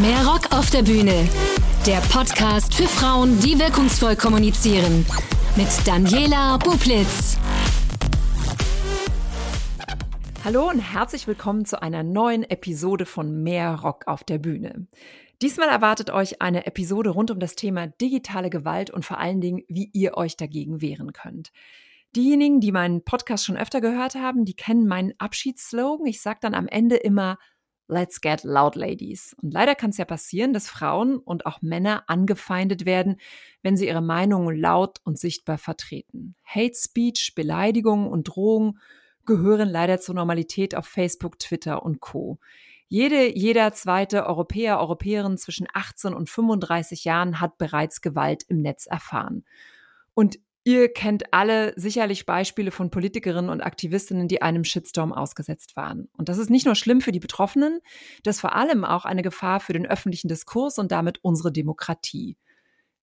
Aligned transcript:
Mehr 0.00 0.26
Rock 0.26 0.50
auf 0.52 0.70
der 0.70 0.82
Bühne. 0.82 1.28
Der 1.86 2.00
Podcast 2.10 2.74
für 2.74 2.88
Frauen, 2.88 3.38
die 3.40 3.58
wirkungsvoll 3.58 4.16
kommunizieren. 4.16 5.04
Mit 5.56 5.68
Daniela 5.86 6.56
Bublitz. 6.56 7.36
Hallo 10.42 10.70
und 10.70 10.78
herzlich 10.78 11.26
willkommen 11.26 11.66
zu 11.66 11.82
einer 11.82 12.02
neuen 12.02 12.44
Episode 12.44 13.04
von 13.04 13.42
Mehr 13.42 13.74
Rock 13.74 14.06
auf 14.06 14.24
der 14.24 14.38
Bühne. 14.38 14.86
Diesmal 15.42 15.68
erwartet 15.68 16.08
euch 16.08 16.40
eine 16.40 16.64
Episode 16.64 17.10
rund 17.10 17.30
um 17.30 17.38
das 17.38 17.54
Thema 17.54 17.86
digitale 17.86 18.48
Gewalt 18.48 18.88
und 18.88 19.04
vor 19.04 19.18
allen 19.18 19.42
Dingen, 19.42 19.64
wie 19.68 19.90
ihr 19.92 20.16
euch 20.16 20.38
dagegen 20.38 20.80
wehren 20.80 21.12
könnt. 21.12 21.52
Diejenigen, 22.16 22.60
die 22.60 22.72
meinen 22.72 23.04
Podcast 23.04 23.44
schon 23.44 23.58
öfter 23.58 23.82
gehört 23.82 24.14
haben, 24.14 24.46
die 24.46 24.56
kennen 24.56 24.88
meinen 24.88 25.12
Abschiedsslogan. 25.18 26.06
Ich 26.06 26.22
sage 26.22 26.38
dann 26.40 26.54
am 26.54 26.68
Ende 26.68 26.96
immer 26.96 27.36
Let's 27.90 28.20
get 28.20 28.44
loud, 28.44 28.76
ladies. 28.76 29.34
Und 29.42 29.52
leider 29.52 29.74
kann 29.74 29.90
es 29.90 29.96
ja 29.96 30.04
passieren, 30.04 30.52
dass 30.52 30.68
Frauen 30.68 31.18
und 31.18 31.44
auch 31.44 31.60
Männer 31.60 32.04
angefeindet 32.06 32.86
werden, 32.86 33.16
wenn 33.62 33.76
sie 33.76 33.88
ihre 33.88 34.00
Meinungen 34.00 34.56
laut 34.56 34.98
und 35.02 35.18
sichtbar 35.18 35.58
vertreten. 35.58 36.36
Hate 36.44 36.76
Speech, 36.76 37.32
Beleidigungen 37.34 38.06
und 38.06 38.24
Drohungen 38.24 38.78
gehören 39.26 39.68
leider 39.68 40.00
zur 40.00 40.14
Normalität 40.14 40.76
auf 40.76 40.86
Facebook, 40.86 41.40
Twitter 41.40 41.82
und 41.82 42.00
Co. 42.00 42.38
Jede, 42.86 43.36
jeder 43.36 43.72
zweite 43.72 44.24
Europäer, 44.26 44.78
Europäerin 44.78 45.36
zwischen 45.36 45.66
18 45.72 46.14
und 46.14 46.30
35 46.30 47.04
Jahren 47.04 47.40
hat 47.40 47.58
bereits 47.58 48.02
Gewalt 48.02 48.44
im 48.44 48.62
Netz 48.62 48.86
erfahren. 48.86 49.44
Und 50.14 50.38
Ihr 50.64 50.92
kennt 50.92 51.32
alle 51.32 51.72
sicherlich 51.76 52.26
Beispiele 52.26 52.70
von 52.70 52.90
Politikerinnen 52.90 53.50
und 53.50 53.62
Aktivistinnen, 53.62 54.28
die 54.28 54.42
einem 54.42 54.64
Shitstorm 54.64 55.12
ausgesetzt 55.12 55.74
waren. 55.74 56.08
Und 56.16 56.28
das 56.28 56.36
ist 56.36 56.50
nicht 56.50 56.66
nur 56.66 56.74
schlimm 56.74 57.00
für 57.00 57.12
die 57.12 57.20
Betroffenen, 57.20 57.80
das 58.24 58.36
ist 58.36 58.40
vor 58.40 58.54
allem 58.54 58.84
auch 58.84 59.06
eine 59.06 59.22
Gefahr 59.22 59.60
für 59.60 59.72
den 59.72 59.86
öffentlichen 59.86 60.28
Diskurs 60.28 60.78
und 60.78 60.92
damit 60.92 61.18
unsere 61.22 61.50
Demokratie. 61.50 62.36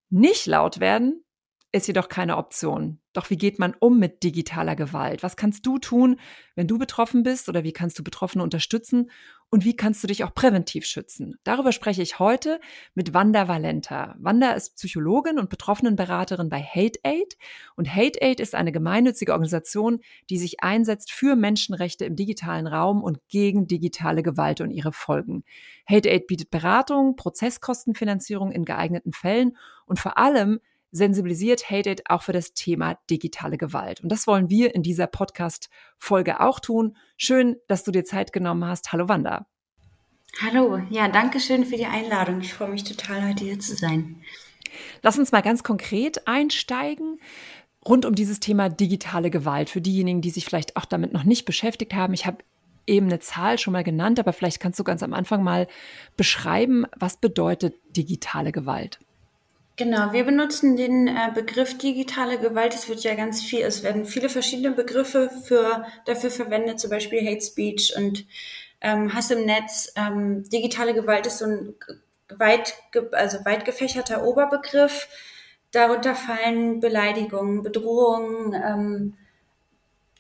Nicht 0.10 0.46
laut 0.46 0.80
werden 0.80 1.24
ist 1.72 1.88
jedoch 1.88 2.08
keine 2.08 2.38
Option. 2.38 3.00
Doch 3.14 3.30
wie 3.30 3.38
geht 3.38 3.60
man 3.60 3.76
um 3.80 4.00
mit 4.00 4.24
digitaler 4.24 4.76
Gewalt? 4.76 5.22
Was 5.22 5.36
kannst 5.36 5.66
du 5.66 5.80
tun, 5.80 6.20
wenn 6.56 6.68
du 6.68 6.78
betroffen 6.78 7.24
bist 7.24 7.50
oder 7.50 7.64
wie 7.64 7.74
kannst 7.74 8.00
du 8.00 8.04
Betroffene 8.04 8.44
unterstützen 8.44 9.12
und 9.50 9.66
wie 9.66 9.76
kannst 9.76 10.04
du 10.04 10.08
dich 10.08 10.24
auch 10.24 10.34
präventiv 10.34 10.86
schützen? 10.86 11.36
Darüber 11.44 11.72
spreche 11.72 12.02
ich 12.02 12.20
heute 12.20 12.62
mit 12.94 13.14
Wanda 13.14 13.48
Valenta. 13.48 14.16
Wanda 14.20 14.52
ist 14.52 14.76
Psychologin 14.76 15.40
und 15.40 15.50
Betroffenenberaterin 15.50 16.50
bei 16.50 16.62
Hate 16.62 17.00
Aid 17.04 17.38
und 17.76 17.94
Hate 17.94 18.22
Aid 18.22 18.40
ist 18.40 18.56
eine 18.56 18.72
gemeinnützige 18.72 19.34
Organisation, 19.34 20.00
die 20.30 20.38
sich 20.38 20.64
einsetzt 20.64 21.12
für 21.12 21.36
Menschenrechte 21.36 22.06
im 22.06 22.16
digitalen 22.16 22.68
Raum 22.68 23.04
und 23.04 23.20
gegen 23.28 23.68
digitale 23.68 24.24
Gewalt 24.24 24.62
und 24.62 24.72
ihre 24.72 24.94
Folgen. 24.94 25.44
Hate 25.86 26.10
Aid 26.10 26.28
bietet 26.28 26.50
Beratung, 26.50 27.16
Prozesskostenfinanzierung 27.16 28.52
in 28.52 28.64
geeigneten 28.64 29.12
Fällen 29.12 29.58
und 29.86 30.00
vor 30.00 30.18
allem 30.18 30.60
sensibilisiert 30.92 31.70
Hated 31.70 32.10
auch 32.10 32.22
für 32.22 32.34
das 32.34 32.54
Thema 32.54 32.98
digitale 33.10 33.58
Gewalt. 33.58 34.02
Und 34.02 34.12
das 34.12 34.28
wollen 34.28 34.50
wir 34.50 34.74
in 34.74 34.84
dieser 34.84 35.08
Podcast-Folge 35.08 36.40
auch 36.40 36.60
tun. 36.60 36.96
Schön, 37.18 37.58
dass 37.68 37.84
du 37.84 37.92
dir 37.92 38.06
Zeit 38.06 38.34
genommen 38.34 38.66
hast. 38.66 38.92
Hallo 38.92 39.08
Wanda. 39.10 39.48
Hallo, 40.42 40.82
ja, 40.90 41.08
danke 41.08 41.40
schön 41.40 41.66
für 41.66 41.78
die 41.78 41.86
Einladung. 41.86 42.42
Ich 42.42 42.54
freue 42.54 42.70
mich 42.70 42.84
total, 42.84 43.28
heute 43.28 43.44
hier 43.44 43.60
zu 43.60 43.76
sein. 43.76 44.22
Lass 45.02 45.18
uns 45.18 45.32
mal 45.32 45.42
ganz 45.42 45.64
konkret 45.64 46.28
einsteigen 46.28 47.20
rund 47.88 48.06
um 48.06 48.16
dieses 48.16 48.40
Thema 48.40 48.70
digitale 48.70 49.30
Gewalt. 49.30 49.70
Für 49.70 49.82
diejenigen, 49.82 50.22
die 50.22 50.30
sich 50.30 50.46
vielleicht 50.46 50.76
auch 50.76 50.86
damit 50.86 51.14
noch 51.14 51.24
nicht 51.24 51.46
beschäftigt 51.46 51.94
haben. 51.94 52.14
Ich 52.14 52.26
habe 52.26 52.40
eben 52.86 53.08
eine 53.08 53.20
Zahl 53.20 53.58
schon 53.58 53.74
mal 53.74 53.84
genannt, 53.84 54.20
aber 54.20 54.34
vielleicht 54.34 54.60
kannst 54.60 54.80
du 54.80 54.84
ganz 54.84 55.04
am 55.04 55.14
Anfang 55.14 55.44
mal 55.44 55.68
beschreiben, 56.16 56.86
was 56.96 57.18
bedeutet 57.18 57.76
digitale 57.96 58.52
Gewalt? 58.52 59.00
Genau, 59.78 60.12
wir 60.12 60.24
benutzen 60.24 60.76
den 60.76 61.08
äh, 61.08 61.30
Begriff 61.36 61.78
digitale 61.78 62.40
Gewalt. 62.40 62.74
Es 62.74 62.90
wird 62.90 63.04
ja 63.04 63.14
ganz 63.14 63.44
viel, 63.44 63.62
es 63.62 63.84
werden 63.84 64.06
viele 64.06 64.28
verschiedene 64.28 64.72
Begriffe 64.72 65.30
für, 65.44 65.86
dafür 66.06 66.32
verwendet, 66.32 66.80
zum 66.80 66.90
Beispiel 66.90 67.24
Hate 67.24 67.46
Speech 67.46 67.94
und 67.96 68.26
ähm, 68.82 69.14
Hass 69.14 69.30
im 69.30 69.46
Netz. 69.46 69.94
Ähm, 69.96 70.50
digitale 70.50 70.96
Gewalt 70.96 71.28
ist 71.28 71.38
so 71.38 71.46
ein 71.46 71.76
weit, 72.30 72.74
also 73.12 73.46
weit 73.46 73.66
gefächerter 73.66 74.24
Oberbegriff. 74.26 75.08
Darunter 75.72 76.16
fallen 76.16 76.80
Beleidigungen, 76.80 77.62
Bedrohungen, 77.62 78.54
ähm, 78.56 79.14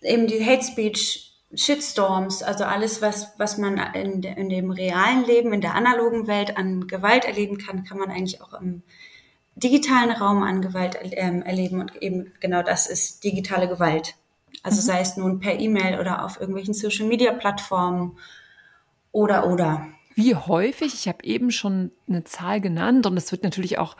eben 0.01 0.27
die 0.27 0.45
Hate 0.45 0.63
Speech, 0.63 1.33
Shitstorms, 1.55 2.43
also 2.43 2.63
alles, 2.65 3.01
was, 3.01 3.33
was 3.39 3.57
man 3.57 3.79
in, 3.95 4.21
in 4.21 4.49
dem 4.49 4.69
realen 4.69 5.25
Leben, 5.25 5.51
in 5.51 5.61
der 5.61 5.73
analogen 5.73 6.27
Welt 6.27 6.57
an 6.57 6.85
Gewalt 6.85 7.25
erleben 7.25 7.57
kann, 7.57 7.85
kann 7.85 7.97
man 7.97 8.11
eigentlich 8.11 8.39
auch 8.41 8.53
im 8.61 8.83
digitalen 9.57 10.11
Raum 10.11 10.43
an 10.43 10.61
Gewalt 10.61 10.97
ähm, 11.01 11.41
erleben 11.41 11.81
und 11.81 11.95
eben 12.01 12.31
genau 12.39 12.61
das 12.61 12.87
ist 12.87 13.23
digitale 13.23 13.67
Gewalt. 13.67 14.15
Also 14.63 14.81
mhm. 14.81 14.85
sei 14.85 14.99
es 15.01 15.17
nun 15.17 15.39
per 15.39 15.59
E-Mail 15.59 15.99
oder 15.99 16.23
auf 16.23 16.39
irgendwelchen 16.39 16.73
Social-Media-Plattformen 16.73 18.17
oder 19.11 19.47
oder. 19.47 19.87
Wie 20.15 20.35
häufig, 20.35 20.93
ich 20.93 21.07
habe 21.07 21.23
eben 21.23 21.51
schon 21.51 21.91
eine 22.07 22.23
Zahl 22.23 22.59
genannt 22.61 23.05
und 23.05 23.17
es 23.17 23.31
wird 23.31 23.43
natürlich 23.43 23.77
auch 23.77 23.95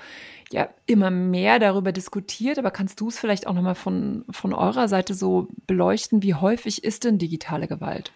ja 0.52 0.70
immer 0.86 1.12
mehr 1.12 1.60
darüber 1.60 1.92
diskutiert, 1.92 2.58
aber 2.58 2.72
kannst 2.72 3.00
du 3.02 3.10
es 3.10 3.20
vielleicht 3.20 3.48
auch 3.48 3.54
nochmal 3.54 3.76
von, 3.76 4.26
von 4.30 4.54
eurer 4.54 4.88
Seite 4.88 5.14
so 5.14 5.48
beleuchten, 5.68 6.24
wie 6.24 6.34
häufig 6.34 6.84
ist 6.84 7.04
denn 7.04 7.18
digitale 7.18 7.68
Gewalt? 7.68 8.12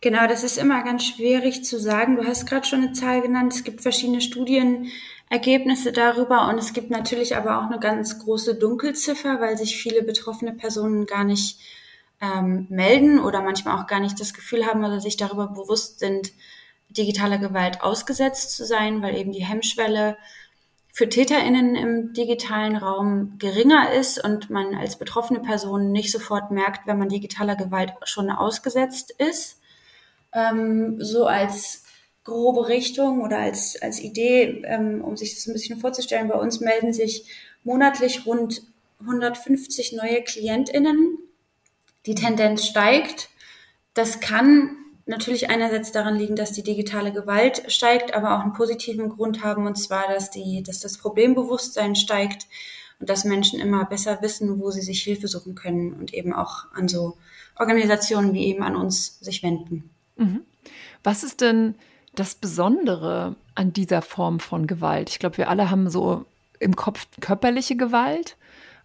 Genau, 0.00 0.26
das 0.26 0.42
ist 0.42 0.58
immer 0.58 0.82
ganz 0.82 1.04
schwierig 1.04 1.64
zu 1.64 1.78
sagen. 1.78 2.16
Du 2.16 2.24
hast 2.24 2.46
gerade 2.46 2.66
schon 2.66 2.82
eine 2.82 2.92
Zahl 2.92 3.22
genannt. 3.22 3.54
Es 3.54 3.62
gibt 3.62 3.82
verschiedene 3.82 4.20
Studien, 4.20 4.88
Ergebnisse 5.32 5.92
darüber 5.92 6.46
und 6.48 6.58
es 6.58 6.74
gibt 6.74 6.90
natürlich 6.90 7.36
aber 7.36 7.58
auch 7.58 7.70
eine 7.70 7.80
ganz 7.80 8.18
große 8.18 8.54
Dunkelziffer, 8.56 9.40
weil 9.40 9.56
sich 9.56 9.78
viele 9.78 10.02
betroffene 10.02 10.52
Personen 10.52 11.06
gar 11.06 11.24
nicht 11.24 11.58
ähm, 12.20 12.66
melden 12.68 13.18
oder 13.18 13.40
manchmal 13.40 13.78
auch 13.78 13.86
gar 13.86 13.98
nicht 13.98 14.20
das 14.20 14.34
Gefühl 14.34 14.66
haben 14.66 14.84
oder 14.84 15.00
sich 15.00 15.16
darüber 15.16 15.46
bewusst 15.48 16.00
sind, 16.00 16.32
digitaler 16.90 17.38
Gewalt 17.38 17.82
ausgesetzt 17.82 18.54
zu 18.54 18.66
sein, 18.66 19.00
weil 19.00 19.16
eben 19.16 19.32
die 19.32 19.42
Hemmschwelle 19.42 20.18
für 20.92 21.08
TäterInnen 21.08 21.76
im 21.76 22.12
digitalen 22.12 22.76
Raum 22.76 23.38
geringer 23.38 23.90
ist 23.90 24.22
und 24.22 24.50
man 24.50 24.74
als 24.74 24.98
betroffene 24.98 25.40
Person 25.40 25.92
nicht 25.92 26.12
sofort 26.12 26.50
merkt, 26.50 26.86
wenn 26.86 26.98
man 26.98 27.08
digitaler 27.08 27.56
Gewalt 27.56 27.94
schon 28.04 28.30
ausgesetzt 28.30 29.14
ist. 29.16 29.62
Ähm, 30.34 31.02
so 31.02 31.24
als 31.24 31.84
grobe 32.24 32.68
Richtung 32.68 33.20
oder 33.20 33.38
als, 33.38 33.80
als 33.80 34.00
Idee, 34.00 34.62
ähm, 34.64 35.02
um 35.02 35.16
sich 35.16 35.34
das 35.34 35.46
ein 35.46 35.52
bisschen 35.52 35.80
vorzustellen, 35.80 36.28
bei 36.28 36.38
uns 36.38 36.60
melden 36.60 36.92
sich 36.92 37.26
monatlich 37.64 38.26
rund 38.26 38.62
150 39.00 39.92
neue 39.92 40.22
KlientInnen. 40.22 41.18
Die 42.06 42.14
Tendenz 42.14 42.66
steigt. 42.66 43.28
Das 43.94 44.20
kann 44.20 44.76
natürlich 45.06 45.50
einerseits 45.50 45.92
daran 45.92 46.16
liegen, 46.16 46.36
dass 46.36 46.52
die 46.52 46.62
digitale 46.62 47.12
Gewalt 47.12 47.64
steigt, 47.70 48.14
aber 48.14 48.36
auch 48.36 48.42
einen 48.42 48.52
positiven 48.52 49.08
Grund 49.08 49.42
haben, 49.42 49.66
und 49.66 49.76
zwar, 49.76 50.08
dass, 50.08 50.30
die, 50.30 50.62
dass 50.62 50.80
das 50.80 50.98
Problembewusstsein 50.98 51.96
steigt 51.96 52.46
und 53.00 53.10
dass 53.10 53.24
Menschen 53.24 53.60
immer 53.60 53.84
besser 53.84 54.22
wissen, 54.22 54.60
wo 54.60 54.70
sie 54.70 54.80
sich 54.80 55.02
Hilfe 55.02 55.28
suchen 55.28 55.54
können 55.54 55.92
und 55.94 56.14
eben 56.14 56.32
auch 56.32 56.66
an 56.72 56.88
so 56.88 57.16
Organisationen 57.58 58.32
wie 58.32 58.46
eben 58.46 58.62
an 58.62 58.76
uns 58.76 59.18
sich 59.20 59.42
wenden. 59.42 59.90
Mhm. 60.16 60.42
Was 61.02 61.24
ist 61.24 61.40
denn 61.40 61.74
das 62.14 62.34
Besondere 62.34 63.36
an 63.54 63.72
dieser 63.72 64.02
Form 64.02 64.40
von 64.40 64.66
Gewalt? 64.66 65.10
Ich 65.10 65.18
glaube, 65.18 65.38
wir 65.38 65.48
alle 65.48 65.70
haben 65.70 65.88
so 65.90 66.24
im 66.58 66.76
Kopf 66.76 67.06
körperliche 67.20 67.76
Gewalt. 67.76 68.36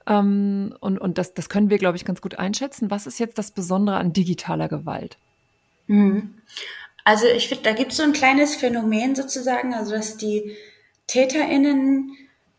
Ähm, 0.07 0.75
und 0.79 0.97
und 0.97 1.17
das, 1.17 1.33
das 1.33 1.49
können 1.49 1.69
wir, 1.69 1.77
glaube 1.77 1.97
ich, 1.97 2.05
ganz 2.05 2.21
gut 2.21 2.39
einschätzen. 2.39 2.89
Was 2.89 3.07
ist 3.07 3.19
jetzt 3.19 3.37
das 3.37 3.51
Besondere 3.51 3.97
an 3.97 4.13
digitaler 4.13 4.69
Gewalt? 4.69 5.17
Mhm. 5.87 6.35
Also 7.03 7.25
ich 7.27 7.47
finde, 7.47 7.63
da 7.63 7.73
gibt 7.73 7.91
es 7.91 7.97
so 7.97 8.03
ein 8.03 8.13
kleines 8.13 8.55
Phänomen 8.55 9.15
sozusagen, 9.15 9.73
also 9.73 9.91
dass 9.91 10.17
die 10.17 10.57
TäterInnen 11.07 12.11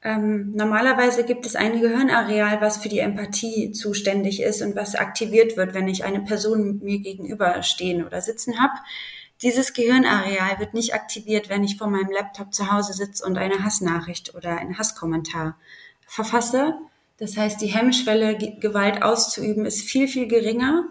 ähm, 0.03 0.53
normalerweise 0.55 1.25
gibt 1.25 1.45
es 1.45 1.57
ein 1.57 1.81
Gehirnareal, 1.81 2.61
was 2.61 2.79
für 2.79 2.89
die 2.89 3.01
Empathie 3.01 3.73
zuständig 3.73 4.41
ist 4.43 4.63
und 4.63 4.77
was 4.77 4.95
aktiviert 4.95 5.57
wird, 5.57 5.75
wenn 5.75 5.89
ich 5.89 6.05
eine 6.05 6.21
Person 6.21 6.79
mir 6.83 7.01
gegenüber 7.01 7.63
stehen 7.63 8.07
oder 8.07 8.21
sitzen 8.21 8.61
habe. 8.61 8.75
Dieses 9.43 9.73
Gehirnareal 9.73 10.59
wird 10.59 10.75
nicht 10.75 10.95
aktiviert, 10.95 11.49
wenn 11.49 11.63
ich 11.63 11.77
vor 11.77 11.87
meinem 11.87 12.11
Laptop 12.11 12.53
zu 12.53 12.73
Hause 12.73 12.93
sitze 12.93 13.25
und 13.25 13.39
eine 13.39 13.63
Hassnachricht 13.63 14.35
oder 14.35 14.59
einen 14.59 14.79
Hasskommentar 14.79 15.57
verfasse. 16.07 16.75
Das 17.19 17.37
heißt, 17.37 17.61
die 17.61 17.67
Hemmschwelle, 17.67 18.37
Gewalt 18.37 19.03
auszuüben, 19.03 19.65
ist 19.65 19.83
viel, 19.83 20.09
viel 20.09 20.27
geringer. 20.27 20.89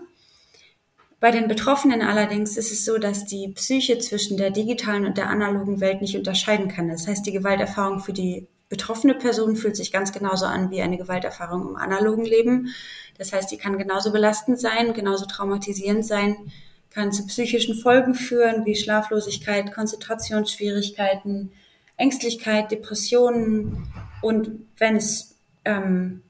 Bei 1.20 1.32
den 1.32 1.48
Betroffenen 1.48 2.02
allerdings 2.02 2.58
ist 2.58 2.72
es 2.72 2.86
so, 2.86 2.98
dass 2.98 3.26
die 3.26 3.50
Psyche 3.50 3.98
zwischen 3.98 4.38
der 4.38 4.52
digitalen 4.52 5.06
und 5.06 5.18
der 5.18 5.30
analogen 5.30 5.82
Welt 5.82 6.02
nicht 6.02 6.16
unterscheiden 6.16 6.70
kann. 6.70 6.88
Das 6.88 7.08
heißt, 7.08 7.26
die 7.26 7.32
Gewalterfahrung 7.32 8.00
für 8.00 8.14
die 8.14 8.48
betroffene 8.70 9.16
Person 9.16 9.56
fühlt 9.56 9.76
sich 9.76 9.92
ganz 9.92 10.12
genauso 10.12 10.46
an 10.46 10.70
wie 10.70 10.82
eine 10.82 10.98
Gewalterfahrung 10.98 11.70
im 11.70 11.76
analogen 11.76 12.24
Leben. 12.24 12.74
Das 13.18 13.34
heißt, 13.34 13.52
die 13.52 13.58
kann 13.58 13.78
genauso 13.78 14.12
belastend 14.12 14.60
sein, 14.60 14.94
genauso 14.94 15.26
traumatisierend 15.26 16.06
sein 16.06 16.52
kann 16.90 17.12
zu 17.12 17.26
psychischen 17.28 17.76
Folgen 17.76 18.16
führen, 18.16 18.66
wie 18.66 18.76
Schlaflosigkeit, 18.76 19.74
Konzentrationsschwierigkeiten, 19.74 21.52
Ängstlichkeit, 21.98 22.72
Depressionen. 22.72 23.92
Und 24.22 24.68
wenn 24.78 24.96
es, 24.96 25.36
ähm, 25.66 26.24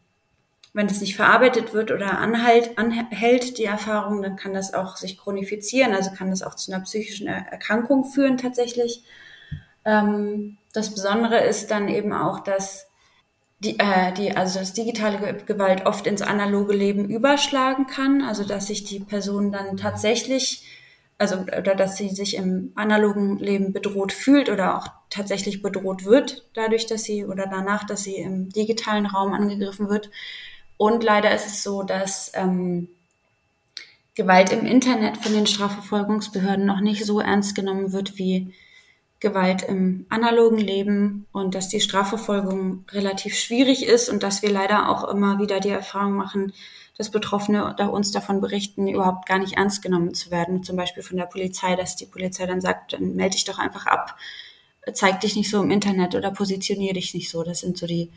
wenn 0.74 0.88
es 0.88 1.02
nicht 1.02 1.16
verarbeitet 1.16 1.74
wird 1.74 1.92
oder 1.92 2.18
anhält, 2.18 2.78
anhält, 2.78 3.58
die 3.58 3.66
Erfahrung, 3.66 4.22
dann 4.22 4.36
kann 4.36 4.54
das 4.54 4.74
auch 4.74 4.98
sich 4.98 5.18
chronifizieren, 5.18 5.94
also 5.94 6.12
kann 6.12 6.30
das 6.30 6.44
auch 6.44 6.56
zu 6.56 6.72
einer 6.72 6.84
psychischen 6.84 7.28
Erkrankung 7.28 8.06
führen 8.06 8.38
tatsächlich. 8.38 9.04
Ähm, 9.86 10.58
das 10.74 10.94
Besondere 10.94 11.44
ist 11.46 11.72
dann 11.72 11.88
eben 11.88 12.14
auch, 12.14 12.40
dass 12.40 12.87
die, 13.60 13.80
äh, 13.80 14.14
die, 14.14 14.36
also 14.36 14.60
das 14.60 14.74
digitale 14.74 15.34
Gewalt 15.46 15.86
oft 15.86 16.06
ins 16.08 16.22
analoge 16.22 16.74
Leben 16.74 17.10
überschlagen 17.10 17.88
kann, 17.88 18.22
also 18.22 18.44
dass 18.44 18.68
sich 18.68 18.84
die 18.84 19.00
Person 19.00 19.52
dann 19.52 19.78
tatsächlich, 19.78 20.64
also 21.18 21.38
oder 21.38 21.74
dass 21.74 21.98
sie 21.98 22.10
sich 22.10 22.36
im 22.36 22.72
analogen 22.76 23.40
Leben 23.40 23.74
bedroht 23.74 24.14
fühlt 24.14 24.50
oder 24.50 24.78
auch 24.78 24.88
tatsächlich 25.10 25.64
bedroht 25.64 26.06
wird, 26.06 26.46
dadurch, 26.54 26.86
dass 26.86 27.04
sie 27.04 27.26
oder 27.26 27.48
danach, 27.48 27.86
dass 27.86 28.04
sie 28.04 28.18
im 28.18 28.50
digitalen 28.50 29.08
Raum 29.08 29.34
angegriffen 29.34 29.90
wird. 29.90 30.12
Und 30.78 31.04
leider 31.04 31.34
ist 31.34 31.48
es 31.48 31.64
so, 31.64 31.82
dass 31.82 32.32
ähm, 32.36 32.90
Gewalt 34.14 34.52
im 34.52 34.66
Internet 34.68 35.18
von 35.18 35.34
den 35.34 35.48
Strafverfolgungsbehörden 35.48 36.66
noch 36.66 36.82
nicht 36.82 37.06
so 37.06 37.20
ernst 37.20 37.56
genommen 37.56 37.94
wird 37.94 38.20
wie 38.20 38.54
Gewalt 39.20 39.64
im 39.64 40.06
analogen 40.10 40.60
Leben 40.60 41.26
und 41.32 41.56
dass 41.56 41.70
die 41.70 41.80
Strafverfolgung 41.80 42.86
relativ 42.92 43.36
schwierig 43.36 43.86
ist 43.86 44.10
und 44.10 44.22
dass 44.22 44.44
wir 44.44 44.52
leider 44.52 44.90
auch 44.90 45.06
immer 45.06 45.40
wieder 45.40 45.60
die 45.60 45.70
Erfahrung 45.70 46.14
machen, 46.14 46.54
dass 46.98 47.10
Betroffene 47.10 47.76
uns 47.92 48.12
davon 48.12 48.42
berichten, 48.42 48.88
überhaupt 48.88 49.26
gar 49.26 49.40
nicht 49.40 49.54
ernst 49.54 49.82
genommen 49.82 50.14
zu 50.14 50.30
werden, 50.30 50.64
zum 50.64 50.76
Beispiel 50.76 51.04
von 51.04 51.18
der 51.18 51.26
Polizei, 51.26 51.76
dass 51.76 51.96
die 51.96 52.06
Polizei 52.06 52.46
dann 52.46 52.62
sagt, 52.62 52.94
dann 52.94 53.16
melde 53.16 53.36
dich 53.36 53.46
doch 53.46 53.58
einfach 53.58 53.88
ab, 53.88 54.18
zeig 54.94 55.20
dich 55.22 55.36
nicht 55.36 55.50
so 55.50 55.62
im 55.62 55.72
Internet 55.72 56.16
oder 56.16 56.32
positionier 56.32 56.94
dich 56.94 57.14
nicht 57.14 57.30
so. 57.30 57.44
Das 57.44 57.60
sind 57.60 57.78
so 57.78 57.88
die 57.88 58.12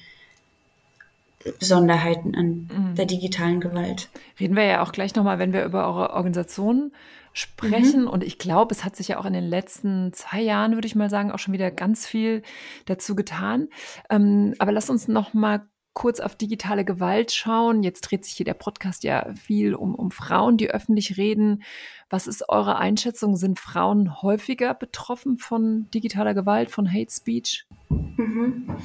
Besonderheiten 1.58 2.34
an 2.34 2.68
mhm. 2.70 2.94
der 2.96 3.06
digitalen 3.06 3.60
Gewalt. 3.60 4.10
Reden 4.38 4.56
wir 4.56 4.64
ja 4.64 4.82
auch 4.82 4.92
gleich 4.92 5.14
nochmal, 5.14 5.38
wenn 5.38 5.52
wir 5.52 5.64
über 5.64 5.86
eure 5.86 6.10
Organisation 6.12 6.92
sprechen. 7.32 8.02
Mhm. 8.02 8.08
Und 8.08 8.24
ich 8.24 8.38
glaube, 8.38 8.74
es 8.74 8.84
hat 8.84 8.96
sich 8.96 9.08
ja 9.08 9.18
auch 9.18 9.24
in 9.24 9.32
den 9.32 9.48
letzten 9.48 10.12
zwei 10.12 10.40
Jahren, 10.40 10.74
würde 10.74 10.86
ich 10.86 10.96
mal 10.96 11.10
sagen, 11.10 11.30
auch 11.32 11.38
schon 11.38 11.54
wieder 11.54 11.70
ganz 11.70 12.06
viel 12.06 12.42
dazu 12.86 13.14
getan. 13.14 13.68
Ähm, 14.10 14.54
aber 14.58 14.72
lass 14.72 14.90
uns 14.90 15.08
noch 15.08 15.32
mal 15.32 15.66
kurz 15.92 16.20
auf 16.20 16.36
digitale 16.36 16.84
Gewalt 16.84 17.32
schauen. 17.32 17.82
Jetzt 17.82 18.02
dreht 18.02 18.24
sich 18.24 18.34
hier 18.34 18.44
der 18.44 18.54
Podcast 18.54 19.02
ja 19.02 19.32
viel 19.34 19.74
um, 19.74 19.94
um 19.94 20.10
Frauen, 20.10 20.56
die 20.56 20.70
öffentlich 20.70 21.16
reden. 21.16 21.62
Was 22.08 22.26
ist 22.26 22.48
eure 22.48 22.76
Einschätzung? 22.76 23.36
Sind 23.36 23.58
Frauen 23.58 24.22
häufiger 24.22 24.74
betroffen 24.74 25.38
von 25.38 25.90
digitaler 25.90 26.34
Gewalt, 26.34 26.70
von 26.70 26.90
Hate 26.92 27.10
Speech? 27.10 27.66
Mhm. 27.88 28.76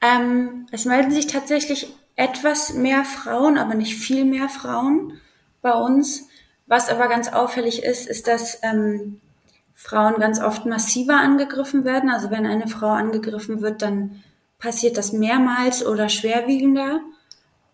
Ähm, 0.00 0.66
es 0.70 0.84
melden 0.84 1.10
sich 1.10 1.26
tatsächlich 1.26 1.88
etwas 2.16 2.74
mehr 2.74 3.04
Frauen, 3.04 3.58
aber 3.58 3.74
nicht 3.74 3.96
viel 3.96 4.24
mehr 4.24 4.48
Frauen 4.48 5.20
bei 5.62 5.72
uns. 5.72 6.28
Was 6.66 6.88
aber 6.88 7.08
ganz 7.08 7.32
auffällig 7.32 7.82
ist, 7.82 8.06
ist, 8.08 8.26
dass 8.26 8.58
ähm, 8.62 9.20
Frauen 9.74 10.16
ganz 10.18 10.40
oft 10.40 10.64
massiver 10.64 11.16
angegriffen 11.16 11.84
werden. 11.84 12.10
Also 12.10 12.30
wenn 12.30 12.46
eine 12.46 12.68
Frau 12.68 12.88
angegriffen 12.88 13.60
wird, 13.60 13.82
dann 13.82 14.22
passiert 14.58 14.96
das 14.96 15.12
mehrmals 15.12 15.84
oder 15.84 16.08
schwerwiegender. 16.08 17.00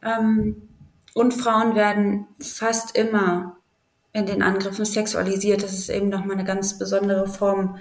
Ähm, 0.03 0.69
und 1.15 1.35
Frauen 1.35 1.75
werden 1.75 2.27
fast 2.41 2.97
immer 2.97 3.57
in 4.13 4.27
den 4.27 4.43
Angriffen 4.43 4.85
sexualisiert. 4.85 5.63
Das 5.63 5.73
ist 5.75 5.91
eben 5.91 6.09
nochmal 6.09 6.37
eine 6.37 6.45
ganz 6.45 6.79
besondere 6.79 7.29
Form 7.29 7.79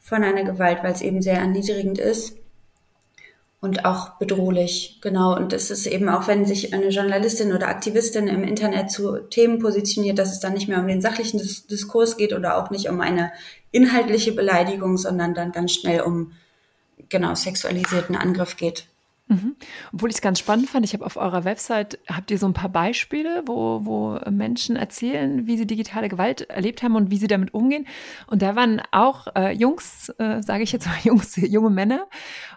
von 0.00 0.24
einer 0.24 0.42
Gewalt, 0.42 0.82
weil 0.82 0.92
es 0.92 1.02
eben 1.02 1.22
sehr 1.22 1.38
erniedrigend 1.38 1.98
ist 1.98 2.41
und 3.62 3.84
auch 3.84 4.18
bedrohlich. 4.18 4.98
Genau. 5.00 5.36
Und 5.36 5.52
es 5.52 5.70
ist 5.70 5.86
eben 5.86 6.08
auch, 6.08 6.26
wenn 6.26 6.44
sich 6.44 6.74
eine 6.74 6.88
Journalistin 6.88 7.52
oder 7.52 7.68
Aktivistin 7.68 8.26
im 8.26 8.42
Internet 8.42 8.90
zu 8.90 9.18
Themen 9.18 9.60
positioniert, 9.60 10.18
dass 10.18 10.32
es 10.32 10.40
dann 10.40 10.54
nicht 10.54 10.68
mehr 10.68 10.80
um 10.80 10.88
den 10.88 11.00
sachlichen 11.00 11.40
Diskurs 11.70 12.16
geht 12.16 12.32
oder 12.32 12.58
auch 12.58 12.70
nicht 12.70 12.88
um 12.88 13.00
eine 13.00 13.30
inhaltliche 13.70 14.32
Beleidigung, 14.32 14.98
sondern 14.98 15.32
dann 15.32 15.52
ganz 15.52 15.72
schnell 15.74 16.00
um 16.00 16.32
genau 17.08 17.36
sexualisierten 17.36 18.16
Angriff 18.16 18.56
geht. 18.56 18.88
Mhm. 19.32 19.56
Obwohl 19.94 20.10
ich 20.10 20.16
es 20.16 20.20
ganz 20.20 20.38
spannend 20.38 20.68
fand, 20.68 20.84
ich 20.84 20.92
habe 20.92 21.06
auf 21.06 21.16
eurer 21.16 21.44
Website, 21.44 21.98
habt 22.06 22.30
ihr 22.30 22.38
so 22.38 22.46
ein 22.46 22.52
paar 22.52 22.68
Beispiele, 22.68 23.42
wo, 23.46 23.80
wo 23.84 24.18
Menschen 24.30 24.76
erzählen, 24.76 25.46
wie 25.46 25.56
sie 25.56 25.66
digitale 25.66 26.10
Gewalt 26.10 26.42
erlebt 26.50 26.82
haben 26.82 26.96
und 26.96 27.10
wie 27.10 27.16
sie 27.16 27.28
damit 27.28 27.54
umgehen. 27.54 27.86
Und 28.26 28.42
da 28.42 28.56
waren 28.56 28.82
auch 28.90 29.28
äh, 29.34 29.52
Jungs, 29.52 30.10
äh, 30.18 30.42
sage 30.42 30.64
ich 30.64 30.72
jetzt 30.72 30.86
mal 30.86 30.98
Jungs, 31.02 31.36
junge 31.36 31.70
Männer. 31.70 32.06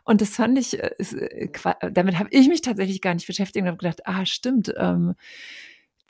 Und 0.03 0.19
das 0.19 0.31
fand 0.31 0.57
ich, 0.57 0.77
äh, 0.83 0.91
äh, 0.99 1.91
damit 1.91 2.19
habe 2.19 2.29
ich 2.31 2.49
mich 2.49 2.61
tatsächlich 2.61 3.01
gar 3.01 3.13
nicht 3.13 3.27
beschäftigt 3.27 3.63
und 3.63 3.67
habe 3.67 3.77
gedacht, 3.77 4.05
ah, 4.05 4.25
stimmt. 4.25 4.73
Ähm, 4.77 5.15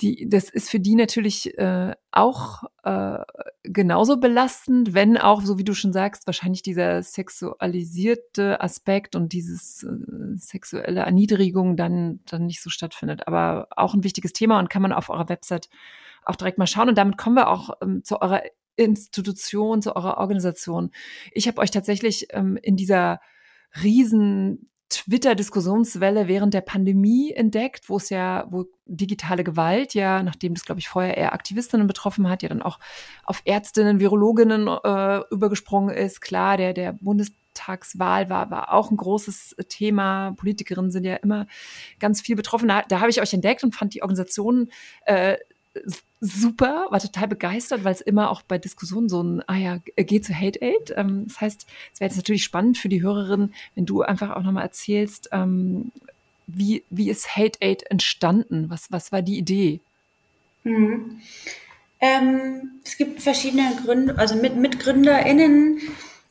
die, 0.02 0.28
das 0.28 0.50
ist 0.50 0.70
für 0.70 0.80
die 0.80 0.96
natürlich 0.96 1.58
äh, 1.58 1.94
auch 2.12 2.64
äh, 2.84 3.20
genauso 3.64 4.18
belastend, 4.18 4.94
wenn 4.94 5.18
auch, 5.18 5.42
so 5.42 5.58
wie 5.58 5.64
du 5.64 5.74
schon 5.74 5.94
sagst, 5.94 6.28
wahrscheinlich 6.28 6.62
dieser 6.64 7.02
sexualisierte 7.02 8.60
Aspekt 8.60 9.16
und 9.16 9.32
dieses 9.32 9.84
äh, 9.84 10.36
sexuelle 10.36 11.02
Erniedrigung 11.02 11.78
dann, 11.78 12.20
dann 12.26 12.46
nicht 12.46 12.62
so 12.62 12.70
stattfindet. 12.70 13.28
Aber 13.28 13.68
auch 13.72 13.94
ein 13.94 14.04
wichtiges 14.04 14.34
Thema 14.34 14.60
und 14.60 14.70
kann 14.70 14.82
man 14.82 14.92
auf 14.92 15.10
eurer 15.10 15.30
Website 15.30 15.70
auch 16.26 16.36
direkt 16.36 16.58
mal 16.58 16.68
schauen. 16.68 16.90
Und 16.90 16.98
damit 16.98 17.18
kommen 17.18 17.38
wir 17.38 17.48
auch 17.48 17.70
ähm, 17.82 18.04
zu 18.04 18.22
eurer 18.22 18.42
Institution, 18.76 19.82
zu 19.82 19.96
eurer 19.96 20.18
Organisation. 20.18 20.92
Ich 21.32 21.48
habe 21.48 21.62
euch 21.62 21.72
tatsächlich 21.72 22.28
ähm, 22.32 22.58
in 22.62 22.76
dieser 22.76 23.22
riesen 23.82 24.70
Twitter-Diskussionswelle 24.90 26.28
während 26.28 26.54
der 26.54 26.62
Pandemie 26.62 27.32
entdeckt, 27.32 27.90
wo 27.90 27.98
es 27.98 28.10
ja, 28.10 28.46
wo 28.50 28.66
digitale 28.86 29.44
Gewalt 29.44 29.96
ja, 29.96 30.22
nachdem 30.22 30.54
das, 30.54 30.64
glaube 30.64 30.80
ich, 30.80 30.88
vorher 30.88 31.18
eher 31.18 31.34
Aktivistinnen 31.34 31.88
betroffen 31.88 32.30
hat, 32.30 32.44
ja 32.44 32.50
dann 32.50 32.62
auch 32.62 32.80
auf 33.24 33.42
Ärztinnen, 33.46 34.00
Virologinnen 34.00 34.68
äh, 34.68 35.22
übergesprungen 35.32 35.96
ist. 35.96 36.22
Klar, 36.22 36.58
der, 36.58 36.74
der 36.74 36.94
Bundestagswahl 36.94 38.30
war, 38.30 38.52
war 38.52 38.74
auch 38.74 38.92
ein 38.92 38.98
großes 38.98 39.56
Thema. 39.70 40.34
Politikerinnen 40.38 40.92
sind 40.92 41.04
ja 41.04 41.16
immer 41.16 41.48
ganz 42.00 42.22
viel 42.22 42.36
betroffen. 42.36 42.68
Da, 42.68 42.84
da 42.84 43.00
habe 43.00 43.10
ich 43.10 43.22
euch 43.22 43.34
entdeckt 43.34 43.64
und 43.64 43.74
fand 43.74 43.96
die 43.96 44.04
Organisation 44.04 44.70
äh, 45.06 45.38
super, 46.22 46.88
war 46.90 47.00
total 47.00 47.28
begeistert, 47.28 47.84
weil 47.84 47.94
es 47.94 48.02
immer 48.02 48.30
auch 48.32 48.42
bei 48.42 48.58
Diskussionen 48.58 49.10
so 49.10 49.22
ein, 49.22 49.44
ah 49.48 49.56
ja, 49.56 49.78
geht 49.98 50.26
zu 50.26 50.34
Hate 50.34 50.62
Aid. 50.62 50.94
Ähm, 50.96 51.26
das 51.28 51.42
heißt, 51.42 51.68
es 51.94 52.00
wäre 52.00 52.10
jetzt 52.10 52.18
natürlich 52.18 52.44
spannend 52.44 52.78
für 52.78 52.90
die 52.90 53.02
Hörerin, 53.02 53.54
wenn 53.76 53.86
du 53.86 54.02
einfach 54.02 54.32
auch 54.32 54.42
nochmal 54.42 54.64
erzählst, 54.64 55.30
ähm, 55.32 55.92
wie, 56.48 56.84
wie 56.90 57.10
ist 57.10 57.36
Hate 57.36 57.60
Aid 57.62 57.90
entstanden? 57.90 58.70
Was, 58.70 58.92
was 58.92 59.12
war 59.12 59.22
die 59.22 59.38
Idee? 59.38 59.80
Mhm. 60.64 61.22
Ähm, 62.00 62.80
es 62.84 62.98
gibt 62.98 63.22
verschiedene 63.22 63.76
Gründe, 63.84 64.18
also 64.18 64.36
mit 64.36 64.56
MitgründerInnen. 64.56 65.80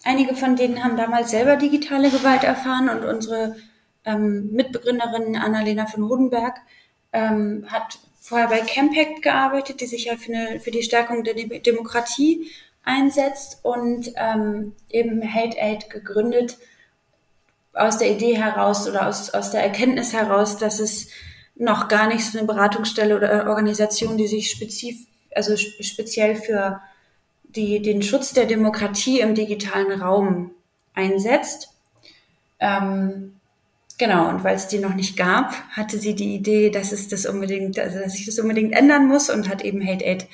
Einige 0.04 0.34
von 0.36 0.56
denen 0.56 0.84
haben 0.84 0.96
damals 0.96 1.30
selber 1.30 1.56
digitale 1.56 2.10
Gewalt 2.10 2.44
erfahren 2.44 2.88
und 2.88 3.04
unsere 3.04 3.56
ähm, 4.04 4.50
Mitbegründerin 4.52 5.36
Annalena 5.36 5.86
von 5.86 6.04
Hodenberg 6.04 6.60
ähm, 7.12 7.64
hat 7.68 7.98
vorher 8.24 8.48
bei 8.48 8.60
Campact 8.60 9.20
gearbeitet, 9.20 9.82
die 9.82 9.86
sich 9.86 10.06
ja 10.06 10.16
für, 10.16 10.32
eine, 10.32 10.58
für 10.58 10.70
die 10.70 10.82
Stärkung 10.82 11.24
der 11.24 11.34
Demokratie 11.34 12.50
einsetzt 12.82 13.58
und 13.62 14.12
ähm, 14.16 14.72
eben 14.88 15.22
Hate 15.22 15.58
Aid 15.60 15.90
gegründet 15.90 16.56
aus 17.74 17.98
der 17.98 18.10
Idee 18.10 18.36
heraus 18.38 18.88
oder 18.88 19.08
aus, 19.08 19.28
aus 19.28 19.50
der 19.50 19.62
Erkenntnis 19.62 20.14
heraus, 20.14 20.56
dass 20.56 20.80
es 20.80 21.08
noch 21.54 21.88
gar 21.88 22.06
nicht 22.06 22.24
so 22.24 22.38
eine 22.38 22.46
Beratungsstelle 22.46 23.14
oder 23.14 23.46
Organisation, 23.50 24.16
die 24.16 24.26
sich 24.26 24.50
spezif 24.50 25.06
also 25.34 25.56
speziell 25.56 26.36
für 26.36 26.80
die, 27.42 27.82
den 27.82 28.02
Schutz 28.02 28.32
der 28.32 28.46
Demokratie 28.46 29.20
im 29.20 29.34
digitalen 29.34 30.00
Raum 30.00 30.52
einsetzt. 30.94 31.74
Ähm, 32.58 33.34
Genau, 33.98 34.28
und 34.28 34.42
weil 34.42 34.56
es 34.56 34.68
die 34.68 34.78
noch 34.78 34.94
nicht 34.94 35.16
gab, 35.16 35.52
hatte 35.70 35.98
sie 35.98 36.14
die 36.14 36.34
Idee, 36.34 36.70
dass 36.70 36.92
es 36.92 37.08
das 37.08 37.26
unbedingt, 37.26 37.78
also 37.78 37.98
dass 37.98 38.16
ich 38.16 38.26
das 38.26 38.38
unbedingt 38.38 38.72
ändern 38.72 39.06
muss 39.06 39.30
und 39.30 39.48
hat 39.48 39.62
eben 39.62 39.86
Hate 39.86 40.04
Aid 40.04 40.26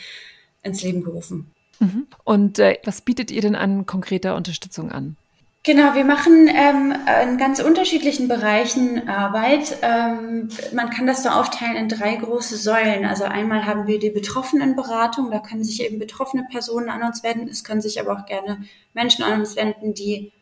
ins 0.63 0.83
Leben 0.83 1.03
gerufen. 1.03 1.51
Mhm. 1.79 2.07
Und 2.25 2.59
äh, 2.59 2.79
was 2.85 3.03
bietet 3.03 3.31
ihr 3.31 3.43
denn 3.43 3.57
an 3.57 3.87
konkreter 3.87 4.37
Unterstützung 4.37 4.91
an? 4.91 5.17
Genau, 5.63 5.95
wir 5.95 6.07
machen 6.07 6.49
ähm, 6.49 6.95
in 7.23 7.37
ganz 7.37 7.61
unterschiedlichen 7.61 8.29
Bereichen 8.29 9.11
Arbeit. 9.11 9.77
Ähm, 9.83 10.49
man 10.73 10.89
kann 10.89 11.07
das 11.07 11.23
so 11.23 11.29
aufteilen 11.29 11.77
in 11.77 11.89
drei 11.91 12.17
große 12.17 12.57
Säulen. 12.57 13.05
Also 13.05 13.25
einmal 13.25 13.67
haben 13.67 13.87
wir 13.87 13.99
die 13.99 14.09
Betroffenenberatung, 14.09 15.31
da 15.31 15.39
können 15.39 15.63
sich 15.63 15.83
eben 15.83 15.99
betroffene 15.99 16.47
Personen 16.51 16.89
an 16.89 17.03
uns 17.03 17.23
wenden. 17.23 17.47
Es 17.47 17.63
können 17.63 17.83
sich 17.83 18.01
aber 18.01 18.15
auch 18.15 18.25
gerne 18.25 18.63
Menschen 18.95 19.23
an 19.23 19.41
uns 19.41 19.55
wenden, 19.55 19.93
die 19.93 20.33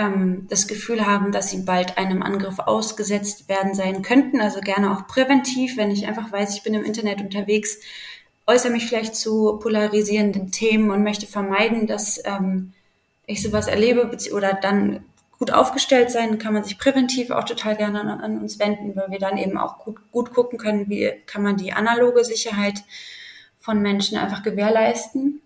ähm, 0.00 0.46
das 0.48 0.66
Gefühl 0.66 1.06
haben, 1.06 1.32
dass 1.32 1.50
sie 1.50 1.62
bald 1.62 1.98
einem 1.98 2.22
Angriff 2.22 2.58
ausgesetzt 2.58 3.48
werden 3.48 3.74
sein 3.74 4.02
könnten. 4.02 4.40
Also 4.40 4.60
gerne 4.60 4.92
auch 4.92 5.06
präventiv, 5.06 5.76
wenn 5.76 5.90
ich 5.90 6.06
einfach 6.06 6.32
weiß, 6.32 6.54
ich 6.56 6.62
bin 6.62 6.74
im 6.74 6.84
Internet 6.84 7.20
unterwegs 7.20 7.78
äußere 8.50 8.72
mich 8.72 8.86
vielleicht 8.86 9.14
zu 9.14 9.58
polarisierenden 9.58 10.50
Themen 10.50 10.90
und 10.90 11.04
möchte 11.04 11.26
vermeiden, 11.26 11.86
dass 11.86 12.20
ähm, 12.24 12.72
ich 13.26 13.42
sowas 13.42 13.68
erlebe 13.68 14.10
oder 14.32 14.54
dann 14.54 15.04
gut 15.38 15.52
aufgestellt 15.52 16.10
sein, 16.10 16.38
kann 16.38 16.52
man 16.52 16.64
sich 16.64 16.76
präventiv 16.76 17.30
auch 17.30 17.44
total 17.44 17.76
gerne 17.76 18.00
an, 18.00 18.08
an, 18.08 18.38
uns 18.40 18.58
wenden, 18.58 18.94
weil 18.96 19.10
wir 19.10 19.18
dann 19.18 19.38
eben 19.38 19.56
auch 19.56 19.78
gut, 19.78 19.98
gut 20.10 20.34
gucken 20.34 20.58
können, 20.58 20.88
wie 20.88 21.12
kann 21.26 21.42
man 21.42 21.56
die 21.56 21.72
analoge 21.72 22.24
Sicherheit 22.24 22.82
von 23.58 23.80
Menschen 23.80 24.18
einfach 24.18 24.42
gewährleisten, 24.42 25.40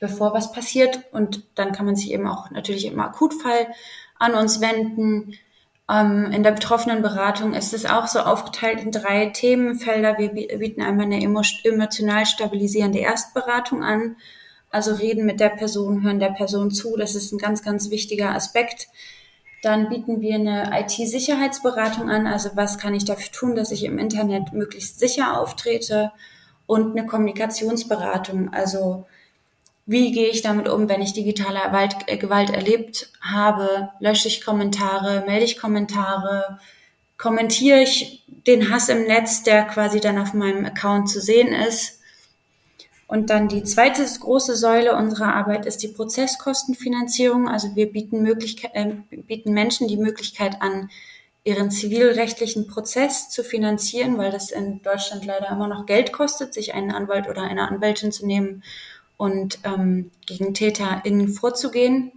bevor 0.00 0.34
was 0.34 0.52
passiert. 0.52 1.00
Und 1.12 1.44
dann 1.54 1.72
kann 1.72 1.86
man 1.86 1.96
sich 1.96 2.12
eben 2.12 2.26
auch 2.26 2.50
natürlich 2.50 2.86
im 2.86 3.00
Akutfall 3.00 3.68
an 4.18 4.34
uns 4.34 4.60
wenden. 4.60 5.34
Ähm, 5.88 6.32
in 6.32 6.42
der 6.42 6.52
betroffenen 6.52 7.02
Beratung 7.02 7.54
ist 7.54 7.72
es 7.72 7.86
auch 7.86 8.06
so 8.06 8.20
aufgeteilt 8.20 8.80
in 8.80 8.90
drei 8.90 9.26
Themenfelder. 9.26 10.18
Wir 10.18 10.30
bieten 10.30 10.82
einmal 10.82 11.06
eine 11.06 11.22
emotional 11.22 12.26
stabilisierende 12.26 12.98
Erstberatung 12.98 13.84
an. 13.84 14.16
Also 14.70 14.94
reden 14.94 15.26
mit 15.26 15.40
der 15.40 15.50
Person, 15.50 16.02
hören 16.02 16.18
der 16.18 16.32
Person 16.32 16.70
zu. 16.70 16.96
Das 16.96 17.14
ist 17.14 17.32
ein 17.32 17.38
ganz, 17.38 17.62
ganz 17.62 17.90
wichtiger 17.90 18.34
Aspekt. 18.34 18.88
Dann 19.62 19.88
bieten 19.88 20.20
wir 20.20 20.34
eine 20.34 20.70
IT-Sicherheitsberatung 20.80 22.10
an. 22.10 22.26
Also 22.26 22.50
was 22.54 22.78
kann 22.78 22.94
ich 22.94 23.04
dafür 23.04 23.32
tun, 23.32 23.54
dass 23.54 23.70
ich 23.70 23.84
im 23.84 23.98
Internet 23.98 24.52
möglichst 24.52 24.98
sicher 24.98 25.40
auftrete? 25.40 26.12
Und 26.66 26.98
eine 26.98 27.06
Kommunikationsberatung. 27.06 28.52
Also 28.52 29.06
wie 29.86 30.10
gehe 30.10 30.28
ich 30.28 30.42
damit 30.42 30.68
um, 30.68 30.88
wenn 30.88 31.00
ich 31.00 31.12
digitale 31.12 31.60
Gewalt, 31.60 31.96
äh, 32.06 32.16
Gewalt 32.16 32.50
erlebt 32.50 33.08
habe? 33.20 33.90
Lösche 34.00 34.26
ich 34.26 34.44
Kommentare, 34.44 35.24
melde 35.26 35.44
ich 35.44 35.58
Kommentare, 35.58 36.58
kommentiere 37.16 37.82
ich 37.82 38.24
den 38.28 38.70
Hass 38.70 38.88
im 38.88 39.04
Netz, 39.04 39.44
der 39.44 39.62
quasi 39.62 40.00
dann 40.00 40.18
auf 40.18 40.34
meinem 40.34 40.66
Account 40.66 41.08
zu 41.08 41.20
sehen 41.20 41.52
ist? 41.52 42.00
Und 43.06 43.30
dann 43.30 43.46
die 43.46 43.62
zweite 43.62 44.04
große 44.04 44.56
Säule 44.56 44.96
unserer 44.96 45.34
Arbeit 45.34 45.64
ist 45.64 45.84
die 45.84 45.88
Prozesskostenfinanzierung. 45.88 47.48
Also 47.48 47.76
wir 47.76 47.92
bieten, 47.92 48.22
Möglichkeit, 48.22 48.72
äh, 48.74 48.94
bieten 49.10 49.52
Menschen 49.52 49.86
die 49.86 49.96
Möglichkeit 49.96 50.60
an, 50.60 50.90
ihren 51.44 51.70
zivilrechtlichen 51.70 52.66
Prozess 52.66 53.30
zu 53.30 53.44
finanzieren, 53.44 54.18
weil 54.18 54.32
das 54.32 54.50
in 54.50 54.82
Deutschland 54.82 55.24
leider 55.24 55.48
immer 55.48 55.68
noch 55.68 55.86
Geld 55.86 56.12
kostet, 56.12 56.52
sich 56.52 56.74
einen 56.74 56.90
Anwalt 56.90 57.28
oder 57.28 57.42
eine 57.42 57.68
Anwältin 57.68 58.10
zu 58.10 58.26
nehmen 58.26 58.64
und 59.16 59.58
ähm, 59.64 60.10
gegen 60.26 60.54
TäterInnen 60.54 61.28
vorzugehen. 61.28 62.12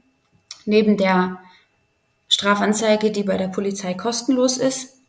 Neben 0.65 0.97
der 0.97 1.39
Strafanzeige, 2.27 3.11
die 3.11 3.23
bei 3.23 3.37
der 3.37 3.47
Polizei 3.47 3.93
kostenlos 3.93 4.57
ist. 4.57 4.99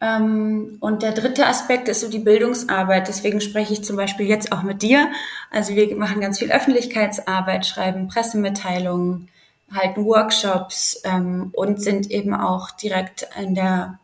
Ähm, 0.00 0.76
und 0.80 1.02
der 1.02 1.12
dritte 1.12 1.46
Aspekt 1.46 1.88
ist 1.88 2.00
so 2.00 2.08
die 2.08 2.18
Bildungsarbeit. 2.18 3.08
Deswegen 3.08 3.40
spreche 3.40 3.72
ich 3.72 3.82
zum 3.82 3.96
Beispiel 3.96 4.26
jetzt 4.26 4.52
auch 4.52 4.62
mit 4.62 4.82
dir. 4.82 5.10
Also 5.50 5.74
wir 5.74 5.96
machen 5.96 6.20
ganz 6.20 6.38
viel 6.38 6.52
Öffentlichkeitsarbeit, 6.52 7.66
schreiben 7.66 8.08
Pressemitteilungen, 8.08 9.28
halten 9.72 10.04
Workshops 10.04 11.00
ähm, 11.04 11.50
und 11.52 11.82
sind 11.82 12.10
eben 12.10 12.34
auch 12.34 12.70
direkt 12.70 13.26
in 13.40 13.54
der 13.54 13.98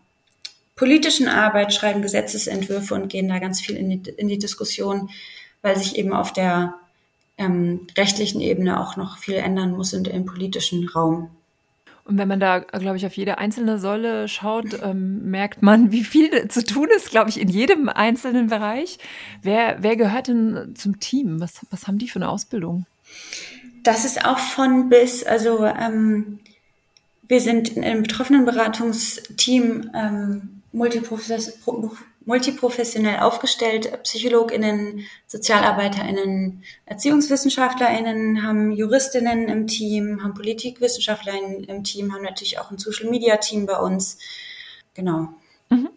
politischen 0.77 1.29
Arbeit, 1.29 1.73
schreiben 1.73 2.03
Gesetzesentwürfe 2.03 2.95
und 2.95 3.09
gehen 3.09 3.29
da 3.29 3.39
ganz 3.39 3.61
viel 3.61 3.77
in 3.77 4.03
die, 4.03 4.11
in 4.11 4.29
die 4.29 4.39
Diskussion, 4.39 5.11
weil 5.63 5.77
sich 5.77 5.97
eben 5.97 6.13
auf 6.13 6.33
der 6.33 6.75
ähm, 7.37 7.87
rechtlichen 7.97 8.41
Ebene 8.41 8.81
auch 8.81 8.97
noch 8.97 9.19
viel 9.19 9.35
ändern 9.35 9.73
muss 9.73 9.93
in 9.93 10.05
dem 10.05 10.25
politischen 10.25 10.88
Raum. 10.88 11.31
Und 12.05 12.19
wenn 12.19 12.29
man 12.29 12.38
da, 12.38 12.59
glaube 12.59 12.99
ich, 12.99 13.07
auf 13.07 13.17
jede 13.17 13.38
einzelne 13.38 13.79
Säule 13.79 14.29
schaut, 14.29 14.79
ähm, 14.83 15.31
merkt 15.31 15.62
man, 15.62 15.91
wie 15.91 16.05
viel 16.05 16.49
zu 16.49 16.62
tun 16.62 16.88
ist, 16.95 17.11
glaube 17.11 17.31
ich, 17.31 17.41
in 17.41 17.49
jedem 17.49 17.88
einzelnen 17.88 18.49
Bereich. 18.49 18.99
Wer, 19.41 19.79
wer 19.81 19.97
gehört 19.97 20.29
denn 20.29 20.75
zum 20.76 21.00
Team? 21.00 21.41
Was, 21.41 21.64
was 21.71 21.87
haben 21.87 21.99
die 21.99 22.09
für 22.09 22.19
eine 22.19 22.29
Ausbildung? 22.29 22.85
Das 23.83 24.05
ist 24.05 24.25
auch 24.25 24.38
von 24.38 24.91
bis. 24.91 25.25
Also 25.25 25.64
ähm, 25.64 26.41
wir 27.26 27.41
sind 27.41 27.75
im 27.76 28.03
betroffenen 28.03 28.45
Beratungsteam 28.45 29.91
ähm, 29.95 30.62
multiprofessionell 30.73 31.91
aufgestellt. 32.26 34.02
PsychologInnen, 34.02 35.00
SozialarbeiterInnen, 35.26 36.62
ErziehungswissenschaftlerInnen, 36.87 38.43
haben 38.43 38.73
JuristInnen 38.73 39.49
im 39.49 39.66
Team, 39.66 40.23
haben 40.23 40.35
PolitikwissenschaftlerInnen 40.35 41.64
im 41.64 41.85
Team, 41.85 42.12
haben 42.12 42.23
natürlich 42.23 42.59
auch 42.59 42.71
ein 42.71 42.78
Social-Media-Team 42.78 43.66
bei 43.66 43.78
uns. 43.78 44.19
Genau. 44.95 45.28
Mhm. 45.71 45.90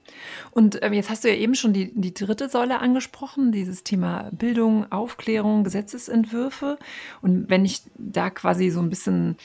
Und 0.51 0.79
ähm, 0.81 0.93
jetzt 0.93 1.09
hast 1.09 1.23
du 1.23 1.29
ja 1.29 1.35
eben 1.35 1.55
schon 1.55 1.73
die, 1.73 1.91
die 1.93 2.13
dritte 2.13 2.49
Säule 2.49 2.79
angesprochen, 2.79 3.51
dieses 3.51 3.83
Thema 3.83 4.29
Bildung, 4.31 4.91
Aufklärung, 4.91 5.63
Gesetzesentwürfe. 5.63 6.79
Und 7.21 7.49
wenn 7.49 7.63
ich 7.63 7.81
da 7.95 8.29
quasi 8.29 8.69
so 8.69 8.79
ein 8.79 8.89
bisschen 8.89 9.37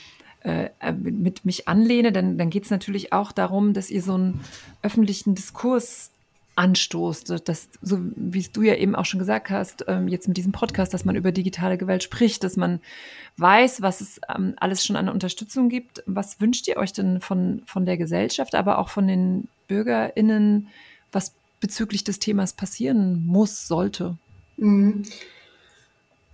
äh, 0.43 0.69
mit 0.91 1.45
mich 1.45 1.67
anlehne, 1.67 2.11
dann, 2.11 2.37
dann 2.37 2.49
geht 2.49 2.65
es 2.65 2.71
natürlich 2.71 3.13
auch 3.13 3.31
darum, 3.31 3.73
dass 3.73 3.89
ihr 3.89 4.01
so 4.01 4.15
einen 4.15 4.41
öffentlichen 4.81 5.35
Diskurs 5.35 6.12
anstoßt, 6.55 7.47
dass, 7.47 7.69
so 7.81 7.99
wie 8.15 8.43
du 8.43 8.61
ja 8.61 8.75
eben 8.75 8.95
auch 8.95 9.05
schon 9.05 9.19
gesagt 9.19 9.49
hast, 9.49 9.85
ähm, 9.87 10.07
jetzt 10.07 10.27
mit 10.27 10.37
diesem 10.37 10.51
Podcast, 10.51 10.93
dass 10.93 11.05
man 11.05 11.15
über 11.15 11.31
digitale 11.31 11.77
Gewalt 11.77 12.03
spricht, 12.03 12.43
dass 12.43 12.57
man 12.57 12.79
weiß, 13.37 13.81
was 13.81 14.01
es 14.01 14.21
ähm, 14.33 14.53
alles 14.57 14.85
schon 14.85 14.95
an 14.95 15.09
Unterstützung 15.09 15.69
gibt. 15.69 16.03
Was 16.05 16.39
wünscht 16.39 16.67
ihr 16.67 16.77
euch 16.77 16.93
denn 16.93 17.21
von, 17.21 17.63
von 17.65 17.85
der 17.85 17.97
Gesellschaft, 17.97 18.53
aber 18.53 18.77
auch 18.77 18.89
von 18.89 19.07
den 19.07 19.47
BürgerInnen, 19.67 20.67
was 21.11 21.33
bezüglich 21.59 22.03
des 22.03 22.19
Themas 22.19 22.53
passieren 22.53 23.25
muss, 23.25 23.67
sollte? 23.67 24.17
Mhm. 24.57 25.03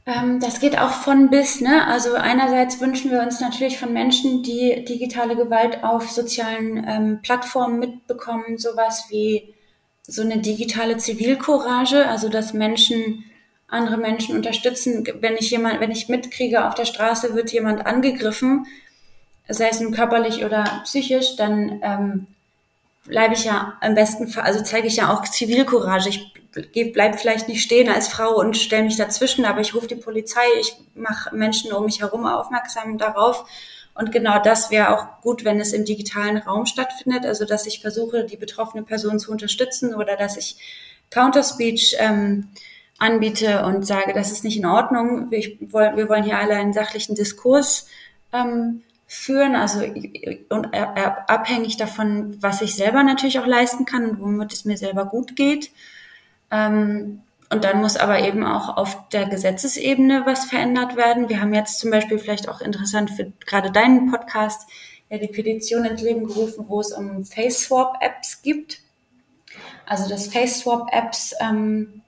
Ähm, 0.06 0.40
das 0.40 0.60
geht 0.60 0.78
auch 0.78 0.92
von 0.92 1.30
bis, 1.30 1.62
ne? 1.62 1.86
Also 1.88 2.16
einerseits 2.16 2.82
wünschen 2.82 3.12
wir 3.12 3.22
uns 3.22 3.40
natürlich 3.40 3.78
von 3.78 3.94
Menschen, 3.94 4.44
die 4.44 4.84
digitale 4.84 5.36
Gewalt 5.36 5.84
auf 5.84 6.10
sozialen 6.10 6.84
ähm, 6.88 7.20
Plattformen 7.22 7.80
mitbekommen, 7.80 8.58
sowas 8.58 9.06
wie 9.10 9.54
so 10.10 10.24
eine 10.24 10.40
digitale 10.40 10.98
Zivilcourage, 10.98 12.08
also 12.08 12.30
dass 12.30 12.54
Menschen 12.54 13.24
andere 13.68 13.98
Menschen 13.98 14.36
unterstützen. 14.36 15.08
Wenn 15.22 15.38
ich 15.38 15.52
jemand, 15.52 15.80
wenn 15.80 15.92
ich 15.92 16.10
mitkriege, 16.10 16.68
auf 16.68 16.74
der 16.74 16.86
Straße 16.86 17.36
wird 17.36 17.52
jemand 17.52 17.86
angegriffen, 17.86 18.66
sei 19.48 19.70
es 19.70 19.80
nun 19.80 19.94
körperlich 19.94 20.44
oder 20.44 20.82
psychisch, 20.84 21.36
dann 21.36 21.80
ähm, 21.84 22.28
bleibe 23.06 23.36
ich 23.36 23.46
ja 23.46 23.78
am 23.82 23.94
besten, 23.94 24.34
also 24.40 24.64
zeige 24.64 24.88
ich 24.88 24.96
ja 24.96 25.14
auch 25.14 25.24
Zivilcourage. 25.24 26.10
Ich 26.10 26.94
bleibe 26.94 27.18
vielleicht 27.18 27.48
nicht 27.48 27.62
stehen 27.62 27.90
als 27.90 28.08
Frau 28.08 28.36
und 28.36 28.58
stelle 28.58 28.84
mich 28.84 28.98
dazwischen, 28.98 29.46
aber 29.46 29.62
ich 29.62 29.76
rufe 29.76 29.88
die 29.88 29.96
Polizei, 29.96 30.42
ich 30.60 30.76
mache 30.96 31.36
Menschen 31.36 31.72
um 31.72 31.86
mich 31.86 32.02
herum 32.02 32.26
aufmerksam 32.26 32.98
darauf 32.98 33.46
und 34.00 34.14
genau 34.14 34.42
das 34.42 34.72
wäre 34.72 34.96
auch 34.96 35.22
gut, 35.22 35.44
wenn 35.44 35.60
es 35.60 35.74
im 35.74 35.84
digitalen 35.84 36.38
Raum 36.38 36.66
stattfindet, 36.66 37.26
also 37.26 37.44
dass 37.44 37.66
ich 37.66 37.82
versuche, 37.82 38.24
die 38.24 38.38
betroffene 38.38 38.84
Person 38.84 39.20
zu 39.20 39.30
unterstützen 39.30 39.94
oder 39.94 40.16
dass 40.16 40.38
ich 40.38 40.56
Counterspeech 41.10 41.98
ähm, 42.00 42.48
anbiete 42.98 43.66
und 43.66 43.86
sage, 43.86 44.14
das 44.14 44.32
ist 44.32 44.46
nicht 44.46 44.58
in 44.58 44.66
Ordnung. 44.66 45.32
Wir, 45.32 45.42
wir 45.60 46.08
wollen 46.08 46.24
hier 46.24 46.38
alle 46.38 46.56
einen 46.56 46.72
sachlichen 46.72 47.16
Diskurs 47.16 47.88
ähm, 48.32 48.84
führen, 49.06 49.56
also 49.56 49.82
und 49.82 50.74
äh, 50.74 50.82
äh, 50.82 51.12
abhängig 51.28 51.76
davon, 51.76 52.38
was 52.42 52.62
ich 52.62 52.76
selber 52.76 53.04
natürlich 53.04 53.40
auch 53.40 53.48
leisten 53.48 53.84
kann 53.84 54.12
und 54.12 54.22
womit 54.22 54.54
es 54.54 54.64
mir 54.64 54.78
selber 54.78 55.06
gut 55.06 55.36
geht. 55.36 55.72
Ähm, 56.52 57.22
und 57.52 57.64
dann 57.64 57.82
muss 57.82 57.98
aber 57.98 58.20
eben 58.20 58.46
auch 58.46 58.78
auf 58.78 59.10
der 59.10 59.26
Gesetzesebene 59.26 60.24
was 60.26 60.46
verändert 60.46 60.96
werden. 60.96 61.30
Wir 61.30 61.42
haben 61.42 61.54
jetzt 61.54 61.80
zum 61.80 61.90
Beispiel 61.90 62.20
vielleicht 62.20 62.48
auch 62.48 62.62
interessant 62.62 63.10
für 63.10 63.32
gerade 63.46 63.72
deinen 63.72 64.12
Podcast 64.12 64.70
ja 65.10 65.18
die 65.18 65.28
Petition 65.28 65.86
ins 65.86 66.02
Leben 66.02 66.28
gerufen, 66.28 66.66
wo 66.68 66.80
es 66.80 66.92
um 66.92 67.26
Face-Swap-Apps 67.26 68.42
gibt. 68.44 68.80
Also 69.86 70.08
dass 70.08 70.28
Face-Swap-Apps, 70.28 71.34
ähm, 71.42 72.02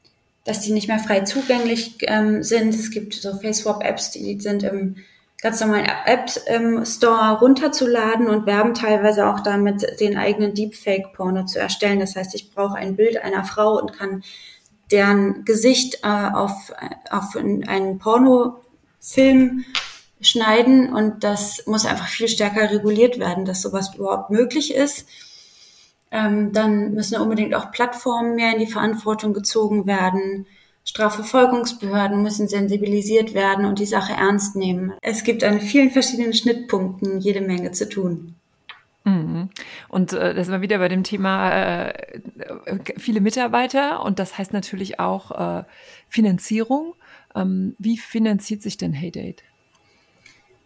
dass 0.46 0.60
die 0.62 0.72
nicht 0.72 0.88
mehr 0.88 1.00
frei 1.00 1.22
zugänglich 1.22 1.98
ähm, 2.02 2.44
sind. 2.44 2.76
Es 2.76 2.92
gibt 2.92 3.16
so 3.16 3.36
Face-Swap-Apps, 3.36 4.12
die 4.12 4.40
sind 4.40 4.62
im 4.62 4.98
ganz 5.42 5.60
normalen 5.60 5.88
App-Store 6.06 7.40
runterzuladen 7.40 8.28
und 8.28 8.46
werben 8.46 8.76
teilweise 8.76 9.28
auch 9.28 9.40
damit, 9.40 10.00
den 10.00 10.16
eigenen 10.16 10.54
Deepfake-Porno 10.54 11.46
zu 11.46 11.60
erstellen. 11.60 12.00
Das 12.00 12.16
heißt, 12.16 12.36
ich 12.36 12.52
brauche 12.52 12.76
ein 12.76 12.96
Bild 12.96 13.18
einer 13.18 13.44
Frau 13.44 13.80
und 13.80 13.94
kann 13.94 14.24
deren 14.92 15.46
Gesicht 15.46 16.00
äh, 16.04 16.08
auf, 16.08 16.74
auf 17.10 17.36
einen 17.36 18.00
Pornofilm 18.00 19.66
schneiden 20.22 20.94
und 20.94 21.24
das 21.24 21.64
muss 21.66 21.86
einfach 21.86 22.08
viel 22.08 22.28
stärker 22.28 22.70
reguliert 22.70 23.20
werden, 23.20 23.46
dass 23.46 23.62
sowas 23.62 23.96
überhaupt 23.96 24.30
möglich 24.30 24.74
ist. 24.74 25.08
Ähm, 26.12 26.52
dann 26.52 26.94
müssen 26.94 27.20
unbedingt 27.20 27.56
auch 27.56 27.72
Plattformen 27.72 28.36
mehr 28.36 28.54
in 28.54 28.60
die 28.60 28.72
Verantwortung 28.72 29.34
gezogen 29.34 29.88
werden. 29.88 30.46
Strafverfolgungsbehörden 30.84 32.22
müssen 32.22 32.48
sensibilisiert 32.48 33.34
werden 33.34 33.66
und 33.66 33.80
die 33.80 33.86
Sache 33.86 34.14
ernst 34.14 34.56
nehmen. 34.56 34.94
Es 35.02 35.24
gibt 35.24 35.44
an 35.44 35.62
vielen 35.62 35.92
verschiedenen 35.92 36.34
Schnittpunkten 36.34 37.20
jede 37.20 37.42
Menge 37.42 37.72
zu 37.72 37.88
tun. 37.88 38.36
Mhm. 39.04 39.50
Und 39.90 40.14
äh, 40.14 40.34
da 40.34 40.44
sind 40.44 40.54
wir 40.54 40.62
wieder 40.62 40.78
bei 40.78 40.88
dem 40.88 41.04
Thema 41.04 41.50
äh, 41.50 41.94
viele 42.98 43.22
Mitarbeiter 43.22 44.04
und 44.04 44.20
das 44.20 44.38
heißt 44.38 44.54
natürlich 44.54 45.00
auch 45.00 45.32
äh, 45.32 45.64
Finanzierung. 46.08 46.94
Ähm, 47.36 47.76
wie 47.80 47.98
finanziert 47.98 48.62
sich 48.62 48.78
denn 48.78 48.94
HeyDate? 48.94 49.44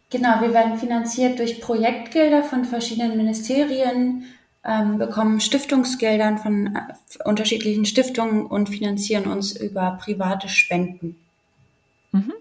Genau, 0.09 0.41
wir 0.41 0.53
werden 0.53 0.77
finanziert 0.77 1.39
durch 1.39 1.61
Projektgelder 1.61 2.43
von 2.43 2.65
verschiedenen 2.65 3.17
Ministerien, 3.17 4.25
ähm, 4.63 4.97
bekommen 4.97 5.39
Stiftungsgeldern 5.39 6.37
von 6.37 6.75
äh, 6.75 6.79
unterschiedlichen 7.23 7.85
Stiftungen 7.85 8.45
und 8.45 8.69
finanzieren 8.69 9.25
uns 9.25 9.55
über 9.55 9.97
private 10.01 10.49
Spenden. 10.49 11.15
Mhm. 12.11 12.33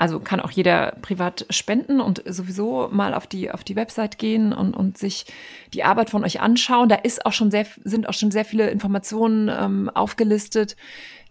Also 0.00 0.18
kann 0.18 0.40
auch 0.40 0.50
jeder 0.50 0.96
privat 1.02 1.44
spenden 1.50 2.00
und 2.00 2.22
sowieso 2.26 2.88
mal 2.90 3.12
auf 3.12 3.26
die, 3.26 3.50
auf 3.50 3.64
die 3.64 3.76
Website 3.76 4.16
gehen 4.16 4.54
und, 4.54 4.72
und 4.72 4.96
sich 4.96 5.26
die 5.74 5.84
Arbeit 5.84 6.08
von 6.08 6.24
euch 6.24 6.40
anschauen. 6.40 6.88
Da 6.88 6.94
ist 6.94 7.26
auch 7.26 7.34
schon 7.34 7.50
sehr, 7.50 7.66
sind 7.84 8.08
auch 8.08 8.14
schon 8.14 8.30
sehr 8.30 8.46
viele 8.46 8.70
Informationen 8.70 9.50
ähm, 9.50 9.90
aufgelistet, 9.90 10.74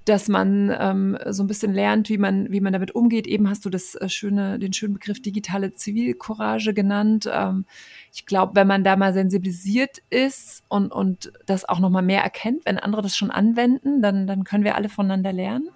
dass 0.05 0.27
man 0.27 0.71
ähm, 0.79 1.17
so 1.29 1.41
ein 1.41 1.47
bisschen 1.47 1.73
lernt, 1.73 2.09
wie 2.09 2.19
man, 2.19 2.51
wie 2.51 2.61
man 2.61 2.71
damit 2.71 2.93
umgeht. 2.93 3.25
Eben 3.25 3.49
hast 3.49 3.65
du 3.65 3.71
das 3.71 3.95
äh, 3.95 4.07
schöne, 4.07 4.59
den 4.59 4.71
schönen 4.71 4.93
Begriff 4.93 5.19
digitale 5.19 5.73
Zivilcourage 5.73 6.75
genannt. 6.75 7.27
Ähm, 7.33 7.65
ich 8.13 8.27
glaube, 8.27 8.55
wenn 8.55 8.67
man 8.67 8.83
da 8.83 8.95
mal 8.97 9.15
sensibilisiert 9.15 10.03
ist 10.11 10.63
und, 10.67 10.91
und 10.91 11.31
das 11.47 11.67
auch 11.67 11.79
nochmal 11.79 12.03
mehr 12.03 12.21
erkennt, 12.21 12.67
wenn 12.67 12.77
andere 12.77 13.01
das 13.01 13.17
schon 13.17 13.31
anwenden, 13.31 14.03
dann, 14.03 14.27
dann 14.27 14.43
können 14.43 14.63
wir 14.63 14.75
alle 14.75 14.89
voneinander 14.89 15.33
lernen. 15.33 15.69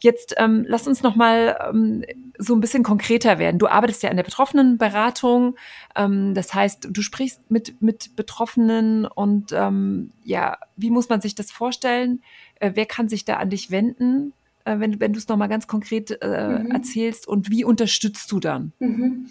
Jetzt 0.00 0.34
ähm, 0.38 0.64
lass 0.68 0.86
uns 0.86 1.02
noch 1.02 1.16
mal 1.16 1.58
ähm, 1.68 2.04
so 2.38 2.54
ein 2.54 2.60
bisschen 2.60 2.82
konkreter 2.82 3.38
werden. 3.38 3.58
Du 3.58 3.66
arbeitest 3.66 4.02
ja 4.02 4.10
in 4.10 4.16
der 4.16 4.24
Betroffenenberatung, 4.24 5.56
ähm, 5.96 6.34
das 6.34 6.54
heißt, 6.54 6.88
du 6.90 7.02
sprichst 7.02 7.50
mit 7.50 7.82
mit 7.82 8.14
Betroffenen 8.14 9.06
und 9.06 9.52
ähm, 9.52 10.12
ja, 10.22 10.58
wie 10.76 10.90
muss 10.90 11.08
man 11.08 11.20
sich 11.20 11.34
das 11.34 11.50
vorstellen? 11.50 12.22
Äh, 12.60 12.72
wer 12.74 12.86
kann 12.86 13.08
sich 13.08 13.24
da 13.24 13.38
an 13.38 13.50
dich 13.50 13.70
wenden, 13.70 14.32
äh, 14.64 14.78
wenn 14.78 15.00
wenn 15.00 15.12
du 15.12 15.18
es 15.18 15.28
noch 15.28 15.36
mal 15.36 15.48
ganz 15.48 15.66
konkret 15.66 16.22
äh, 16.22 16.60
mhm. 16.60 16.70
erzählst 16.70 17.26
und 17.26 17.50
wie 17.50 17.64
unterstützt 17.64 18.30
du 18.30 18.38
dann? 18.38 18.72
Mhm. 18.78 19.28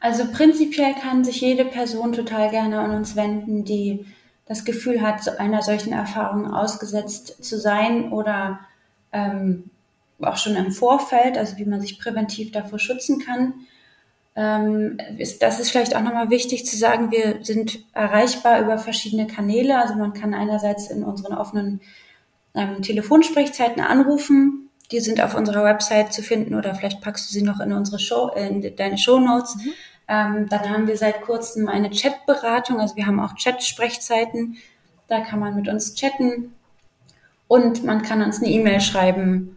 Also 0.00 0.24
prinzipiell 0.32 0.94
kann 0.94 1.24
sich 1.24 1.40
jede 1.40 1.64
Person 1.64 2.12
total 2.12 2.50
gerne 2.50 2.80
an 2.80 2.92
uns 2.92 3.16
wenden, 3.16 3.64
die 3.64 4.06
das 4.46 4.64
Gefühl 4.64 5.02
hat, 5.02 5.40
einer 5.40 5.62
solchen 5.62 5.92
Erfahrung 5.92 6.50
ausgesetzt 6.52 7.44
zu 7.44 7.58
sein 7.58 8.12
oder 8.12 8.60
ähm, 9.12 9.70
auch 10.20 10.36
schon 10.36 10.56
im 10.56 10.72
Vorfeld, 10.72 11.36
also 11.36 11.56
wie 11.58 11.64
man 11.64 11.80
sich 11.80 11.98
präventiv 11.98 12.52
davor 12.52 12.78
schützen 12.78 13.18
kann. 13.24 13.54
Ähm, 14.34 14.98
ist, 15.18 15.42
das 15.42 15.60
ist 15.60 15.70
vielleicht 15.70 15.96
auch 15.96 16.02
nochmal 16.02 16.30
wichtig 16.30 16.66
zu 16.66 16.76
sagen, 16.76 17.10
wir 17.10 17.38
sind 17.42 17.80
erreichbar 17.94 18.60
über 18.60 18.78
verschiedene 18.78 19.26
Kanäle. 19.26 19.78
Also 19.78 19.94
man 19.94 20.12
kann 20.12 20.34
einerseits 20.34 20.90
in 20.90 21.02
unseren 21.02 21.34
offenen 21.34 21.80
ähm, 22.54 22.82
Telefonsprechzeiten 22.82 23.82
anrufen. 23.82 24.70
Die 24.90 25.00
sind 25.00 25.20
auf 25.20 25.34
unserer 25.34 25.64
Website 25.64 26.12
zu 26.12 26.22
finden 26.22 26.54
oder 26.54 26.74
vielleicht 26.74 27.00
packst 27.00 27.28
du 27.28 27.32
sie 27.32 27.42
noch 27.42 27.60
in 27.60 27.72
unsere 27.72 27.98
Show, 27.98 28.30
in 28.36 28.76
deine 28.76 28.98
Show 28.98 29.18
Notes. 29.18 29.56
Mhm. 29.56 29.72
Ähm, 30.08 30.48
dann 30.48 30.70
haben 30.70 30.86
wir 30.86 30.96
seit 30.96 31.22
kurzem 31.22 31.68
eine 31.68 31.90
Chatberatung, 31.90 32.78
also 32.78 32.94
wir 32.94 33.06
haben 33.06 33.18
auch 33.18 33.34
Chat-Sprechzeiten. 33.34 34.56
Da 35.08 35.20
kann 35.20 35.40
man 35.40 35.56
mit 35.56 35.66
uns 35.68 35.94
chatten 35.94 36.54
und 37.48 37.84
man 37.84 38.02
kann 38.02 38.22
uns 38.22 38.38
eine 38.38 38.50
E-Mail 38.50 38.80
schreiben 38.80 39.55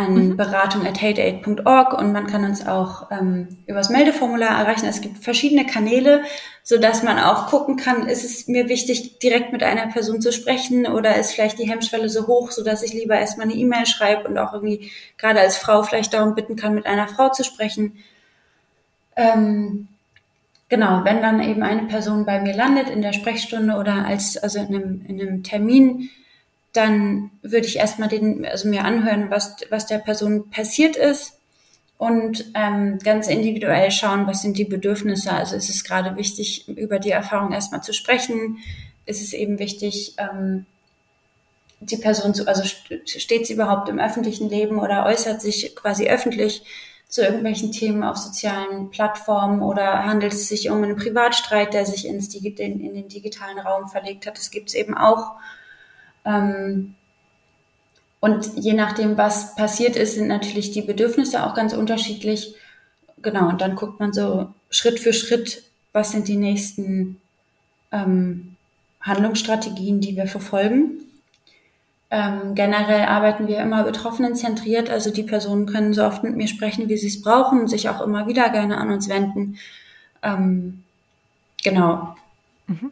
an 0.00 0.14
mhm. 0.14 0.36
beratung.hateaid.org 0.36 1.98
und 1.98 2.12
man 2.12 2.26
kann 2.26 2.44
uns 2.44 2.66
auch 2.66 3.10
ähm, 3.10 3.48
übers 3.66 3.90
Meldeformular 3.90 4.58
erreichen. 4.58 4.86
Es 4.86 5.00
gibt 5.00 5.22
verschiedene 5.22 5.66
Kanäle, 5.66 6.22
so 6.62 6.78
dass 6.78 7.02
man 7.02 7.18
auch 7.18 7.48
gucken 7.48 7.76
kann, 7.76 8.08
ist 8.08 8.24
es 8.24 8.48
mir 8.48 8.68
wichtig, 8.68 9.18
direkt 9.18 9.52
mit 9.52 9.62
einer 9.62 9.86
Person 9.88 10.20
zu 10.20 10.32
sprechen 10.32 10.86
oder 10.86 11.16
ist 11.16 11.32
vielleicht 11.32 11.58
die 11.58 11.68
Hemmschwelle 11.68 12.08
so 12.08 12.26
hoch, 12.26 12.50
so 12.50 12.64
dass 12.64 12.82
ich 12.82 12.92
lieber 12.92 13.18
erstmal 13.18 13.46
eine 13.46 13.56
E-Mail 13.56 13.86
schreibe 13.86 14.28
und 14.28 14.38
auch 14.38 14.52
irgendwie 14.52 14.90
gerade 15.18 15.40
als 15.40 15.56
Frau 15.56 15.82
vielleicht 15.82 16.14
darum 16.14 16.34
bitten 16.34 16.56
kann, 16.56 16.74
mit 16.74 16.86
einer 16.86 17.08
Frau 17.08 17.28
zu 17.30 17.44
sprechen. 17.44 17.98
Ähm, 19.16 19.88
genau, 20.68 21.04
wenn 21.04 21.22
dann 21.22 21.42
eben 21.42 21.62
eine 21.62 21.82
Person 21.82 22.24
bei 22.24 22.40
mir 22.40 22.54
landet 22.54 22.88
in 22.88 23.02
der 23.02 23.12
Sprechstunde 23.12 23.74
oder 23.76 24.06
als, 24.06 24.36
also 24.36 24.58
in 24.58 24.68
einem, 24.68 25.04
in 25.06 25.20
einem 25.20 25.42
Termin, 25.42 26.10
dann 26.72 27.30
würde 27.42 27.66
ich 27.66 27.76
erstmal 27.76 28.08
den, 28.08 28.46
also 28.46 28.68
mir 28.68 28.84
anhören, 28.84 29.30
was, 29.30 29.56
was 29.70 29.86
der 29.86 29.98
Person 29.98 30.50
passiert 30.50 30.96
ist 30.96 31.38
und 31.98 32.52
ähm, 32.54 32.98
ganz 32.98 33.28
individuell 33.28 33.90
schauen, 33.90 34.26
was 34.26 34.42
sind 34.42 34.56
die 34.56 34.64
Bedürfnisse. 34.64 35.32
Also 35.32 35.56
ist 35.56 35.68
es 35.68 35.84
gerade 35.84 36.16
wichtig, 36.16 36.68
über 36.68 36.98
die 36.98 37.10
Erfahrung 37.10 37.52
erstmal 37.52 37.82
zu 37.82 37.92
sprechen? 37.92 38.58
Ist 39.04 39.20
es 39.20 39.32
eben 39.32 39.58
wichtig, 39.58 40.14
ähm, 40.18 40.66
die 41.80 41.96
Person 41.96 42.34
zu, 42.34 42.46
also 42.46 42.62
steht 43.04 43.46
sie 43.46 43.54
überhaupt 43.54 43.88
im 43.88 43.98
öffentlichen 43.98 44.48
Leben 44.48 44.78
oder 44.78 45.06
äußert 45.06 45.40
sich 45.40 45.74
quasi 45.74 46.08
öffentlich 46.08 46.62
zu 47.08 47.22
irgendwelchen 47.22 47.72
Themen 47.72 48.04
auf 48.04 48.16
sozialen 48.16 48.90
Plattformen 48.90 49.62
oder 49.62 50.04
handelt 50.04 50.32
es 50.32 50.48
sich 50.48 50.70
um 50.70 50.82
einen 50.82 50.96
Privatstreit, 50.96 51.74
der 51.74 51.84
sich 51.84 52.06
ins, 52.06 52.32
in, 52.34 52.80
in 52.80 52.94
den 52.94 53.08
digitalen 53.08 53.58
Raum 53.58 53.88
verlegt 53.88 54.26
hat? 54.26 54.38
Das 54.38 54.50
gibt 54.50 54.68
es 54.68 54.74
eben 54.74 54.96
auch. 54.96 55.32
Ähm, 56.24 56.94
und 58.20 58.56
je 58.56 58.74
nachdem, 58.74 59.16
was 59.16 59.54
passiert 59.56 59.96
ist, 59.96 60.14
sind 60.14 60.28
natürlich 60.28 60.72
die 60.72 60.82
Bedürfnisse 60.82 61.44
auch 61.44 61.54
ganz 61.54 61.72
unterschiedlich. 61.72 62.54
Genau, 63.22 63.48
und 63.48 63.60
dann 63.60 63.76
guckt 63.76 63.98
man 63.98 64.12
so 64.12 64.52
Schritt 64.68 65.00
für 65.00 65.12
Schritt, 65.12 65.64
was 65.92 66.12
sind 66.12 66.28
die 66.28 66.36
nächsten 66.36 67.20
ähm, 67.92 68.56
Handlungsstrategien, 69.00 70.00
die 70.00 70.16
wir 70.16 70.26
verfolgen. 70.26 71.00
Ähm, 72.10 72.54
generell 72.54 73.04
arbeiten 73.04 73.46
wir 73.46 73.60
immer 73.60 73.84
Betroffenen 73.84 74.34
zentriert, 74.34 74.90
also 74.90 75.12
die 75.12 75.22
Personen 75.22 75.66
können 75.66 75.94
so 75.94 76.04
oft 76.04 76.24
mit 76.24 76.36
mir 76.36 76.48
sprechen, 76.48 76.88
wie 76.88 76.96
sie 76.96 77.06
es 77.06 77.22
brauchen, 77.22 77.68
sich 77.68 77.88
auch 77.88 78.00
immer 78.00 78.26
wieder 78.26 78.50
gerne 78.50 78.78
an 78.78 78.90
uns 78.90 79.08
wenden. 79.08 79.56
Ähm, 80.22 80.82
genau. 81.62 82.16
Mhm. 82.66 82.90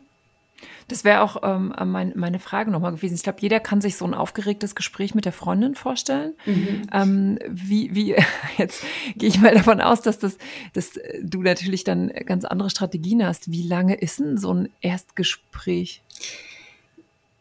Das 0.88 1.04
wäre 1.04 1.20
auch 1.20 1.42
ähm, 1.42 1.74
mein, 1.84 2.12
meine 2.16 2.38
Frage 2.38 2.70
nochmal 2.70 2.92
gewesen. 2.92 3.14
Ich 3.14 3.22
glaube, 3.22 3.38
jeder 3.40 3.60
kann 3.60 3.82
sich 3.82 3.96
so 3.96 4.06
ein 4.06 4.14
aufgeregtes 4.14 4.74
Gespräch 4.74 5.14
mit 5.14 5.26
der 5.26 5.32
Freundin 5.32 5.74
vorstellen. 5.74 6.32
Mhm. 6.46 6.82
Ähm, 6.92 7.38
wie, 7.46 7.94
wie, 7.94 8.16
jetzt 8.56 8.82
gehe 9.16 9.28
ich 9.28 9.38
mal 9.38 9.54
davon 9.54 9.82
aus, 9.82 10.00
dass, 10.00 10.18
das, 10.18 10.38
dass 10.72 10.98
du 11.22 11.42
natürlich 11.42 11.84
dann 11.84 12.08
ganz 12.08 12.46
andere 12.46 12.70
Strategien 12.70 13.24
hast. 13.24 13.50
Wie 13.52 13.68
lange 13.68 13.96
ist 13.96 14.18
denn 14.18 14.38
so 14.38 14.54
ein 14.54 14.70
Erstgespräch? 14.80 16.02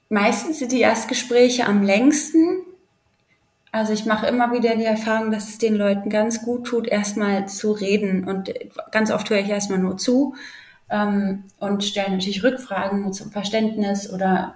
Meistens 0.09 0.59
sind 0.59 0.73
die 0.73 0.81
Erstgespräche 0.81 1.65
am 1.65 1.83
längsten. 1.83 2.59
Also 3.71 3.93
ich 3.93 4.05
mache 4.05 4.27
immer 4.27 4.51
wieder 4.51 4.75
die 4.75 4.85
Erfahrung, 4.85 5.31
dass 5.31 5.49
es 5.49 5.57
den 5.57 5.75
Leuten 5.75 6.09
ganz 6.09 6.41
gut 6.41 6.65
tut, 6.67 6.87
erstmal 6.87 7.47
zu 7.47 7.71
reden. 7.71 8.27
Und 8.27 8.53
ganz 8.91 9.09
oft 9.09 9.29
höre 9.29 9.39
ich 9.39 9.49
erstmal 9.49 9.79
nur 9.79 9.97
zu 9.97 10.35
ähm, 10.89 11.43
und 11.59 11.83
stellen 11.83 12.13
natürlich 12.13 12.43
Rückfragen 12.43 13.13
zum 13.13 13.31
Verständnis 13.31 14.11
oder 14.11 14.55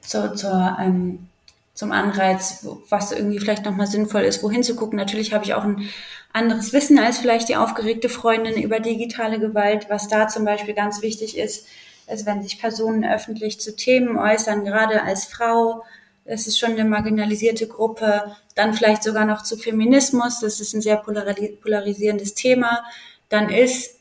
zu, 0.00 0.34
zur, 0.34 0.76
ähm, 0.80 1.28
zum 1.74 1.92
Anreiz, 1.92 2.66
was 2.88 3.12
irgendwie 3.12 3.38
vielleicht 3.38 3.64
nochmal 3.64 3.86
sinnvoll 3.86 4.22
ist, 4.22 4.42
wohin 4.42 4.62
zu 4.62 4.76
gucken. 4.76 4.98
Natürlich 4.98 5.34
habe 5.34 5.44
ich 5.44 5.54
auch 5.54 5.64
ein 5.64 5.88
anderes 6.32 6.72
Wissen 6.72 6.98
als 6.98 7.18
vielleicht 7.18 7.48
die 7.48 7.56
aufgeregte 7.56 8.08
Freundin 8.08 8.60
über 8.62 8.80
digitale 8.80 9.38
Gewalt. 9.38 9.86
Was 9.88 10.08
da 10.08 10.28
zum 10.28 10.44
Beispiel 10.44 10.74
ganz 10.74 11.02
wichtig 11.02 11.36
ist, 11.36 11.66
ist, 12.08 12.26
wenn 12.26 12.42
sich 12.42 12.58
Personen 12.58 13.04
öffentlich 13.04 13.60
zu 13.60 13.74
Themen 13.74 14.16
äußern, 14.16 14.64
gerade 14.64 15.02
als 15.02 15.24
Frau, 15.24 15.84
das 16.24 16.46
ist 16.46 16.58
schon 16.58 16.72
eine 16.72 16.84
marginalisierte 16.84 17.66
Gruppe, 17.66 18.36
dann 18.54 18.74
vielleicht 18.74 19.02
sogar 19.02 19.24
noch 19.24 19.42
zu 19.42 19.56
Feminismus, 19.56 20.40
das 20.40 20.60
ist 20.60 20.74
ein 20.74 20.82
sehr 20.82 20.96
polarisierendes 20.96 22.34
Thema, 22.34 22.84
dann 23.28 23.48
ist 23.48 23.96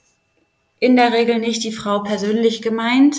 in 0.85 0.95
der 0.95 1.11
Regel 1.11 1.39
nicht 1.39 1.63
die 1.63 1.71
Frau 1.71 1.99
persönlich 1.99 2.61
gemeint, 2.61 3.17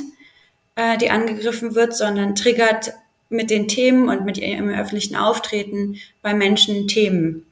äh, 0.76 0.96
die 0.98 1.10
angegriffen 1.10 1.74
wird, 1.74 1.96
sondern 1.96 2.34
triggert 2.34 2.92
mit 3.28 3.50
den 3.50 3.66
Themen 3.66 4.08
und 4.08 4.24
mit 4.24 4.38
ihrem 4.38 4.68
öffentlichen 4.68 5.16
Auftreten 5.16 5.96
bei 6.22 6.32
Menschen 6.32 6.86
Themen. 6.86 7.44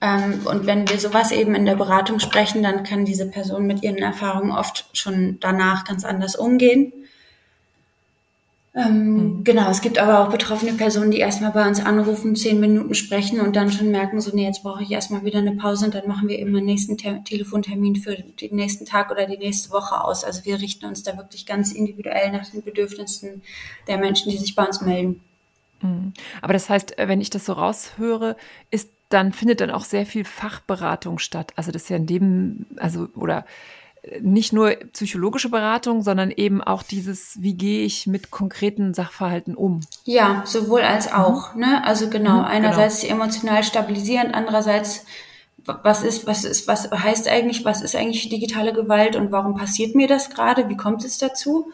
Ähm, 0.00 0.40
und 0.44 0.66
wenn 0.66 0.88
wir 0.88 0.98
sowas 0.98 1.30
eben 1.30 1.54
in 1.54 1.66
der 1.66 1.76
Beratung 1.76 2.18
sprechen, 2.18 2.62
dann 2.62 2.82
kann 2.82 3.04
diese 3.04 3.30
Person 3.30 3.66
mit 3.66 3.82
ihren 3.82 3.98
Erfahrungen 3.98 4.50
oft 4.50 4.86
schon 4.92 5.38
danach 5.40 5.84
ganz 5.84 6.04
anders 6.04 6.36
umgehen. 6.36 6.92
Ähm, 8.72 9.14
mhm. 9.14 9.44
Genau, 9.44 9.68
es 9.68 9.80
gibt 9.80 9.98
aber 9.98 10.20
auch 10.20 10.30
betroffene 10.30 10.74
Personen, 10.74 11.10
die 11.10 11.18
erstmal 11.18 11.50
bei 11.50 11.66
uns 11.66 11.84
anrufen, 11.84 12.36
zehn 12.36 12.60
Minuten 12.60 12.94
sprechen 12.94 13.40
und 13.40 13.56
dann 13.56 13.72
schon 13.72 13.90
merken, 13.90 14.20
so, 14.20 14.30
nee, 14.32 14.44
jetzt 14.44 14.62
brauche 14.62 14.82
ich 14.82 14.92
erstmal 14.92 15.24
wieder 15.24 15.40
eine 15.40 15.56
Pause 15.56 15.86
und 15.86 15.94
dann 15.94 16.06
machen 16.06 16.28
wir 16.28 16.38
eben 16.38 16.54
einen 16.54 16.66
nächsten 16.66 16.96
Te 16.96 17.20
Telefontermin 17.24 17.96
für 17.96 18.14
den 18.14 18.54
nächsten 18.54 18.86
Tag 18.86 19.10
oder 19.10 19.26
die 19.26 19.38
nächste 19.38 19.70
Woche 19.70 20.04
aus. 20.04 20.22
Also 20.22 20.44
wir 20.44 20.60
richten 20.60 20.86
uns 20.86 21.02
da 21.02 21.16
wirklich 21.16 21.46
ganz 21.46 21.72
individuell 21.72 22.30
nach 22.30 22.48
den 22.48 22.62
Bedürfnissen 22.62 23.42
der 23.88 23.98
Menschen, 23.98 24.30
die 24.30 24.38
sich 24.38 24.54
bei 24.54 24.64
uns 24.64 24.80
melden. 24.80 25.20
Mhm. 25.82 26.12
Aber 26.40 26.52
das 26.52 26.70
heißt, 26.70 26.96
äh, 26.96 27.08
wenn 27.08 27.20
ich 27.20 27.30
das 27.30 27.46
so 27.46 27.54
raushöre, 27.54 28.36
ist 28.70 28.90
dann 29.08 29.32
findet 29.32 29.60
dann 29.60 29.72
auch 29.72 29.84
sehr 29.84 30.06
viel 30.06 30.24
Fachberatung 30.24 31.18
statt. 31.18 31.52
Also 31.56 31.72
das 31.72 31.82
ist 31.82 31.88
ja 31.88 31.96
in 31.96 32.06
dem, 32.06 32.66
also 32.76 33.08
oder 33.16 33.44
nicht 34.20 34.52
nur 34.52 34.70
psychologische 34.92 35.50
Beratung, 35.50 36.02
sondern 36.02 36.30
eben 36.30 36.62
auch 36.62 36.82
dieses, 36.82 37.40
wie 37.40 37.54
gehe 37.54 37.84
ich 37.84 38.06
mit 38.06 38.30
konkreten 38.30 38.94
Sachverhalten 38.94 39.54
um? 39.54 39.80
Ja, 40.04 40.42
sowohl 40.46 40.82
als 40.82 41.08
mhm. 41.08 41.16
auch. 41.16 41.54
Mhm. 41.54 41.60
Ne? 41.60 41.84
Also 41.84 42.08
genau, 42.08 42.38
mhm, 42.38 42.44
einerseits 42.44 43.02
genau. 43.02 43.14
emotional 43.14 43.62
stabilisierend, 43.62 44.34
andererseits 44.34 45.04
was 45.66 46.02
ist, 46.02 46.26
was 46.26 46.44
ist, 46.44 46.66
was 46.68 46.90
heißt 46.90 47.28
eigentlich, 47.28 47.64
was 47.64 47.82
ist 47.82 47.94
eigentlich 47.94 48.28
digitale 48.28 48.72
Gewalt 48.72 49.16
und 49.16 49.30
warum 49.30 49.54
passiert 49.54 49.94
mir 49.94 50.08
das 50.08 50.30
gerade? 50.30 50.68
Wie 50.68 50.76
kommt 50.76 51.04
es 51.04 51.18
dazu? 51.18 51.72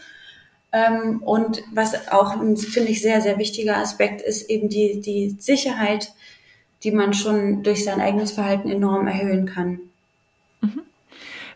Ähm, 0.73 1.23
und 1.23 1.63
was 1.73 2.09
auch 2.11 2.33
ein, 2.41 2.57
finde 2.57 2.91
ich, 2.91 3.01
sehr, 3.01 3.21
sehr 3.21 3.39
wichtiger 3.39 3.77
Aspekt 3.77 4.23
ist 4.23 4.51
eben 4.51 4.69
die, 4.69 5.01
die 5.01 5.37
Sicherheit, 5.39 6.13
die 6.83 6.91
man 6.91 7.15
schon 7.15 7.63
durch 7.63 7.85
sein 7.85 8.01
eigenes 8.01 8.33
Verhalten 8.33 8.69
enorm 8.69 9.07
erhöhen 9.07 9.47
kann. 9.47 9.81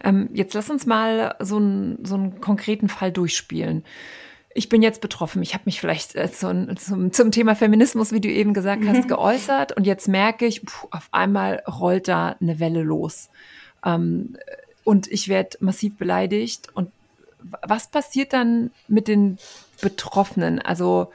Ähm, 0.02 0.30
jetzt 0.32 0.54
lass 0.54 0.70
uns 0.70 0.86
mal 0.86 1.34
so, 1.40 1.58
ein, 1.58 1.98
so 2.04 2.14
einen 2.14 2.40
konkreten 2.40 2.88
Fall 2.88 3.12
durchspielen. 3.12 3.84
Ich 4.52 4.68
bin 4.68 4.82
jetzt 4.82 5.00
betroffen. 5.00 5.42
Ich 5.42 5.54
habe 5.54 5.64
mich 5.66 5.80
vielleicht 5.80 6.16
äh, 6.16 6.30
zum, 6.30 6.76
zum, 6.76 7.12
zum, 7.12 7.30
Thema 7.30 7.54
Feminismus, 7.54 8.12
wie 8.12 8.20
du 8.20 8.28
eben 8.28 8.52
gesagt 8.52 8.82
hast, 8.86 9.04
mhm. 9.04 9.08
geäußert. 9.08 9.76
Und 9.76 9.86
jetzt 9.86 10.08
merke 10.08 10.46
ich, 10.46 10.64
puh, 10.64 10.88
auf 10.90 11.08
einmal 11.12 11.62
rollt 11.66 12.08
da 12.08 12.36
eine 12.40 12.58
Welle 12.58 12.82
los. 12.82 13.30
Ähm, 13.84 14.36
und 14.84 15.06
ich 15.06 15.28
werde 15.28 15.58
massiv 15.60 15.96
beleidigt. 15.96 16.68
Und 16.74 16.90
was 17.62 17.90
passiert 17.90 18.32
dann 18.32 18.70
mit 18.88 19.08
den 19.08 19.38
Betroffenen? 19.80 20.58
Also 20.58 21.12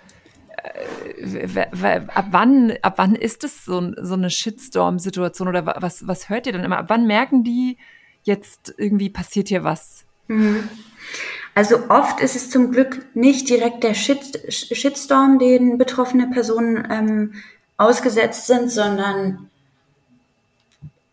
ab 2.14 2.26
wann, 2.32 2.74
ab 2.82 2.94
wann 2.98 3.16
ist 3.16 3.44
es 3.44 3.66
so, 3.66 3.92
so 4.02 4.14
eine 4.14 4.30
Shitstorm-Situation 4.30 5.48
oder 5.48 5.66
was, 5.82 6.08
was 6.08 6.30
hört 6.30 6.48
ihr 6.48 6.54
dann 6.54 6.64
immer? 6.64 6.80
Ab 6.80 6.86
wann 6.90 7.06
merken 7.06 7.44
die, 7.44 7.78
jetzt 8.26 8.74
irgendwie 8.78 9.10
passiert 9.10 9.48
hier 9.48 9.64
was? 9.64 10.04
Mhm. 10.28 10.70
Also 11.54 11.90
oft 11.90 12.20
ist 12.20 12.36
es 12.36 12.50
zum 12.50 12.72
Glück 12.72 13.06
nicht 13.16 13.50
direkt 13.50 13.84
der 13.84 13.94
Shit, 13.94 14.42
Shitstorm, 14.50 15.40
den 15.40 15.78
betroffene 15.78 16.28
Personen 16.28 16.86
ähm, 16.92 17.34
ausgesetzt 17.78 18.48
sind, 18.48 18.70
sondern 18.70 19.50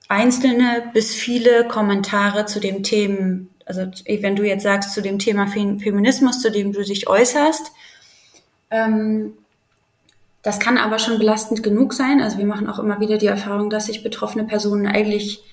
einzelne 0.09 0.91
bis 0.93 1.15
viele 1.15 1.67
Kommentare 1.69 2.47
zu 2.47 2.59
dem 2.59 2.83
Thema, 2.83 3.47
also 3.65 3.83
wenn 4.07 4.37
du 4.37 4.43
jetzt 4.43 4.65
sagst 4.65 4.93
zu 4.93 5.01
dem 5.01 5.19
Thema 5.19 5.47
Feminismus, 5.47 6.41
zu 6.41 6.51
dem 6.51 6.73
du 6.73 6.83
dich 6.83 7.09
äußerst, 7.09 7.73
ähm, 8.71 9.35
das 10.43 10.59
kann 10.59 10.77
aber 10.77 10.99
schon 10.99 11.19
belastend 11.19 11.63
genug 11.63 11.93
sein. 11.93 12.21
Also 12.21 12.39
wir 12.39 12.47
machen 12.47 12.69
auch 12.69 12.81
immer 12.81 12.99
wieder 12.99 13.17
die 13.17 13.27
Erfahrung, 13.29 13.71
dass 13.71 13.87
sich 13.87 14.03
betroffene 14.03 14.45
Personen 14.45 14.89
eigentlich 14.89 15.45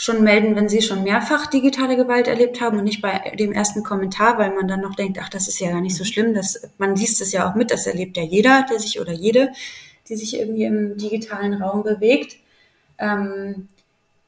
schon 0.00 0.22
melden, 0.22 0.54
wenn 0.54 0.68
sie 0.68 0.80
schon 0.80 1.02
mehrfach 1.02 1.46
digitale 1.46 1.96
Gewalt 1.96 2.28
erlebt 2.28 2.60
haben 2.60 2.78
und 2.78 2.84
nicht 2.84 3.02
bei 3.02 3.32
dem 3.36 3.50
ersten 3.52 3.82
Kommentar, 3.82 4.38
weil 4.38 4.54
man 4.54 4.68
dann 4.68 4.80
noch 4.80 4.94
denkt, 4.94 5.18
ach, 5.20 5.28
das 5.28 5.48
ist 5.48 5.58
ja 5.58 5.72
gar 5.72 5.80
nicht 5.80 5.96
so 5.96 6.04
schlimm. 6.04 6.34
Das, 6.34 6.70
man 6.78 6.94
liest 6.94 7.20
es 7.20 7.32
ja 7.32 7.50
auch 7.50 7.56
mit, 7.56 7.72
das 7.72 7.88
erlebt 7.88 8.16
ja 8.16 8.22
jeder, 8.22 8.64
der 8.70 8.78
sich 8.78 9.00
oder 9.00 9.12
jede, 9.12 9.50
die 10.08 10.14
sich 10.14 10.38
irgendwie 10.38 10.64
im 10.64 10.96
digitalen 10.96 11.60
Raum 11.60 11.82
bewegt. 11.82 12.36
Ähm, 12.96 13.66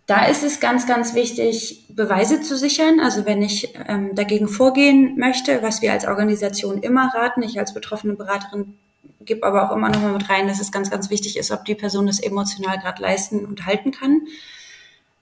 da 0.07 0.27
ist 0.27 0.43
es 0.43 0.59
ganz, 0.59 0.89
ganz 0.89 1.15
wichtig, 1.15 1.87
Beweise 1.89 2.43
zu 2.43 2.59
sichern. 2.59 2.99
Also 2.99 3.25
wenn 3.25 3.41
ich 3.41 3.73
ähm, 3.87 4.17
dagegen 4.17 4.49
vorgehen 4.49 5.17
möchte, 5.19 5.63
was 5.63 5.83
wir 5.83 5.93
als 5.93 6.05
Organisation 6.05 6.83
immer 6.83 7.13
raten, 7.15 7.43
ich 7.43 7.61
als 7.61 7.73
betroffene 7.73 8.15
Beraterin 8.15 8.77
gebe 9.21 9.47
aber 9.47 9.71
auch 9.71 9.77
immer 9.77 9.89
noch 9.89 10.03
mal 10.03 10.15
mit 10.15 10.29
rein, 10.29 10.49
dass 10.49 10.61
es 10.61 10.73
ganz, 10.73 10.91
ganz 10.91 11.11
wichtig 11.11 11.37
ist, 11.37 11.53
ob 11.53 11.65
die 11.65 11.77
Person 11.77 12.09
das 12.09 12.19
emotional 12.19 12.77
gerade 12.79 13.01
leisten 13.01 13.45
und 13.45 13.67
halten 13.67 13.93
kann. 13.93 14.23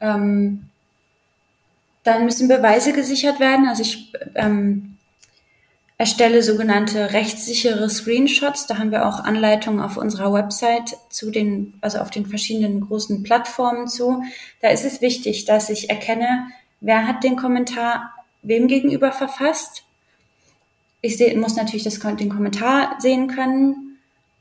Ähm, 0.01 0.69
dann 2.05 2.25
müssen 2.25 2.49
Beweise 2.49 2.93
gesichert 2.93 3.39
werden. 3.41 3.69
Also 3.69 3.83
ich 3.83 4.13
ähm, 4.35 4.97
erstelle 5.99 6.43
sogenannte 6.43 7.13
rechtssichere 7.13 7.91
Screenshots. 7.91 8.67
Da 8.67 8.79
haben 8.79 8.93
wir 8.93 9.07
auch 9.07 9.25
Anleitungen 9.25 9.81
auf 9.81 9.97
unserer 9.97 10.33
Website 10.33 10.97
zu 11.11 11.31
den, 11.31 11.75
also 11.81 11.99
auf 11.99 12.11
den 12.11 12.25
verschiedenen 12.25 12.81
großen 12.81 13.25
Plattformen 13.25 13.89
zu. 13.89 14.23
Da 14.63 14.69
ist 14.69 14.85
es 14.85 15.01
wichtig, 15.01 15.45
dass 15.45 15.69
ich 15.69 15.91
erkenne, 15.91 16.47
wer 16.81 17.07
hat 17.07 17.25
den 17.25 17.37
Kommentar 17.37 18.15
wem 18.43 18.69
gegenüber 18.69 19.13
verfasst. 19.13 19.83
Ich 21.01 21.17
seh, 21.17 21.35
muss 21.37 21.57
natürlich 21.57 21.85
das, 21.85 21.99
den 21.99 22.31
Kommentar 22.31 22.97
sehen 23.01 23.27
können, 23.27 23.99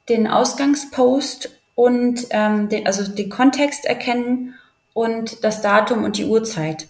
den 0.10 0.28
Ausgangspost 0.28 1.50
und 1.76 2.28
ähm, 2.30 2.70
den, 2.70 2.88
also 2.88 3.12
den 3.12 3.30
Kontext 3.30 3.86
erkennen 3.86 4.54
und 4.98 5.44
das 5.44 5.62
Datum 5.62 6.04
und 6.04 6.18
die 6.18 6.26
Uhrzeit. 6.26 6.88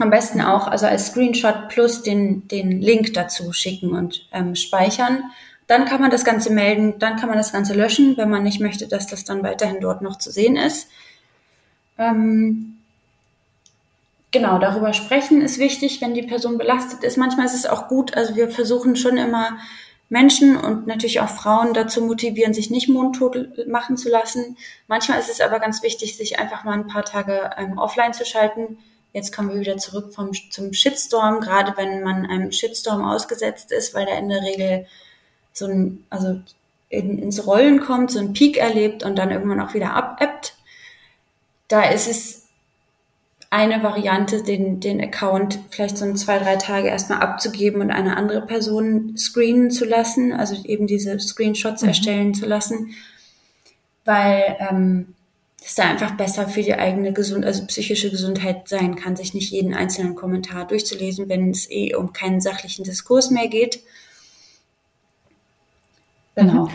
Am 0.00 0.10
besten 0.10 0.40
auch 0.40 0.66
also 0.66 0.86
als 0.86 1.06
Screenshot 1.06 1.68
plus 1.68 2.02
den, 2.02 2.48
den 2.48 2.80
Link 2.80 3.14
dazu 3.14 3.52
schicken 3.52 3.92
und 3.92 4.26
ähm, 4.32 4.56
speichern. 4.56 5.22
Dann 5.68 5.84
kann 5.84 6.00
man 6.00 6.10
das 6.10 6.24
Ganze 6.24 6.50
melden, 6.52 6.98
dann 6.98 7.14
kann 7.14 7.28
man 7.28 7.38
das 7.38 7.52
Ganze 7.52 7.74
löschen, 7.74 8.16
wenn 8.16 8.28
man 8.28 8.42
nicht 8.42 8.58
möchte, 8.58 8.88
dass 8.88 9.06
das 9.06 9.22
dann 9.22 9.44
weiterhin 9.44 9.80
dort 9.80 10.02
noch 10.02 10.18
zu 10.18 10.32
sehen 10.32 10.56
ist. 10.56 10.88
Ähm, 11.96 12.78
genau, 14.32 14.58
darüber 14.58 14.92
sprechen 14.92 15.42
ist 15.42 15.60
wichtig, 15.60 16.00
wenn 16.00 16.14
die 16.14 16.24
Person 16.24 16.58
belastet 16.58 17.04
ist. 17.04 17.18
Manchmal 17.18 17.46
ist 17.46 17.54
es 17.54 17.66
auch 17.66 17.86
gut, 17.86 18.16
also 18.16 18.34
wir 18.34 18.48
versuchen 18.48 18.96
schon 18.96 19.16
immer 19.16 19.58
Menschen 20.12 20.58
und 20.58 20.86
natürlich 20.86 21.20
auch 21.20 21.30
Frauen 21.30 21.72
dazu 21.72 22.02
motivieren, 22.02 22.52
sich 22.52 22.68
nicht 22.68 22.86
mundtot 22.86 23.66
machen 23.66 23.96
zu 23.96 24.10
lassen. 24.10 24.58
Manchmal 24.86 25.18
ist 25.18 25.30
es 25.30 25.40
aber 25.40 25.58
ganz 25.58 25.82
wichtig, 25.82 26.18
sich 26.18 26.38
einfach 26.38 26.64
mal 26.64 26.74
ein 26.74 26.86
paar 26.86 27.06
Tage 27.06 27.50
ähm, 27.56 27.78
offline 27.78 28.12
zu 28.12 28.26
schalten. 28.26 28.76
Jetzt 29.14 29.34
kommen 29.34 29.48
wir 29.48 29.60
wieder 29.60 29.78
zurück 29.78 30.12
vom, 30.12 30.32
zum 30.50 30.74
Shitstorm, 30.74 31.40
gerade 31.40 31.72
wenn 31.78 32.02
man 32.02 32.26
einem 32.26 32.52
Shitstorm 32.52 33.02
ausgesetzt 33.02 33.72
ist, 33.72 33.94
weil 33.94 34.04
der 34.04 34.18
in 34.18 34.28
der 34.28 34.42
Regel 34.42 34.86
so 35.54 35.64
ein, 35.64 36.04
also 36.10 36.42
in, 36.90 37.18
ins 37.18 37.46
Rollen 37.46 37.80
kommt, 37.80 38.10
so 38.10 38.18
ein 38.18 38.34
Peak 38.34 38.58
erlebt 38.58 39.04
und 39.04 39.16
dann 39.16 39.30
irgendwann 39.30 39.62
auch 39.62 39.72
wieder 39.72 39.94
abebbt. 39.94 40.56
Da 41.68 41.84
ist 41.84 42.06
es 42.06 42.41
eine 43.52 43.82
Variante, 43.82 44.42
den, 44.42 44.80
den 44.80 44.98
Account 44.98 45.58
vielleicht 45.68 45.98
so 45.98 46.06
ein 46.06 46.16
zwei, 46.16 46.38
drei 46.38 46.56
Tage 46.56 46.88
erstmal 46.88 47.20
abzugeben 47.20 47.82
und 47.82 47.90
eine 47.90 48.16
andere 48.16 48.46
Person 48.46 49.14
screenen 49.18 49.70
zu 49.70 49.84
lassen, 49.84 50.32
also 50.32 50.56
eben 50.64 50.86
diese 50.86 51.20
Screenshots 51.20 51.82
mhm. 51.82 51.88
erstellen 51.88 52.32
zu 52.32 52.46
lassen, 52.46 52.94
weil 54.06 54.56
ähm, 54.58 55.14
es 55.62 55.74
da 55.74 55.82
einfach 55.82 56.12
besser 56.12 56.48
für 56.48 56.62
die 56.62 56.72
eigene 56.72 57.12
Gesund 57.12 57.44
also 57.44 57.66
psychische 57.66 58.10
Gesundheit 58.10 58.68
sein 58.68 58.96
kann, 58.96 59.16
sich 59.16 59.34
nicht 59.34 59.52
jeden 59.52 59.74
einzelnen 59.74 60.14
Kommentar 60.14 60.66
durchzulesen, 60.66 61.28
wenn 61.28 61.50
es 61.50 61.70
eh 61.70 61.94
um 61.94 62.14
keinen 62.14 62.40
sachlichen 62.40 62.84
Diskurs 62.84 63.30
mehr 63.30 63.48
geht. 63.48 63.82
Genau. 66.36 66.68
Mhm. 66.68 66.70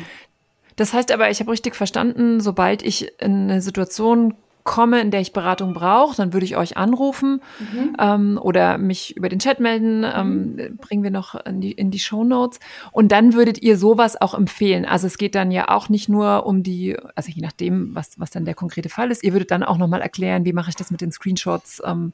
Das 0.75 0.93
heißt 0.93 1.11
aber, 1.11 1.31
ich 1.31 1.39
habe 1.39 1.49
richtig 1.49 1.75
verstanden, 1.75 2.39
sobald 2.39 2.83
ich 2.83 3.19
in 3.19 3.49
eine 3.49 3.61
Situation 3.61 4.35
komme, 4.67 4.99
in 4.99 5.09
der 5.09 5.21
ich 5.21 5.31
Beratung 5.31 5.73
brauche, 5.73 6.15
dann 6.15 6.33
würde 6.33 6.45
ich 6.45 6.57
euch 6.57 6.77
anrufen 6.77 7.41
mhm. 7.59 7.95
ähm, 7.97 8.39
oder 8.39 8.77
mich 8.77 9.15
über 9.15 9.29
den 9.29 9.39
Chat 9.39 9.59
melden. 9.59 10.03
Ähm, 10.03 10.55
mhm. 10.55 10.77
Bringen 10.77 11.03
wir 11.03 11.09
noch 11.09 11.33
in 11.45 11.61
die, 11.61 11.71
in 11.71 11.89
die 11.89 11.99
Show 11.99 12.23
Notes. 12.23 12.59
Und 12.91 13.11
dann 13.11 13.33
würdet 13.33 13.63
ihr 13.63 13.77
sowas 13.77 14.19
auch 14.21 14.33
empfehlen. 14.35 14.85
Also 14.85 15.07
es 15.07 15.17
geht 15.17 15.33
dann 15.33 15.51
ja 15.51 15.69
auch 15.69 15.87
nicht 15.87 16.09
nur 16.09 16.45
um 16.45 16.61
die, 16.61 16.97
also 17.15 17.31
je 17.31 17.41
nachdem, 17.41 17.95
was, 17.95 18.19
was 18.19 18.29
dann 18.29 18.45
der 18.45 18.55
konkrete 18.55 18.89
Fall 18.89 19.09
ist, 19.09 19.23
ihr 19.23 19.31
würdet 19.31 19.51
dann 19.51 19.63
auch 19.63 19.77
nochmal 19.77 20.01
erklären, 20.01 20.45
wie 20.45 20.53
mache 20.53 20.69
ich 20.69 20.75
das 20.75 20.91
mit 20.91 20.99
den 20.99 21.13
Screenshots, 21.13 21.81
ähm, 21.85 22.11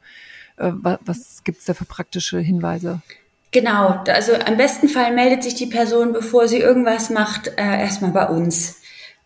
äh, 0.58 0.72
was, 0.74 1.00
was 1.06 1.44
gibt 1.44 1.58
es 1.58 1.66
da 1.66 1.74
für 1.74 1.86
praktische 1.86 2.39
Hinweise? 2.39 3.02
Genau, 3.52 4.04
also 4.08 4.34
im 4.34 4.58
besten 4.58 4.88
Fall 4.89 5.13
meldet 5.13 5.44
sich 5.44 5.56
die 5.56 5.66
Person, 5.66 6.13
bevor 6.13 6.48
sie 6.48 6.60
irgendwas 6.60 7.10
macht, 7.10 7.48
äh, 7.48 7.82
erstmal 7.82 8.12
bei 8.12 8.28
uns. 8.28 8.83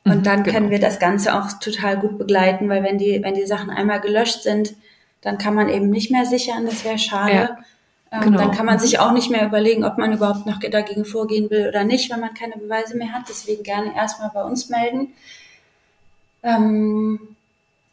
Und 0.09 0.19
mhm, 0.19 0.23
dann 0.23 0.43
genau. 0.43 0.57
können 0.57 0.71
wir 0.71 0.79
das 0.79 0.99
Ganze 0.99 1.35
auch 1.35 1.51
total 1.59 1.97
gut 1.97 2.17
begleiten, 2.17 2.69
weil 2.69 2.83
wenn 2.83 2.97
die, 2.97 3.21
wenn 3.23 3.35
die 3.35 3.45
Sachen 3.45 3.69
einmal 3.69 4.01
gelöscht 4.01 4.43
sind, 4.43 4.75
dann 5.21 5.37
kann 5.37 5.53
man 5.53 5.69
eben 5.69 5.89
nicht 5.89 6.11
mehr 6.11 6.25
sichern, 6.25 6.65
das 6.65 6.85
wäre 6.85 6.97
schade. 6.97 7.33
Ja, 7.33 7.57
ähm, 8.11 8.21
genau. 8.21 8.37
Dann 8.39 8.51
kann 8.51 8.65
man 8.65 8.79
sich 8.79 8.99
auch 8.99 9.11
nicht 9.11 9.29
mehr 9.29 9.45
überlegen, 9.45 9.83
ob 9.83 9.97
man 9.97 10.13
überhaupt 10.13 10.45
noch 10.45 10.59
dagegen 10.59 11.05
vorgehen 11.05 11.49
will 11.49 11.67
oder 11.67 11.83
nicht, 11.83 12.11
wenn 12.11 12.19
man 12.19 12.33
keine 12.33 12.55
Beweise 12.55 12.95
mehr 12.95 13.11
hat. 13.13 13.23
Deswegen 13.27 13.63
gerne 13.63 13.95
erstmal 13.95 14.31
bei 14.33 14.43
uns 14.43 14.69
melden. 14.69 15.13
Ähm, 16.43 17.19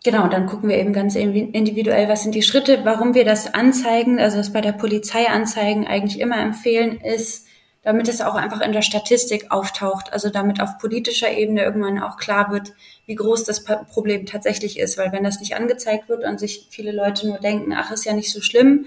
genau, 0.04 0.28
dann 0.28 0.46
gucken 0.46 0.68
wir 0.68 0.78
eben 0.78 0.92
ganz 0.92 1.16
individuell, 1.16 2.08
was 2.08 2.22
sind 2.22 2.34
die 2.34 2.42
Schritte, 2.42 2.84
warum 2.84 3.14
wir 3.14 3.24
das 3.24 3.52
anzeigen, 3.52 4.20
also 4.20 4.36
das 4.36 4.52
bei 4.52 4.60
der 4.60 4.72
Polizei 4.72 5.28
anzeigen 5.28 5.86
eigentlich 5.86 6.20
immer 6.20 6.40
empfehlen 6.40 7.00
ist, 7.00 7.46
damit 7.84 8.08
es 8.08 8.22
auch 8.22 8.34
einfach 8.34 8.62
in 8.62 8.72
der 8.72 8.82
Statistik 8.82 9.50
auftaucht, 9.50 10.12
also 10.12 10.30
damit 10.30 10.60
auf 10.60 10.78
politischer 10.78 11.30
Ebene 11.30 11.62
irgendwann 11.62 12.02
auch 12.02 12.16
klar 12.16 12.50
wird, 12.50 12.72
wie 13.06 13.14
groß 13.14 13.44
das 13.44 13.64
Problem 13.64 14.26
tatsächlich 14.26 14.78
ist, 14.78 14.96
weil 14.96 15.12
wenn 15.12 15.22
das 15.22 15.38
nicht 15.38 15.54
angezeigt 15.54 16.08
wird 16.08 16.24
und 16.24 16.40
sich 16.40 16.66
viele 16.70 16.92
Leute 16.92 17.28
nur 17.28 17.38
denken, 17.38 17.74
ach, 17.74 17.90
ist 17.90 18.06
ja 18.06 18.14
nicht 18.14 18.32
so 18.32 18.40
schlimm, 18.40 18.86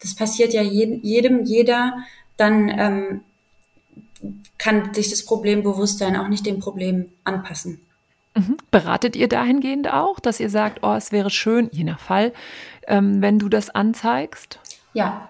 das 0.00 0.16
passiert 0.16 0.52
ja 0.52 0.62
jedem, 0.62 1.44
jeder, 1.44 1.94
dann 2.36 2.68
ähm, 2.68 3.20
kann 4.58 4.92
sich 4.92 5.10
das 5.10 5.24
Problembewusstsein 5.24 6.16
auch 6.16 6.28
nicht 6.28 6.44
dem 6.44 6.58
Problem 6.58 7.10
anpassen. 7.22 7.80
Mhm. 8.34 8.56
Beratet 8.72 9.14
ihr 9.14 9.28
dahingehend 9.28 9.92
auch, 9.92 10.18
dass 10.18 10.40
ihr 10.40 10.50
sagt, 10.50 10.80
oh, 10.82 10.94
es 10.94 11.12
wäre 11.12 11.30
schön, 11.30 11.68
je 11.70 11.84
nach 11.84 12.00
Fall, 12.00 12.32
ähm, 12.88 13.22
wenn 13.22 13.38
du 13.38 13.48
das 13.48 13.70
anzeigst? 13.70 14.58
Ja, 14.92 15.28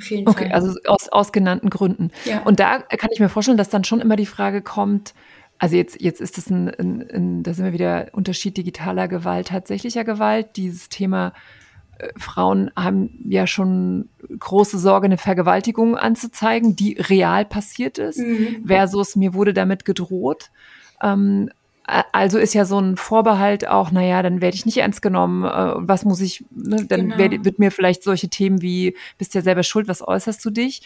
auf 0.00 0.10
jeden 0.10 0.28
okay, 0.28 0.48
Fall. 0.48 0.52
also 0.52 0.78
aus, 0.86 1.08
aus 1.08 1.32
genannten 1.32 1.70
Gründen. 1.70 2.10
Ja. 2.24 2.42
Und 2.42 2.60
da 2.60 2.78
kann 2.78 3.10
ich 3.12 3.20
mir 3.20 3.28
vorstellen, 3.28 3.58
dass 3.58 3.68
dann 3.68 3.84
schon 3.84 4.00
immer 4.00 4.16
die 4.16 4.26
Frage 4.26 4.62
kommt, 4.62 5.14
also 5.58 5.76
jetzt, 5.76 6.00
jetzt 6.00 6.22
ist 6.22 6.38
es 6.38 6.48
ein, 6.48 6.70
ein, 6.70 7.10
ein, 7.12 7.42
da 7.42 7.52
sind 7.52 7.66
wir 7.66 7.74
wieder 7.74 8.08
Unterschied 8.12 8.56
digitaler 8.56 9.08
Gewalt, 9.08 9.48
tatsächlicher 9.48 10.04
Gewalt. 10.04 10.56
Dieses 10.56 10.88
Thema 10.88 11.34
äh, 11.98 12.08
Frauen 12.16 12.70
haben 12.74 13.10
ja 13.28 13.46
schon 13.46 14.08
große 14.38 14.78
Sorge, 14.78 15.04
eine 15.04 15.18
Vergewaltigung 15.18 15.98
anzuzeigen, 15.98 16.76
die 16.76 16.94
real 16.94 17.44
passiert 17.44 17.98
ist, 17.98 18.18
mhm. 18.18 18.64
versus 18.66 19.16
mir 19.16 19.34
wurde 19.34 19.52
damit 19.52 19.84
gedroht. 19.84 20.50
Ähm, 21.02 21.50
also 22.12 22.38
ist 22.38 22.54
ja 22.54 22.64
so 22.64 22.78
ein 22.78 22.96
Vorbehalt 22.96 23.66
auch, 23.66 23.90
naja, 23.90 24.22
dann 24.22 24.40
werde 24.40 24.54
ich 24.54 24.66
nicht 24.66 24.78
ernst 24.78 25.02
genommen. 25.02 25.44
Äh, 25.44 25.88
was 25.88 26.04
muss 26.04 26.20
ich, 26.20 26.44
ne, 26.50 26.84
dann 26.84 27.10
genau. 27.10 27.18
werd, 27.18 27.44
wird 27.44 27.58
mir 27.58 27.70
vielleicht 27.70 28.02
solche 28.02 28.28
Themen 28.28 28.62
wie, 28.62 28.96
bist 29.18 29.34
ja 29.34 29.42
selber 29.42 29.62
schuld, 29.62 29.88
was 29.88 30.06
äußerst 30.06 30.44
du 30.44 30.50
dich? 30.50 30.82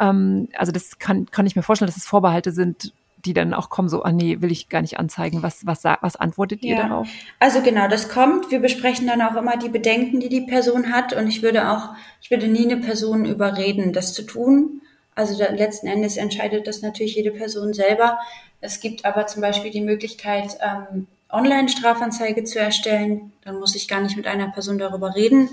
Ähm, 0.00 0.48
also 0.56 0.72
das 0.72 0.98
kann, 0.98 1.26
kann 1.30 1.46
ich 1.46 1.56
mir 1.56 1.62
vorstellen, 1.62 1.88
dass 1.88 1.96
es 1.96 2.06
Vorbehalte 2.06 2.52
sind, 2.52 2.92
die 3.24 3.34
dann 3.34 3.54
auch 3.54 3.68
kommen, 3.68 3.88
so, 3.88 4.02
ah 4.02 4.12
nee, 4.12 4.40
will 4.40 4.52
ich 4.52 4.68
gar 4.68 4.80
nicht 4.80 4.98
anzeigen. 4.98 5.42
Was, 5.42 5.66
was, 5.66 5.84
was 5.84 6.16
antwortet 6.16 6.62
ihr 6.62 6.76
ja. 6.76 6.88
darauf? 6.88 7.08
Also 7.38 7.62
genau, 7.62 7.88
das 7.88 8.08
kommt. 8.08 8.50
Wir 8.50 8.60
besprechen 8.60 9.06
dann 9.06 9.22
auch 9.22 9.34
immer 9.34 9.56
die 9.56 9.68
Bedenken, 9.68 10.20
die 10.20 10.28
die 10.28 10.42
Person 10.42 10.92
hat. 10.92 11.12
Und 11.12 11.26
ich 11.28 11.42
würde 11.42 11.70
auch, 11.70 11.90
ich 12.22 12.30
würde 12.30 12.48
nie 12.48 12.70
eine 12.70 12.76
Person 12.76 13.24
überreden, 13.24 13.92
das 13.92 14.14
zu 14.14 14.22
tun. 14.22 14.82
Also 15.14 15.36
da, 15.36 15.50
letzten 15.50 15.88
Endes 15.88 16.16
entscheidet 16.16 16.66
das 16.68 16.80
natürlich 16.82 17.16
jede 17.16 17.32
Person 17.32 17.74
selber. 17.74 18.18
Es 18.60 18.80
gibt 18.80 19.04
aber 19.04 19.26
zum 19.26 19.42
Beispiel 19.42 19.70
die 19.70 19.80
Möglichkeit, 19.80 20.58
ähm, 20.60 21.06
Online-Strafanzeige 21.30 22.44
zu 22.44 22.58
erstellen. 22.58 23.32
Dann 23.44 23.58
muss 23.58 23.74
ich 23.74 23.88
gar 23.88 24.00
nicht 24.00 24.16
mit 24.16 24.26
einer 24.26 24.50
Person 24.50 24.78
darüber 24.78 25.14
reden. 25.14 25.48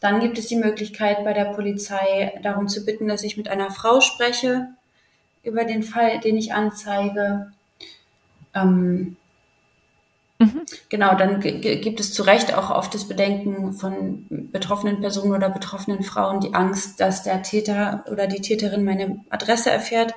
Dann 0.00 0.20
gibt 0.20 0.38
es 0.38 0.46
die 0.46 0.56
Möglichkeit, 0.56 1.24
bei 1.24 1.32
der 1.32 1.46
Polizei 1.46 2.38
darum 2.42 2.68
zu 2.68 2.84
bitten, 2.84 3.08
dass 3.08 3.22
ich 3.22 3.36
mit 3.36 3.48
einer 3.48 3.70
Frau 3.70 4.00
spreche 4.00 4.68
über 5.42 5.64
den 5.64 5.82
Fall, 5.82 6.20
den 6.20 6.36
ich 6.36 6.52
anzeige. 6.52 7.52
Ähm, 8.54 9.16
mhm. 10.38 10.62
Genau, 10.90 11.14
dann 11.14 11.40
gibt 11.40 11.98
es 11.98 12.12
zu 12.12 12.24
Recht 12.24 12.52
auch 12.52 12.70
oft 12.70 12.94
das 12.94 13.08
Bedenken 13.08 13.72
von 13.72 14.26
betroffenen 14.28 15.00
Personen 15.00 15.32
oder 15.32 15.48
betroffenen 15.48 16.02
Frauen 16.02 16.40
die 16.40 16.52
Angst, 16.52 17.00
dass 17.00 17.22
der 17.22 17.42
Täter 17.42 18.04
oder 18.10 18.26
die 18.26 18.42
Täterin 18.42 18.84
meine 18.84 19.24
Adresse 19.30 19.70
erfährt. 19.70 20.14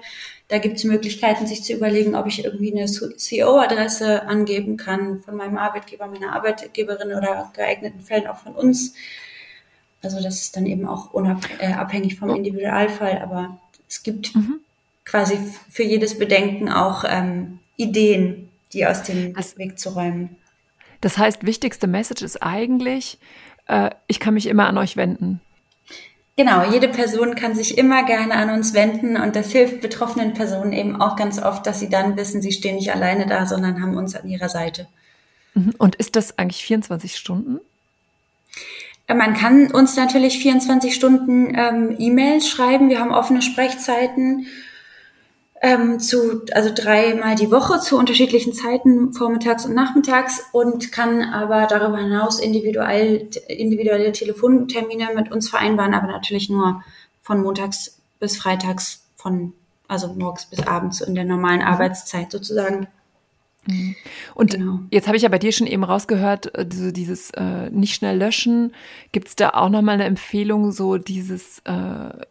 Da 0.50 0.58
gibt 0.58 0.78
es 0.78 0.84
Möglichkeiten, 0.84 1.46
sich 1.46 1.64
zu 1.64 1.74
überlegen, 1.74 2.16
ob 2.16 2.26
ich 2.26 2.44
irgendwie 2.44 2.72
eine 2.76 2.88
CO-Adresse 2.88 4.24
angeben 4.28 4.78
kann 4.78 5.22
von 5.22 5.36
meinem 5.36 5.58
Arbeitgeber, 5.58 6.08
meiner 6.08 6.34
Arbeitgeberin 6.34 7.14
oder 7.14 7.52
geeigneten 7.56 8.02
Fällen 8.02 8.26
auch 8.26 8.38
von 8.40 8.54
uns. 8.54 8.96
Also 10.02 10.22
das 10.22 10.42
ist 10.42 10.56
dann 10.56 10.66
eben 10.66 10.88
auch 10.88 11.14
unabhängig 11.14 12.14
äh, 12.14 12.16
vom 12.16 12.36
Individualfall, 12.36 13.20
aber 13.20 13.60
es 13.88 14.02
gibt 14.02 14.36
mhm. 14.36 14.60
quasi 15.06 15.38
für 15.70 15.84
jedes 15.84 16.18
Bedenken 16.18 16.70
auch 16.70 17.04
ähm, 17.08 17.60
Ideen, 17.78 18.50
die 18.74 18.88
aus 18.88 19.04
dem 19.04 19.36
das, 19.36 19.58
Weg 19.60 19.78
zu 19.78 19.90
räumen. 19.90 20.36
Das 21.02 21.20
heißt, 21.20 21.46
wichtigste 21.46 21.86
Message 21.86 22.24
ist 22.24 22.42
eigentlich, 22.42 23.20
äh, 23.68 23.92
ich 24.08 24.20
kann 24.20 24.34
mich 24.34 24.48
immer 24.48 24.68
an 24.68 24.80
euch 24.80 24.98
wenden. 24.98 25.42
Genau, 26.39 26.71
jede 26.71 26.88
Person 26.88 27.36
kann 27.36 27.54
sich 27.54 27.78
immer 27.78 28.06
gerne 28.06 28.36
an 28.36 28.49
uns 28.49 28.73
wenden 28.73 29.17
und 29.17 29.36
das 29.36 29.52
hilft 29.52 29.82
betroffenen 29.82 30.34
Personen 30.34 30.71
eben 30.71 31.02
auch 31.02 31.17
ganz 31.17 31.38
oft, 31.38 31.67
dass 31.67 31.82
sie 31.82 31.89
dann 31.89 32.15
wissen, 32.15 32.41
sie 32.41 32.54
stehen 32.54 32.78
nicht 32.78 32.93
alleine 32.93 33.28
da, 33.28 33.45
sondern 33.45 33.82
haben 33.82 33.97
uns 33.97 34.15
an 34.15 34.25
ihrer 34.25 34.47
Seite. 34.47 34.88
Mhm. 35.54 35.73
Und 35.78 35.97
ist 35.97 36.15
das 36.15 36.38
eigentlich 36.38 36.63
24 36.63 37.17
Stunden? 37.17 37.60
Äh, 39.08 39.15
man 39.15 39.34
kann 39.34 39.69
uns 39.71 39.97
natürlich 39.97 40.39
24 40.39 40.95
Stunden 40.95 41.54
ähm, 41.58 41.97
E-Mails 41.99 42.47
schreiben. 42.47 42.88
Wir 42.88 43.02
haben 43.02 43.12
offene 43.12 43.41
Sprechzeiten 43.41 44.47
ähm, 45.62 46.00
zu, 46.00 46.45
also 46.54 46.72
dreimal 46.74 47.36
die 47.36 47.52
Woche 47.52 47.80
zu 47.80 47.98
unterschiedlichen 47.98 48.54
Zeiten, 48.54 49.13
vormittags 49.13 49.65
und 49.65 49.76
nachmittags 49.76 50.43
und 50.54 50.91
kann 50.91 51.24
aber 51.24 51.67
darüber 51.67 51.98
hinaus 51.98 52.39
individuell, 52.39 53.30
individuelle 53.48 54.12
Telefontermine 54.12 55.10
mit 55.15 55.32
uns 55.32 55.50
vereinbaren, 55.50 55.93
aber 55.93 56.08
natürlich 56.08 56.50
nur 56.50 56.84
von 57.22 57.41
montags 57.41 58.00
bis 58.19 58.38
freitags 58.38 59.06
von, 59.15 59.54
also 59.88 60.13
morgens 60.13 60.45
bis 60.45 60.65
abends 60.65 61.02
in 61.02 61.15
der 61.15 61.26
normalen 61.26 61.60
mhm. 61.60 61.67
Arbeitszeit 61.67 62.32
sozusagen. 62.32 62.88
Mhm. 63.67 63.95
Und 64.36 64.52
genau. 64.52 64.80
jetzt 64.91 65.08
habe 65.08 65.17
ich 65.17 65.24
ja 65.24 65.30
bei 65.30 65.39
dir 65.39 65.52
schon 65.52 65.67
eben 65.67 65.84
rausgehört, 65.84 66.56
äh, 66.56 66.65
diese, 66.65 66.93
dieses 66.93 67.32
äh, 67.32 67.69
nicht 67.69 67.95
schnell 67.95 68.17
löschen. 68.17 68.74
Gibt 69.12 69.28
es 69.28 69.36
da 69.36 69.50
auch 69.50 69.69
nochmal 69.69 69.95
eine 69.95 70.06
Empfehlung, 70.06 70.72
so 70.72 70.98
dieses 70.98 71.60
äh, 71.65 72.26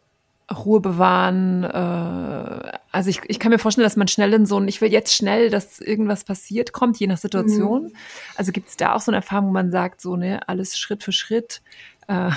Ruhe 0.53 0.79
bewahren. 0.79 1.63
Äh, 1.63 2.77
also 2.91 3.09
ich, 3.09 3.21
ich 3.27 3.39
kann 3.39 3.51
mir 3.51 3.59
vorstellen, 3.59 3.85
dass 3.85 3.95
man 3.95 4.07
schnell 4.07 4.33
in 4.33 4.45
so 4.45 4.59
ein, 4.59 4.67
ich 4.67 4.81
will 4.81 4.91
jetzt 4.91 5.13
schnell, 5.13 5.49
dass 5.49 5.79
irgendwas 5.79 6.23
passiert, 6.23 6.71
kommt, 6.71 6.99
je 6.99 7.07
nach 7.07 7.17
Situation. 7.17 7.83
Mhm. 7.83 7.93
Also 8.35 8.51
gibt 8.51 8.69
es 8.69 8.77
da 8.77 8.93
auch 8.95 9.01
so 9.01 9.11
eine 9.11 9.17
Erfahrung, 9.17 9.49
wo 9.49 9.53
man 9.53 9.71
sagt, 9.71 10.01
so, 10.01 10.15
ne, 10.15 10.47
alles 10.47 10.77
Schritt 10.77 11.03
für 11.03 11.11
Schritt. 11.11 11.61
Äh, 12.07 12.31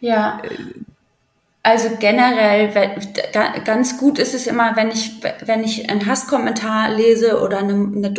ja. 0.00 0.40
Also 1.62 1.90
generell, 1.98 2.72
ganz 3.64 3.98
gut 3.98 4.18
ist 4.18 4.34
es 4.34 4.46
immer, 4.46 4.76
wenn 4.76 4.90
ich, 4.90 5.22
wenn 5.44 5.62
ich 5.62 5.90
einen 5.90 6.06
Hasskommentar 6.06 6.90
lese 6.90 7.42
oder 7.42 7.58
eine, 7.58 7.74
eine 7.74 8.14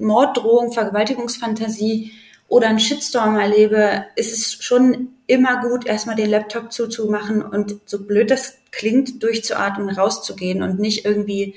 Morddrohung, 0.00 0.72
Vergewaltigungsfantasie, 0.72 2.12
oder 2.48 2.68
einen 2.68 2.78
Shitstorm 2.78 3.38
erlebe, 3.38 4.06
ist 4.14 4.32
es 4.32 4.64
schon 4.64 5.08
immer 5.26 5.60
gut, 5.60 5.86
erstmal 5.86 6.16
den 6.16 6.30
Laptop 6.30 6.72
zuzumachen 6.72 7.42
und 7.42 7.80
so 7.86 8.04
blöd 8.04 8.30
das 8.30 8.58
klingt, 8.76 9.22
durchzuatmen, 9.22 9.88
rauszugehen 9.88 10.62
und 10.62 10.78
nicht 10.78 11.04
irgendwie 11.04 11.54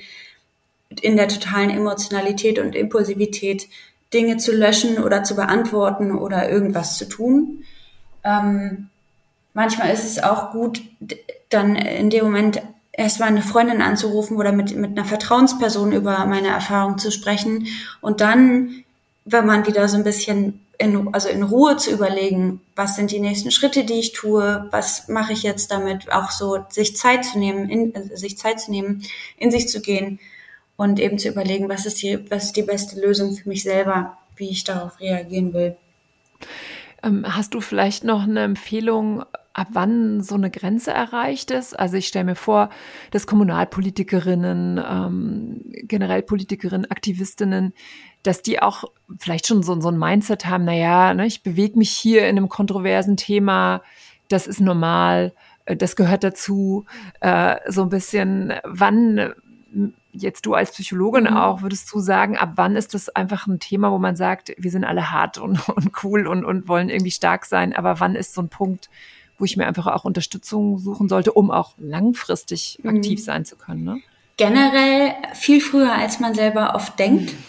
in 1.00 1.16
der 1.16 1.28
totalen 1.28 1.70
Emotionalität 1.70 2.58
und 2.58 2.74
Impulsivität 2.74 3.68
Dinge 4.12 4.38
zu 4.38 4.52
löschen 4.52 4.98
oder 4.98 5.22
zu 5.22 5.36
beantworten 5.36 6.16
oder 6.16 6.50
irgendwas 6.50 6.98
zu 6.98 7.08
tun. 7.08 7.64
Ähm, 8.24 8.88
manchmal 9.54 9.92
ist 9.92 10.04
es 10.04 10.22
auch 10.22 10.50
gut, 10.50 10.82
dann 11.48 11.76
in 11.76 12.10
dem 12.10 12.24
Moment 12.24 12.60
erstmal 12.92 13.28
eine 13.28 13.42
Freundin 13.42 13.82
anzurufen 13.82 14.36
oder 14.36 14.52
mit, 14.52 14.74
mit 14.74 14.98
einer 14.98 15.06
Vertrauensperson 15.06 15.92
über 15.92 16.26
meine 16.26 16.48
Erfahrung 16.48 16.98
zu 16.98 17.12
sprechen 17.12 17.68
und 18.00 18.20
dann, 18.20 18.84
wenn 19.24 19.46
man 19.46 19.66
wieder 19.66 19.88
so 19.88 19.96
ein 19.96 20.04
bisschen 20.04 20.60
in, 20.80 21.12
also 21.12 21.28
in 21.28 21.42
Ruhe 21.42 21.76
zu 21.76 21.90
überlegen, 21.90 22.62
was 22.74 22.96
sind 22.96 23.10
die 23.10 23.20
nächsten 23.20 23.50
Schritte, 23.50 23.84
die 23.84 24.00
ich 24.00 24.12
tue, 24.12 24.66
was 24.70 25.08
mache 25.08 25.34
ich 25.34 25.42
jetzt 25.42 25.70
damit, 25.70 26.10
auch 26.10 26.30
so 26.30 26.64
sich 26.70 26.96
Zeit 26.96 27.24
zu 27.26 27.38
nehmen, 27.38 27.68
in, 27.68 27.94
also 27.94 28.16
sich 28.16 28.38
Zeit 28.38 28.60
zu 28.60 28.70
nehmen, 28.70 29.02
in 29.36 29.50
sich 29.50 29.68
zu 29.68 29.82
gehen 29.82 30.18
und 30.76 30.98
eben 30.98 31.18
zu 31.18 31.28
überlegen, 31.28 31.68
was 31.68 31.84
ist 31.84 32.00
die, 32.02 32.18
was 32.30 32.44
ist 32.44 32.56
die 32.56 32.62
beste 32.62 32.98
Lösung 32.98 33.34
für 33.36 33.48
mich 33.48 33.62
selber, 33.62 34.16
wie 34.36 34.48
ich 34.48 34.64
darauf 34.64 34.98
reagieren 35.00 35.52
will. 35.52 35.76
Ähm, 37.02 37.26
hast 37.28 37.52
du 37.52 37.60
vielleicht 37.60 38.02
noch 38.04 38.22
eine 38.22 38.42
Empfehlung, 38.42 39.24
ab 39.52 39.68
wann 39.72 40.22
so 40.22 40.36
eine 40.36 40.50
Grenze 40.50 40.92
erreicht 40.92 41.50
ist? 41.50 41.78
Also 41.78 41.96
ich 41.96 42.06
stelle 42.06 42.24
mir 42.24 42.34
vor, 42.34 42.70
dass 43.10 43.26
Kommunalpolitikerinnen, 43.26 44.78
ähm, 44.78 45.60
generell 45.82 46.22
Politikerinnen, 46.22 46.90
Aktivistinnen, 46.90 47.72
dass 48.22 48.42
die 48.42 48.62
auch 48.62 48.84
vielleicht 49.18 49.46
schon 49.46 49.62
so, 49.62 49.80
so 49.80 49.88
ein 49.88 49.98
Mindset 49.98 50.46
haben, 50.46 50.64
naja, 50.64 51.14
ne, 51.14 51.26
ich 51.26 51.42
bewege 51.42 51.78
mich 51.78 51.90
hier 51.90 52.28
in 52.28 52.36
einem 52.36 52.48
kontroversen 52.48 53.16
Thema, 53.16 53.82
das 54.28 54.46
ist 54.46 54.60
normal, 54.60 55.34
äh, 55.64 55.76
das 55.76 55.96
gehört 55.96 56.22
dazu, 56.22 56.84
äh, 57.20 57.56
so 57.68 57.82
ein 57.82 57.88
bisschen, 57.88 58.52
wann, 58.64 59.32
jetzt 60.12 60.46
du 60.46 60.54
als 60.54 60.72
Psychologin 60.72 61.24
mhm. 61.24 61.36
auch, 61.36 61.62
würdest 61.62 61.92
du 61.92 62.00
sagen, 62.00 62.36
ab 62.36 62.52
wann 62.56 62.76
ist 62.76 62.94
das 62.94 63.08
einfach 63.08 63.46
ein 63.46 63.58
Thema, 63.58 63.90
wo 63.90 63.98
man 63.98 64.16
sagt, 64.16 64.52
wir 64.58 64.70
sind 64.70 64.84
alle 64.84 65.10
hart 65.10 65.38
und, 65.38 65.68
und 65.76 65.90
cool 66.04 66.26
und, 66.26 66.44
und 66.44 66.68
wollen 66.68 66.88
irgendwie 66.88 67.10
stark 67.10 67.46
sein, 67.46 67.74
aber 67.74 68.00
wann 68.00 68.14
ist 68.14 68.34
so 68.34 68.42
ein 68.42 68.48
Punkt, 68.48 68.90
wo 69.40 69.44
ich 69.44 69.56
mir 69.56 69.66
einfach 69.66 69.88
auch 69.88 70.04
Unterstützung 70.04 70.78
suchen 70.78 71.08
sollte, 71.08 71.32
um 71.32 71.50
auch 71.50 71.74
langfristig 71.78 72.78
mhm. 72.82 72.90
aktiv 72.90 73.24
sein 73.24 73.44
zu 73.44 73.56
können? 73.56 73.84
Ne? 73.84 74.00
generell 74.40 75.12
viel 75.34 75.60
früher, 75.60 75.92
als 75.92 76.18
man 76.18 76.34
selber 76.34 76.74
oft 76.74 76.98
denkt. 76.98 77.32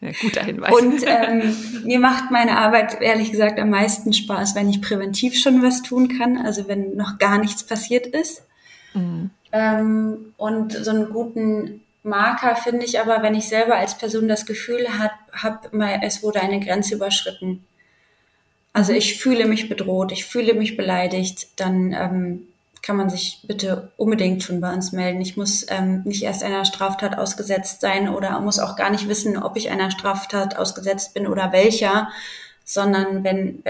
Ja, 0.00 0.10
guter 0.22 0.44
Hinweis. 0.44 0.72
Und 0.72 1.02
ähm, 1.04 1.56
mir 1.82 1.98
macht 1.98 2.30
meine 2.30 2.56
Arbeit 2.56 3.02
ehrlich 3.02 3.32
gesagt 3.32 3.58
am 3.58 3.70
meisten 3.70 4.12
Spaß, 4.12 4.54
wenn 4.54 4.70
ich 4.70 4.80
präventiv 4.80 5.36
schon 5.36 5.60
was 5.60 5.82
tun 5.82 6.16
kann, 6.16 6.38
also 6.38 6.68
wenn 6.68 6.94
noch 6.94 7.18
gar 7.18 7.38
nichts 7.38 7.64
passiert 7.64 8.06
ist. 8.06 8.44
Mhm. 8.94 9.30
Ähm, 9.50 10.34
und 10.36 10.72
so 10.72 10.92
einen 10.92 11.08
guten 11.08 11.80
Marker 12.04 12.54
finde 12.54 12.86
ich 12.86 13.00
aber, 13.00 13.24
wenn 13.24 13.34
ich 13.34 13.48
selber 13.48 13.74
als 13.74 13.98
Person 13.98 14.28
das 14.28 14.46
Gefühl 14.46 14.86
habe, 15.00 15.14
hab, 15.32 15.74
es 16.00 16.22
wurde 16.22 16.42
eine 16.42 16.60
Grenze 16.60 16.94
überschritten. 16.94 17.64
Also 18.72 18.92
mhm. 18.92 18.98
ich 18.98 19.18
fühle 19.20 19.46
mich 19.46 19.68
bedroht, 19.68 20.12
ich 20.12 20.24
fühle 20.24 20.54
mich 20.54 20.76
beleidigt, 20.76 21.48
dann 21.56 21.92
ähm, 21.92 22.48
kann 22.82 22.96
man 22.96 23.10
sich 23.10 23.40
bitte 23.46 23.92
unbedingt 23.96 24.42
schon 24.42 24.60
bei 24.60 24.72
uns 24.72 24.92
melden. 24.92 25.20
Ich 25.20 25.36
muss 25.36 25.66
ähm, 25.68 26.02
nicht 26.04 26.22
erst 26.22 26.42
einer 26.42 26.64
Straftat 26.64 27.18
ausgesetzt 27.18 27.80
sein 27.80 28.08
oder 28.08 28.40
muss 28.40 28.58
auch 28.58 28.76
gar 28.76 28.90
nicht 28.90 29.08
wissen, 29.08 29.36
ob 29.36 29.56
ich 29.56 29.70
einer 29.70 29.90
Straftat 29.90 30.56
ausgesetzt 30.56 31.14
bin 31.14 31.26
oder 31.26 31.52
welcher, 31.52 32.08
sondern 32.64 33.24
wenn, 33.24 33.62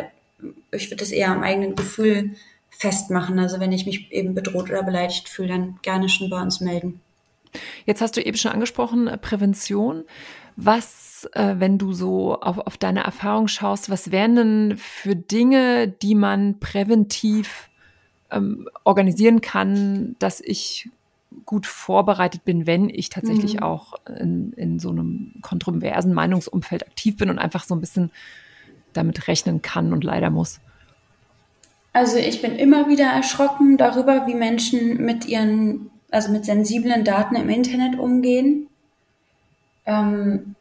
ich 0.70 0.90
würde 0.90 1.02
es 1.02 1.10
eher 1.10 1.30
am 1.30 1.42
eigenen 1.42 1.74
Gefühl 1.74 2.36
festmachen. 2.70 3.38
Also 3.38 3.58
wenn 3.60 3.72
ich 3.72 3.86
mich 3.86 4.12
eben 4.12 4.34
bedroht 4.34 4.70
oder 4.70 4.82
beleidigt 4.82 5.28
fühle, 5.28 5.48
dann 5.48 5.78
gerne 5.82 6.08
schon 6.08 6.30
bei 6.30 6.40
uns 6.40 6.60
melden. 6.60 7.00
Jetzt 7.86 8.00
hast 8.00 8.16
du 8.16 8.22
eben 8.22 8.36
schon 8.36 8.52
angesprochen, 8.52 9.08
äh, 9.08 9.18
Prävention. 9.18 10.04
Was, 10.56 11.07
äh, 11.26 11.56
wenn 11.58 11.78
du 11.78 11.92
so 11.92 12.40
auf, 12.40 12.58
auf 12.58 12.76
deine 12.76 13.04
Erfahrung 13.04 13.48
schaust, 13.48 13.90
was 13.90 14.10
wären 14.10 14.36
denn 14.36 14.76
für 14.76 15.16
Dinge, 15.16 15.88
die 15.88 16.14
man 16.14 16.58
präventiv 16.60 17.68
ähm, 18.30 18.68
organisieren 18.84 19.40
kann, 19.40 20.16
dass 20.18 20.40
ich 20.40 20.90
gut 21.44 21.66
vorbereitet 21.66 22.44
bin, 22.44 22.66
wenn 22.66 22.88
ich 22.88 23.10
tatsächlich 23.10 23.54
mhm. 23.54 23.62
auch 23.62 23.94
in, 24.18 24.52
in 24.54 24.78
so 24.78 24.90
einem 24.90 25.34
kontroversen 25.42 26.12
Meinungsumfeld 26.12 26.86
aktiv 26.86 27.16
bin 27.16 27.30
und 27.30 27.38
einfach 27.38 27.64
so 27.64 27.74
ein 27.74 27.80
bisschen 27.80 28.10
damit 28.92 29.28
rechnen 29.28 29.62
kann 29.62 29.92
und 29.92 30.04
leider 30.04 30.30
muss? 30.30 30.60
Also 31.92 32.18
ich 32.18 32.42
bin 32.42 32.54
immer 32.56 32.88
wieder 32.88 33.06
erschrocken 33.06 33.76
darüber, 33.76 34.26
wie 34.26 34.34
Menschen 34.34 35.04
mit 35.04 35.26
ihren, 35.26 35.90
also 36.10 36.30
mit 36.30 36.44
sensiblen 36.44 37.04
Daten 37.04 37.34
im 37.36 37.48
Internet 37.48 37.98
umgehen. 37.98 38.68
Ähm, 39.86 40.54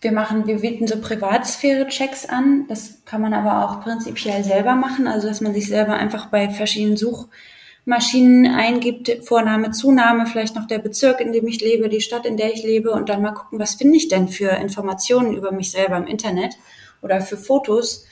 wir 0.00 0.12
machen, 0.12 0.46
wir 0.46 0.60
bieten 0.60 0.86
so 0.86 0.98
Privatsphäre-Checks 0.98 2.26
an. 2.26 2.66
Das 2.68 3.04
kann 3.04 3.20
man 3.20 3.34
aber 3.34 3.64
auch 3.64 3.82
prinzipiell 3.82 4.42
selber 4.42 4.74
machen, 4.74 5.06
also 5.06 5.28
dass 5.28 5.40
man 5.40 5.52
sich 5.52 5.66
selber 5.68 5.94
einfach 5.94 6.26
bei 6.26 6.48
verschiedenen 6.48 6.96
Suchmaschinen 6.96 8.54
eingibt, 8.54 9.10
Vorname, 9.22 9.72
Zunahme, 9.72 10.26
vielleicht 10.26 10.56
noch 10.56 10.66
der 10.66 10.78
Bezirk, 10.78 11.20
in 11.20 11.32
dem 11.32 11.46
ich 11.46 11.60
lebe, 11.60 11.90
die 11.90 12.00
Stadt, 12.00 12.24
in 12.24 12.38
der 12.38 12.52
ich 12.54 12.62
lebe 12.62 12.92
und 12.92 13.10
dann 13.10 13.20
mal 13.20 13.32
gucken, 13.32 13.58
was 13.58 13.74
finde 13.74 13.96
ich 13.98 14.08
denn 14.08 14.28
für 14.28 14.50
Informationen 14.50 15.36
über 15.36 15.52
mich 15.52 15.70
selber 15.70 15.98
im 15.98 16.06
Internet 16.06 16.54
oder 17.02 17.20
für 17.20 17.36
Fotos. 17.36 18.06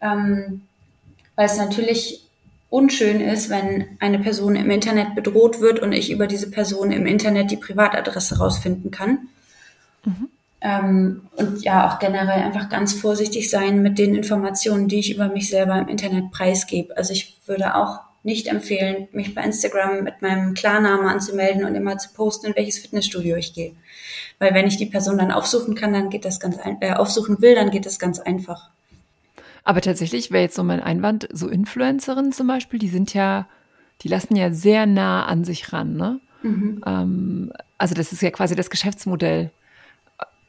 Ähm, 0.00 0.62
weil 1.36 1.46
es 1.46 1.56
natürlich 1.56 2.26
unschön 2.68 3.20
ist, 3.20 3.48
wenn 3.48 3.96
eine 4.00 4.18
Person 4.18 4.56
im 4.56 4.70
Internet 4.70 5.14
bedroht 5.14 5.60
wird 5.60 5.78
und 5.78 5.92
ich 5.92 6.10
über 6.10 6.26
diese 6.26 6.50
Person 6.50 6.90
im 6.90 7.06
Internet 7.06 7.50
die 7.50 7.56
Privatadresse 7.56 8.38
rausfinden 8.38 8.90
kann. 8.90 9.28
Mhm. 10.04 10.28
Ähm, 10.62 11.22
und 11.36 11.62
ja, 11.62 11.88
auch 11.88 11.98
generell 11.98 12.42
einfach 12.42 12.68
ganz 12.68 12.92
vorsichtig 12.92 13.50
sein 13.50 13.82
mit 13.82 13.98
den 13.98 14.14
Informationen, 14.14 14.86
die 14.86 15.00
ich 15.00 15.14
über 15.14 15.28
mich 15.28 15.48
selber 15.48 15.76
im 15.76 15.88
Internet 15.88 16.30
preisgebe. 16.30 16.96
Also 16.96 17.12
ich 17.12 17.40
würde 17.46 17.74
auch 17.74 18.00
nicht 18.22 18.46
empfehlen, 18.46 19.08
mich 19.12 19.34
bei 19.34 19.42
Instagram 19.42 20.04
mit 20.04 20.22
meinem 20.22 20.54
Klarnamen 20.54 21.06
anzumelden 21.06 21.64
und 21.64 21.74
immer 21.74 21.98
zu 21.98 22.12
posten, 22.12 22.46
in 22.46 22.56
welches 22.56 22.78
Fitnessstudio 22.78 23.36
ich 23.36 23.54
gehe. 23.54 23.72
Weil 24.38 24.54
wenn 24.54 24.68
ich 24.68 24.76
die 24.76 24.86
Person 24.86 25.18
dann 25.18 25.32
aufsuchen 25.32 25.74
kann, 25.74 25.92
dann 25.92 26.10
geht 26.10 26.24
das 26.24 26.38
ganz 26.38 26.58
ein, 26.58 26.80
äh, 26.80 26.92
aufsuchen 26.92 27.40
will, 27.40 27.56
dann 27.56 27.70
geht 27.70 27.86
das 27.86 27.98
ganz 27.98 28.20
einfach. 28.20 28.70
Aber 29.64 29.80
tatsächlich 29.80 30.30
wäre 30.30 30.42
jetzt 30.42 30.56
so 30.56 30.62
mein 30.62 30.80
Einwand, 30.80 31.28
so 31.32 31.48
Influencerinnen 31.48 32.32
zum 32.32 32.46
Beispiel, 32.46 32.78
die 32.78 32.88
sind 32.88 33.14
ja, 33.14 33.48
die 34.02 34.08
lassen 34.08 34.36
ja 34.36 34.52
sehr 34.52 34.86
nah 34.86 35.26
an 35.26 35.44
sich 35.44 35.72
ran, 35.72 35.96
ne? 35.96 36.20
Mhm. 36.42 36.82
Ähm, 36.86 37.52
also 37.78 37.94
das 37.94 38.12
ist 38.12 38.22
ja 38.22 38.30
quasi 38.30 38.56
das 38.56 38.70
Geschäftsmodell. 38.70 39.50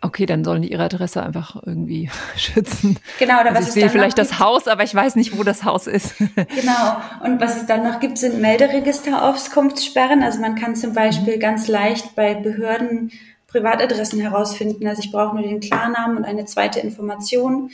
Okay, 0.04 0.26
dann 0.26 0.44
sollen 0.44 0.62
die 0.62 0.72
ihre 0.72 0.84
Adresse 0.84 1.24
einfach 1.24 1.56
irgendwie 1.66 2.10
schützen. 2.36 3.00
Genau, 3.20 3.39
oder 3.39 3.52
also 3.52 3.62
was 3.62 3.68
ich 3.70 3.74
sehe 3.74 3.89
vielleicht 3.89 4.18
das 4.18 4.39
Haus, 4.39 4.68
aber 4.68 4.84
ich 4.84 4.94
weiß 4.94 5.16
nicht, 5.16 5.38
wo 5.38 5.44
das 5.44 5.63
Haus 5.63 5.88
ist. 5.88 6.16
Genau. 6.36 6.98
Und 7.24 7.39
was 7.39 7.58
es 7.58 7.66
dann 7.66 7.84
noch 7.84 8.00
gibt, 8.00 8.18
sind 8.18 8.42
Melderegister-Auskunftssperren. 8.42 10.24
Also 10.24 10.39
man 10.39 10.56
kann 10.56 10.76
zum 10.76 10.94
Beispiel 10.94 11.38
mhm. 11.38 11.39
ganz 11.39 11.68
leicht 11.68 12.16
bei 12.16 12.34
Behörden 12.34 13.12
Privatadressen 13.48 14.20
herausfinden. 14.20 14.86
Also 14.88 15.02
ich 15.04 15.12
brauche 15.12 15.36
nur 15.36 15.44
den 15.44 15.62
Klarnamen 15.62 16.18
und 16.18 16.26
eine 16.26 16.46
zweite 16.46 16.80
Information 16.80 17.72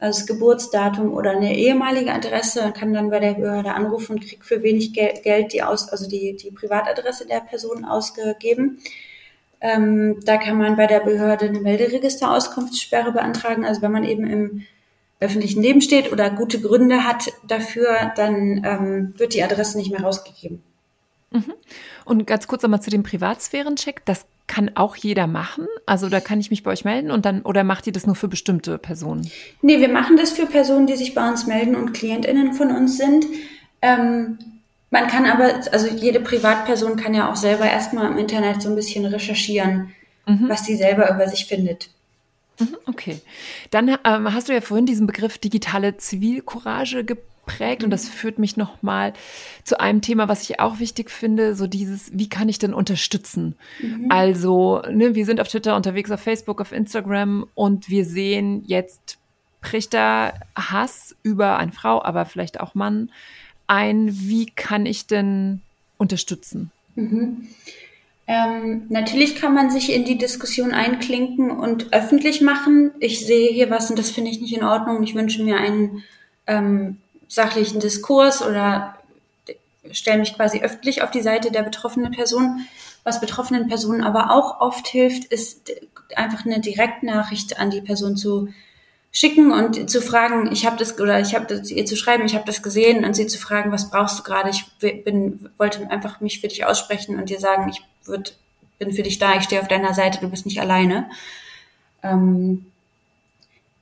also 0.00 0.20
das 0.20 0.26
Geburtsdatum 0.26 1.12
oder 1.12 1.32
eine 1.32 1.54
ehemalige 1.54 2.12
Adresse 2.12 2.64
und 2.64 2.74
kann 2.74 2.94
dann 2.94 3.10
bei 3.10 3.20
der 3.20 3.34
Behörde 3.34 3.74
anrufen 3.74 4.12
und 4.12 4.26
kriegt 4.26 4.44
für 4.44 4.62
wenig 4.62 4.94
Geld 4.94 5.52
die 5.52 5.62
aus, 5.62 5.90
also 5.90 6.08
die, 6.08 6.36
die 6.36 6.50
Privatadresse 6.50 7.26
der 7.26 7.40
Person 7.40 7.84
ausgegeben. 7.84 8.78
Ähm, 9.60 10.20
da 10.24 10.38
kann 10.38 10.56
man 10.56 10.76
bei 10.76 10.86
der 10.86 11.00
Behörde 11.00 11.46
eine 11.46 11.60
Melderegisterauskunftssperre 11.60 13.12
beantragen. 13.12 13.64
Also 13.64 13.82
wenn 13.82 13.92
man 13.92 14.04
eben 14.04 14.26
im 14.26 14.66
öffentlichen 15.20 15.62
Leben 15.62 15.82
steht 15.82 16.12
oder 16.12 16.30
gute 16.30 16.60
Gründe 16.60 17.04
hat 17.04 17.30
dafür, 17.46 18.12
dann 18.16 18.64
ähm, 18.64 19.14
wird 19.18 19.34
die 19.34 19.42
Adresse 19.42 19.76
nicht 19.76 19.90
mehr 19.90 20.02
rausgegeben. 20.02 20.62
Mhm. 21.30 21.52
Und 22.04 22.26
ganz 22.26 22.48
kurz 22.48 22.62
nochmal 22.62 22.82
zu 22.82 22.90
dem 22.90 23.02
Privatsphärencheck. 23.02 24.04
Das 24.04 24.26
kann 24.46 24.72
auch 24.74 24.96
jeder 24.96 25.28
machen? 25.28 25.68
Also 25.86 26.08
da 26.08 26.18
kann 26.18 26.40
ich 26.40 26.50
mich 26.50 26.64
bei 26.64 26.72
euch 26.72 26.84
melden 26.84 27.12
und 27.12 27.24
dann 27.24 27.42
oder 27.42 27.62
macht 27.62 27.86
ihr 27.86 27.92
das 27.92 28.06
nur 28.06 28.16
für 28.16 28.26
bestimmte 28.26 28.78
Personen? 28.78 29.30
Nee, 29.62 29.78
wir 29.78 29.88
machen 29.88 30.16
das 30.16 30.32
für 30.32 30.46
Personen, 30.46 30.88
die 30.88 30.96
sich 30.96 31.14
bei 31.14 31.28
uns 31.28 31.46
melden 31.46 31.76
und 31.76 31.92
KlientInnen 31.92 32.54
von 32.54 32.72
uns 32.74 32.96
sind. 32.96 33.26
Ähm, 33.80 34.38
man 34.90 35.06
kann 35.06 35.26
aber, 35.26 35.60
also 35.72 35.88
jede 35.88 36.20
Privatperson 36.20 36.96
kann 36.96 37.14
ja 37.14 37.30
auch 37.30 37.36
selber 37.36 37.64
erstmal 37.64 38.10
im 38.10 38.18
Internet 38.18 38.62
so 38.62 38.68
ein 38.68 38.76
bisschen 38.76 39.04
recherchieren, 39.06 39.92
mhm. 40.26 40.48
was 40.48 40.64
sie 40.66 40.76
selber 40.76 41.12
über 41.14 41.28
sich 41.28 41.46
findet. 41.46 41.90
Mhm, 42.58 42.76
okay. 42.86 43.20
Dann 43.70 43.88
ähm, 44.04 44.34
hast 44.34 44.48
du 44.48 44.52
ja 44.52 44.60
vorhin 44.60 44.86
diesen 44.86 45.06
Begriff 45.06 45.38
digitale 45.38 45.96
Zivilcourage 45.96 47.04
ge 47.04 47.16
prägt. 47.46 47.84
Und 47.84 47.90
das 47.90 48.08
führt 48.08 48.38
mich 48.38 48.56
nochmal 48.56 49.12
zu 49.64 49.80
einem 49.80 50.02
Thema, 50.02 50.28
was 50.28 50.48
ich 50.48 50.60
auch 50.60 50.78
wichtig 50.78 51.10
finde, 51.10 51.54
so 51.54 51.66
dieses, 51.66 52.10
wie 52.16 52.28
kann 52.28 52.48
ich 52.48 52.58
denn 52.58 52.74
unterstützen? 52.74 53.56
Mhm. 53.80 54.06
Also, 54.08 54.82
ne, 54.90 55.14
wir 55.14 55.26
sind 55.26 55.40
auf 55.40 55.48
Twitter 55.48 55.74
unterwegs, 55.76 56.10
auf 56.10 56.20
Facebook, 56.20 56.60
auf 56.60 56.72
Instagram 56.72 57.46
und 57.54 57.88
wir 57.88 58.04
sehen 58.04 58.62
jetzt 58.66 59.18
bricht 59.60 59.92
da 59.92 60.32
Hass 60.56 61.14
über 61.22 61.58
eine 61.58 61.72
Frau, 61.72 62.02
aber 62.02 62.24
vielleicht 62.24 62.60
auch 62.60 62.74
Mann 62.74 63.10
ein. 63.70 64.08
Wie 64.10 64.46
kann 64.46 64.84
ich 64.84 65.06
denn 65.06 65.62
unterstützen? 65.96 66.70
Mhm. 66.96 67.48
Ähm, 68.26 68.82
natürlich 68.90 69.36
kann 69.36 69.54
man 69.54 69.70
sich 69.70 69.92
in 69.92 70.04
die 70.04 70.18
Diskussion 70.18 70.72
einklinken 70.72 71.50
und 71.50 71.92
öffentlich 71.92 72.40
machen. 72.40 72.92
Ich 73.00 73.26
sehe 73.26 73.50
hier 73.50 73.70
was 73.70 73.90
und 73.90 73.98
das 73.98 74.10
finde 74.10 74.30
ich 74.30 74.40
nicht 74.40 74.56
in 74.56 74.64
Ordnung. 74.64 75.02
Ich 75.02 75.14
wünsche 75.14 75.42
mir 75.42 75.56
einen 75.56 76.04
ähm, 76.46 76.98
sachlichen 77.26 77.80
Diskurs 77.80 78.42
oder 78.42 78.96
stelle 79.90 80.18
mich 80.18 80.34
quasi 80.34 80.60
öffentlich 80.60 81.02
auf 81.02 81.10
die 81.10 81.22
Seite 81.22 81.50
der 81.50 81.62
betroffenen 81.62 82.12
Person. 82.12 82.66
Was 83.02 83.20
betroffenen 83.20 83.66
Personen 83.66 84.02
aber 84.02 84.30
auch 84.30 84.60
oft 84.60 84.86
hilft, 84.86 85.24
ist 85.24 85.72
einfach 86.14 86.44
eine 86.44 86.60
Direktnachricht 86.60 87.58
an 87.58 87.70
die 87.70 87.80
Person 87.80 88.16
zu 88.16 88.48
schicken 89.12 89.50
und 89.50 89.90
zu 89.90 90.00
fragen, 90.00 90.52
ich 90.52 90.66
habe 90.66 90.76
das 90.76 90.98
oder 91.00 91.20
ich 91.20 91.34
habe 91.34 91.46
das 91.46 91.70
ihr 91.70 91.84
zu 91.84 91.96
schreiben, 91.96 92.24
ich 92.24 92.34
habe 92.34 92.46
das 92.46 92.62
gesehen 92.62 93.04
und 93.04 93.14
sie 93.14 93.26
zu 93.26 93.38
fragen, 93.38 93.72
was 93.72 93.90
brauchst 93.90 94.20
du 94.20 94.22
gerade? 94.22 94.50
Ich 94.50 94.66
bin 95.04 95.50
wollte 95.58 95.90
einfach 95.90 96.20
mich 96.20 96.40
für 96.40 96.48
dich 96.48 96.64
aussprechen 96.64 97.18
und 97.18 97.28
dir 97.28 97.40
sagen, 97.40 97.68
ich 97.68 97.82
würd, 98.04 98.36
bin 98.78 98.92
für 98.92 99.02
dich 99.02 99.18
da, 99.18 99.36
ich 99.36 99.42
stehe 99.42 99.60
auf 99.60 99.68
deiner 99.68 99.94
Seite, 99.94 100.20
du 100.20 100.28
bist 100.28 100.46
nicht 100.46 100.60
alleine. 100.60 101.10
Ähm, 102.02 102.66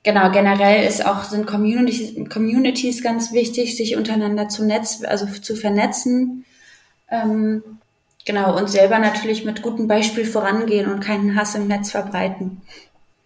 genau, 0.03 0.31
generell 0.31 0.87
ist 0.87 1.05
auch, 1.05 1.23
sind 1.23 1.45
Communities, 1.45 2.15
Communities 2.29 3.03
ganz 3.03 3.31
wichtig, 3.31 3.77
sich 3.77 3.95
untereinander 3.95 4.49
zu 4.49 4.65
netz, 4.65 5.03
also 5.03 5.27
zu 5.27 5.55
vernetzen. 5.55 6.43
Ähm, 7.11 7.63
genau, 8.25 8.57
und 8.57 8.67
selber 8.67 8.97
natürlich 8.97 9.45
mit 9.45 9.61
gutem 9.61 9.87
Beispiel 9.87 10.25
vorangehen 10.25 10.91
und 10.91 11.01
keinen 11.01 11.35
Hass 11.35 11.53
im 11.53 11.67
Netz 11.67 11.91
verbreiten. 11.91 12.61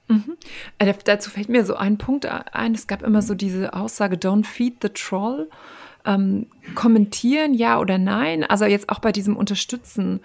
Mhm. 0.07 0.37
Äh, 0.77 0.93
dazu 1.05 1.29
fällt 1.29 1.49
mir 1.49 1.65
so 1.65 1.75
ein 1.75 1.97
Punkt 1.97 2.25
ein. 2.25 2.73
Es 2.73 2.87
gab 2.87 3.03
immer 3.03 3.21
so 3.21 3.35
diese 3.35 3.73
Aussage, 3.73 4.17
don't 4.17 4.45
feed 4.45 4.75
the 4.81 4.89
troll. 4.89 5.49
Ähm, 6.05 6.47
kommentieren, 6.75 7.53
ja 7.53 7.79
oder 7.79 7.97
nein? 7.97 8.43
Also 8.43 8.65
jetzt 8.65 8.89
auch 8.89 8.99
bei 8.99 9.11
diesem 9.11 9.37
Unterstützen. 9.37 10.19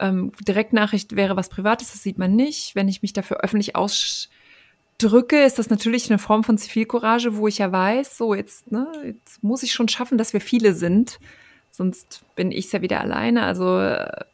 Ähm, 0.00 0.32
Direktnachricht 0.46 1.16
wäre 1.16 1.36
was 1.36 1.48
Privates, 1.48 1.92
das 1.92 2.02
sieht 2.02 2.18
man 2.18 2.34
nicht. 2.34 2.74
Wenn 2.74 2.88
ich 2.88 3.02
mich 3.02 3.12
dafür 3.12 3.38
öffentlich 3.38 3.76
aus 3.76 4.30
drücke, 4.96 5.44
ist 5.44 5.58
das 5.58 5.70
natürlich 5.70 6.10
eine 6.10 6.18
Form 6.18 6.44
von 6.44 6.58
Zivilcourage, 6.58 7.36
wo 7.36 7.46
ich 7.46 7.58
ja 7.58 7.70
weiß, 7.70 8.16
so 8.16 8.34
jetzt, 8.34 8.72
ne, 8.72 8.90
jetzt 9.04 9.42
muss 9.42 9.62
ich 9.62 9.72
schon 9.72 9.88
schaffen, 9.88 10.18
dass 10.18 10.32
wir 10.32 10.40
viele 10.40 10.74
sind. 10.74 11.20
Sonst 11.70 12.24
bin 12.34 12.50
ich 12.50 12.72
ja 12.72 12.82
wieder 12.82 13.00
alleine. 13.00 13.44
Also 13.44 13.78
äh, 13.78 14.24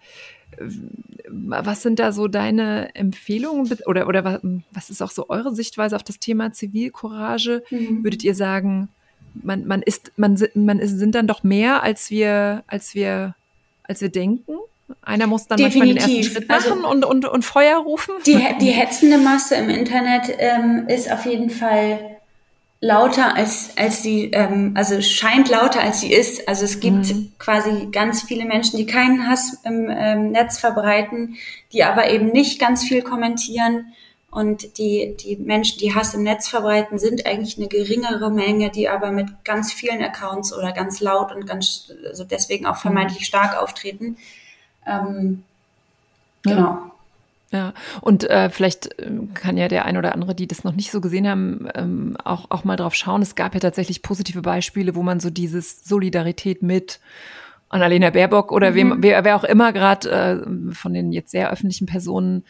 was 1.28 1.82
sind 1.82 1.98
da 1.98 2.12
so 2.12 2.28
deine 2.28 2.94
Empfehlungen 2.94 3.70
oder, 3.86 4.06
oder 4.08 4.40
was 4.70 4.90
ist 4.90 5.02
auch 5.02 5.10
so 5.10 5.28
eure 5.28 5.54
Sichtweise 5.54 5.96
auf 5.96 6.02
das 6.02 6.18
Thema 6.18 6.52
Zivilcourage? 6.52 7.62
Mhm. 7.70 8.04
Würdet 8.04 8.24
ihr 8.24 8.34
sagen, 8.34 8.88
man, 9.42 9.66
man 9.66 9.82
ist, 9.82 10.12
man, 10.16 10.38
man 10.54 10.78
ist, 10.78 10.98
sind 10.98 11.14
dann 11.14 11.26
doch 11.26 11.42
mehr, 11.42 11.82
als 11.82 12.10
wir, 12.10 12.62
als 12.66 12.94
wir, 12.94 13.34
als 13.82 14.00
wir 14.00 14.08
denken? 14.08 14.52
Einer 15.02 15.26
muss 15.26 15.46
dann 15.46 15.56
Definitiv. 15.56 15.94
manchmal 15.96 16.08
den 16.08 16.18
ersten 16.18 16.32
Schritt 16.34 16.50
also 16.50 16.68
machen 16.70 16.84
also, 16.84 16.90
und, 16.90 17.04
und, 17.04 17.24
und 17.26 17.44
Feuer 17.44 17.78
rufen. 17.78 18.14
Die, 18.26 18.38
die 18.60 18.70
hetzende 18.70 19.18
Masse 19.18 19.56
im 19.56 19.70
Internet 19.70 20.34
ähm, 20.38 20.86
ist 20.88 21.10
auf 21.10 21.24
jeden 21.24 21.50
Fall 21.50 22.13
lauter 22.80 23.34
als 23.34 23.76
als 23.76 24.02
sie 24.02 24.30
ähm, 24.32 24.72
also 24.76 25.00
scheint 25.00 25.48
lauter 25.48 25.80
als 25.80 26.00
sie 26.00 26.12
ist 26.12 26.46
also 26.48 26.64
es 26.64 26.80
gibt 26.80 27.14
mhm. 27.14 27.32
quasi 27.38 27.88
ganz 27.90 28.22
viele 28.22 28.44
Menschen 28.44 28.76
die 28.76 28.86
keinen 28.86 29.26
Hass 29.28 29.58
im 29.64 29.88
ähm, 29.90 30.32
Netz 30.32 30.58
verbreiten 30.58 31.36
die 31.72 31.84
aber 31.84 32.10
eben 32.10 32.26
nicht 32.26 32.60
ganz 32.60 32.84
viel 32.84 33.02
kommentieren 33.02 33.86
Und 34.34 34.78
die, 34.78 35.14
die 35.16 35.36
Menschen, 35.36 35.78
die 35.78 35.94
Hass 35.94 36.12
im 36.12 36.24
Netz 36.24 36.48
verbreiten, 36.48 36.98
sind 36.98 37.24
eigentlich 37.24 37.56
eine 37.56 37.68
geringere 37.68 38.32
Menge, 38.32 38.68
die 38.68 38.88
aber 38.88 39.12
mit 39.12 39.28
ganz 39.44 39.72
vielen 39.72 40.02
Accounts 40.02 40.52
oder 40.52 40.72
ganz 40.72 41.00
laut 41.00 41.30
und 41.32 41.46
ganz, 41.46 41.92
also 42.04 42.24
deswegen 42.24 42.66
auch 42.66 42.76
vermeintlich 42.76 43.26
stark 43.26 43.56
auftreten. 43.56 44.16
Ähm, 44.86 45.44
genau. 46.42 46.90
Ja. 47.50 47.72
Und 48.00 48.28
äh, 48.28 48.50
vielleicht 48.50 48.98
äh, 48.98 49.10
kann 49.34 49.56
ja 49.56 49.68
der 49.68 49.84
ein 49.84 49.96
oder 49.96 50.12
andere, 50.12 50.34
die 50.34 50.48
das 50.48 50.64
noch 50.64 50.74
nicht 50.74 50.90
so 50.90 51.00
gesehen 51.00 51.28
haben, 51.28 51.68
ähm, 51.74 52.16
auch, 52.24 52.50
auch 52.50 52.64
mal 52.64 52.76
drauf 52.76 52.94
schauen. 52.94 53.22
Es 53.22 53.36
gab 53.36 53.54
ja 53.54 53.60
tatsächlich 53.60 54.02
positive 54.02 54.42
Beispiele, 54.42 54.94
wo 54.94 55.02
man 55.02 55.20
so 55.20 55.30
dieses 55.30 55.84
Solidarität 55.84 56.62
mit 56.62 57.00
Annalena 57.68 58.10
Baerbock 58.10 58.52
oder 58.52 58.70
mhm. 58.70 58.74
wem, 58.74 58.96
wer, 59.02 59.24
wer 59.24 59.36
auch 59.36 59.44
immer 59.44 59.72
gerade 59.72 60.10
äh, 60.10 60.74
von 60.74 60.94
den 60.94 61.12
jetzt 61.12 61.30
sehr 61.30 61.50
öffentlichen 61.50 61.86
Personen 61.86 62.44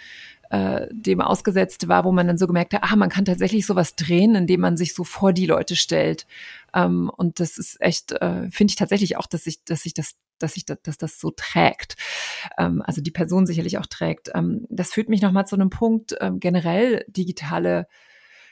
äh, 0.51 0.87
dem 0.91 1.21
ausgesetzt 1.21 1.89
war, 1.89 2.05
wo 2.05 2.13
man 2.13 2.27
dann 2.27 2.39
so 2.39 2.47
gemerkt 2.47 2.75
hat, 2.75 2.83
ah, 2.85 2.97
man 2.97 3.09
kann 3.09 3.25
tatsächlich 3.25 3.67
sowas 3.67 3.97
drehen, 3.97 4.35
indem 4.35 4.61
man 4.61 4.77
sich 4.77 4.95
so 4.95 5.03
vor 5.03 5.33
die 5.33 5.47
Leute 5.47 5.75
stellt. 5.77 6.27
Ähm, 6.75 7.11
und 7.17 7.41
das 7.41 7.59
ist 7.59 7.81
echt, 7.81 8.13
äh, 8.13 8.51
finde 8.51 8.71
ich 8.71 8.77
tatsächlich 8.77 9.17
auch, 9.17 9.27
dass 9.27 9.45
sich, 9.45 9.65
dass 9.65 9.83
sich 9.83 9.95
das 9.95 10.15
dass 10.45 10.55
sich 10.55 10.65
das, 10.65 10.79
dass 10.83 10.99
das 10.99 11.19
so 11.19 11.31
trägt. 11.31 11.97
Ähm, 12.59 12.83
also 12.85 13.01
die 13.01 13.11
Person 13.11 13.47
sicherlich 13.47 13.79
auch 13.79 13.87
trägt. 13.87 14.31
Ähm, 14.35 14.67
das 14.69 14.93
führt 14.93 15.09
mich 15.09 15.23
nochmal 15.23 15.47
zu 15.47 15.57
einem 15.57 15.71
Punkt, 15.71 16.15
ähm, 16.21 16.39
generell 16.41 17.05
digitale 17.09 17.87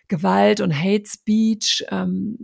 Gewalt 0.09 0.61
und 0.61 0.77
Hate 0.77 1.09
Speech. 1.09 1.87
Ähm, 1.91 2.37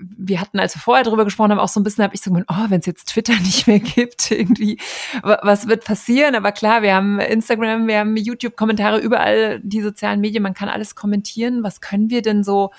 wir 0.00 0.40
hatten, 0.40 0.60
als 0.60 0.76
wir 0.76 0.80
vorher 0.80 1.04
darüber 1.04 1.24
gesprochen 1.24 1.50
haben, 1.50 1.58
auch 1.58 1.68
so 1.68 1.80
ein 1.80 1.82
bisschen, 1.82 2.04
habe 2.04 2.14
ich 2.14 2.20
so 2.20 2.30
gemeint, 2.30 2.46
oh, 2.48 2.66
wenn 2.68 2.80
es 2.80 2.86
jetzt 2.86 3.08
Twitter 3.08 3.34
nicht 3.40 3.66
mehr 3.66 3.80
gibt, 3.80 4.30
irgendwie, 4.30 4.78
was 5.22 5.66
wird 5.66 5.84
passieren? 5.84 6.34
Aber 6.34 6.52
klar, 6.52 6.82
wir 6.82 6.94
haben 6.94 7.18
Instagram, 7.18 7.86
wir 7.88 7.98
haben 7.98 8.16
YouTube-Kommentare, 8.16 8.98
überall 8.98 9.60
die 9.60 9.82
sozialen 9.82 10.20
Medien, 10.20 10.42
man 10.42 10.54
kann 10.54 10.68
alles 10.68 10.94
kommentieren. 10.94 11.62
Was 11.62 11.80
können 11.80 12.10
wir 12.10 12.22
denn 12.22 12.44
so 12.44 12.70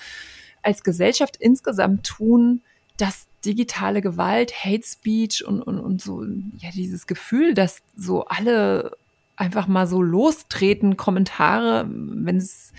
als 0.62 0.82
Gesellschaft 0.82 1.36
insgesamt 1.36 2.06
tun, 2.06 2.62
dass 2.96 3.26
digitale 3.44 4.02
Gewalt, 4.02 4.52
Hate 4.64 4.86
Speech 4.86 5.44
und, 5.46 5.62
und, 5.62 5.78
und 5.80 6.02
so, 6.02 6.22
ja, 6.58 6.70
dieses 6.74 7.06
Gefühl, 7.06 7.54
dass 7.54 7.82
so 7.96 8.24
alle 8.24 8.96
einfach 9.36 9.66
mal 9.66 9.86
so 9.86 10.02
lostreten, 10.02 10.96
Kommentare, 10.96 11.86
wenn 11.88 12.36
es 12.36 12.72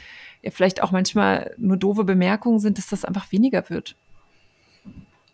ja 0.44 0.52
vielleicht 0.52 0.84
auch 0.84 0.92
manchmal 0.92 1.56
nur 1.58 1.78
doofe 1.78 2.04
Bemerkungen 2.04 2.60
sind, 2.60 2.78
dass 2.78 2.88
das 2.88 3.06
einfach 3.06 3.32
weniger 3.32 3.70
wird. 3.70 3.96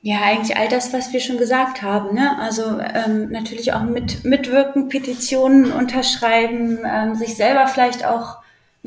Ja, 0.02 0.22
eigentlich 0.22 0.56
all 0.56 0.70
das, 0.70 0.94
was 0.94 1.12
wir 1.12 1.20
schon 1.20 1.38
gesagt 1.38 1.82
haben. 1.82 2.16
Ne? 2.16 2.40
Also 2.40 2.80
ähm, 2.80 3.30
natürlich 3.30 3.74
auch 3.74 3.84
mit, 3.84 4.24
mitwirken, 4.24 4.88
Petitionen 4.88 5.74
unterschreiben, 5.74 6.80
ähm, 6.86 7.16
sich 7.16 7.36
selber 7.36 7.68
vielleicht 7.68 8.06
auch 8.06 8.38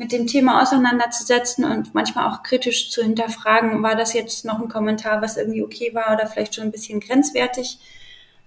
mit 0.01 0.11
dem 0.11 0.25
Thema 0.25 0.63
auseinanderzusetzen 0.63 1.63
und 1.63 1.93
manchmal 1.93 2.27
auch 2.27 2.41
kritisch 2.41 2.89
zu 2.89 3.03
hinterfragen, 3.03 3.83
war 3.83 3.95
das 3.95 4.13
jetzt 4.13 4.45
noch 4.45 4.59
ein 4.59 4.67
Kommentar, 4.67 5.21
was 5.21 5.37
irgendwie 5.37 5.61
okay 5.61 5.91
war 5.93 6.15
oder 6.15 6.25
vielleicht 6.25 6.55
schon 6.55 6.63
ein 6.63 6.71
bisschen 6.71 6.99
grenzwertig. 6.99 7.77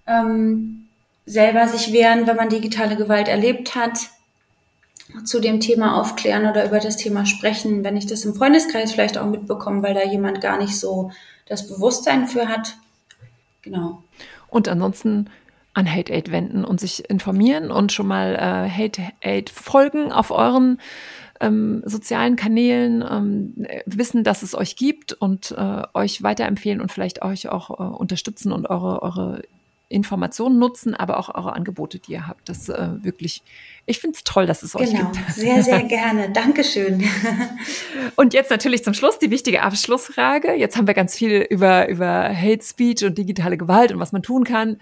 Ähm, 0.05 0.89
selber 1.27 1.69
sich 1.69 1.93
wehren, 1.93 2.27
wenn 2.27 2.35
man 2.35 2.49
digitale 2.49 2.97
Gewalt 2.97 3.29
erlebt 3.29 3.77
hat, 3.77 3.99
zu 5.25 5.39
dem 5.39 5.61
Thema 5.61 6.01
aufklären 6.01 6.47
oder 6.47 6.65
über 6.65 6.81
das 6.81 6.97
Thema 6.97 7.25
sprechen, 7.25 7.85
wenn 7.85 7.97
ich 7.97 8.07
das 8.07 8.25
im 8.25 8.35
Freundeskreis 8.35 8.91
vielleicht 8.91 9.17
auch 9.17 9.27
mitbekomme, 9.27 9.81
weil 9.85 9.95
da 9.95 10.03
jemand 10.03 10.41
gar 10.41 10.59
nicht 10.59 10.77
so 10.81 11.13
das 11.47 11.69
Bewusstsein 11.69 12.27
für 12.27 12.49
hat. 12.49 12.75
Genau. 13.63 14.03
Und 14.49 14.67
ansonsten 14.67 15.31
an 15.73 15.89
Hate 15.89 16.13
Aid 16.13 16.33
wenden 16.33 16.65
und 16.65 16.81
sich 16.81 17.09
informieren 17.09 17.71
und 17.71 17.93
schon 17.93 18.09
mal 18.09 18.35
äh, 18.35 18.69
Hate 18.69 19.03
Aid 19.21 19.51
folgen 19.51 20.11
auf 20.11 20.33
euren 20.33 20.81
ähm, 21.41 21.83
sozialen 21.85 22.37
Kanälen, 22.37 23.05
ähm, 23.09 23.67
wissen, 23.87 24.25
dass 24.25 24.43
es 24.43 24.55
euch 24.55 24.77
gibt 24.77 25.13
und 25.13 25.55
äh, 25.57 25.83
euch 25.95 26.23
weiterempfehlen 26.23 26.81
und 26.81 26.93
vielleicht 26.93 27.23
euch 27.23 27.49
auch 27.49 27.71
äh, 27.71 27.97
unterstützen 27.97 28.53
und 28.53 28.69
eure, 28.71 29.03
eure 29.03 29.43
Informationen 29.95 30.59
nutzen, 30.59 30.95
aber 30.95 31.19
auch 31.19 31.35
eure 31.35 31.53
Angebote, 31.55 31.99
die 31.99 32.13
ihr 32.13 32.27
habt. 32.27 32.49
Das 32.49 32.69
äh, 32.69 32.89
wirklich 33.03 33.43
ich 33.87 33.99
finde 33.99 34.17
es 34.17 34.25
toll, 34.25 34.47
dass 34.47 34.63
es 34.63 34.75
euch 34.75 34.91
genau, 34.91 35.11
gibt. 35.11 35.15
Genau, 35.15 35.31
sehr, 35.31 35.63
sehr 35.63 35.83
gerne. 35.89 36.31
Dankeschön. 36.31 37.05
Und 38.17 38.33
jetzt 38.33 38.51
natürlich 38.51 38.83
zum 38.83 38.95
Schluss 38.95 39.19
die 39.19 39.31
wichtige 39.31 39.61
Abschlussfrage. 39.61 40.55
Jetzt 40.55 40.77
haben 40.79 40.87
wir 40.87 40.95
ganz 40.95 41.15
viel 41.15 41.47
über, 41.51 41.89
über 41.89 42.35
Hate 42.35 42.65
Speech 42.65 43.05
und 43.05 43.19
digitale 43.19 43.59
Gewalt 43.59 43.93
und 43.93 44.01
was 44.01 44.13
man 44.13 44.23
tun 44.23 44.45
kann 44.45 44.79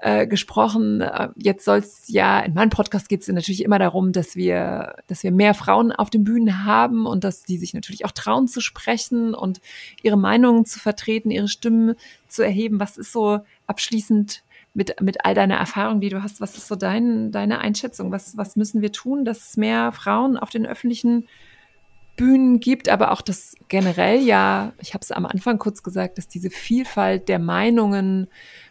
äh, 0.00 0.26
gesprochen. 0.26 1.02
Äh, 1.02 1.28
jetzt 1.36 1.66
soll 1.66 1.78
es 1.78 2.04
ja, 2.06 2.40
in 2.40 2.54
meinem 2.54 2.70
Podcast 2.70 3.10
geht 3.10 3.20
es 3.20 3.28
natürlich 3.28 3.62
immer 3.62 3.78
darum, 3.78 4.12
dass 4.12 4.36
wir, 4.36 4.96
dass 5.06 5.22
wir 5.22 5.32
mehr 5.32 5.52
Frauen 5.52 5.92
auf 5.92 6.08
den 6.08 6.24
Bühnen 6.24 6.64
haben 6.64 7.04
und 7.04 7.24
dass 7.24 7.42
die 7.42 7.58
sich 7.58 7.74
natürlich 7.74 8.06
auch 8.06 8.12
trauen 8.12 8.48
zu 8.48 8.62
sprechen 8.62 9.34
und 9.34 9.60
ihre 10.02 10.16
Meinungen 10.16 10.64
zu 10.64 10.78
vertreten, 10.78 11.30
ihre 11.30 11.48
Stimmen 11.48 11.94
zu 12.26 12.42
erheben. 12.42 12.80
Was 12.80 12.96
ist 12.96 13.12
so 13.12 13.40
abschließend 13.66 14.44
mit, 14.76 15.00
mit 15.00 15.24
all 15.24 15.34
deiner 15.34 15.56
Erfahrung, 15.56 16.00
die 16.00 16.10
du 16.10 16.22
hast, 16.22 16.40
was 16.40 16.56
ist 16.56 16.68
so 16.68 16.76
dein, 16.76 17.32
deine 17.32 17.60
Einschätzung? 17.60 18.12
Was, 18.12 18.36
was 18.36 18.56
müssen 18.56 18.82
wir 18.82 18.92
tun, 18.92 19.24
dass 19.24 19.48
es 19.48 19.56
mehr 19.56 19.90
Frauen 19.90 20.36
auf 20.36 20.50
den 20.50 20.66
öffentlichen 20.66 21.26
Bühnen 22.16 22.60
gibt, 22.60 22.88
aber 22.88 23.10
auch 23.10 23.22
das 23.22 23.56
generell 23.68 24.20
ja, 24.20 24.72
ich 24.80 24.94
habe 24.94 25.02
es 25.02 25.12
am 25.12 25.26
Anfang 25.26 25.58
kurz 25.58 25.82
gesagt, 25.82 26.18
dass 26.18 26.28
diese 26.28 26.50
Vielfalt 26.50 27.28
der 27.28 27.38
Meinungen 27.38 28.28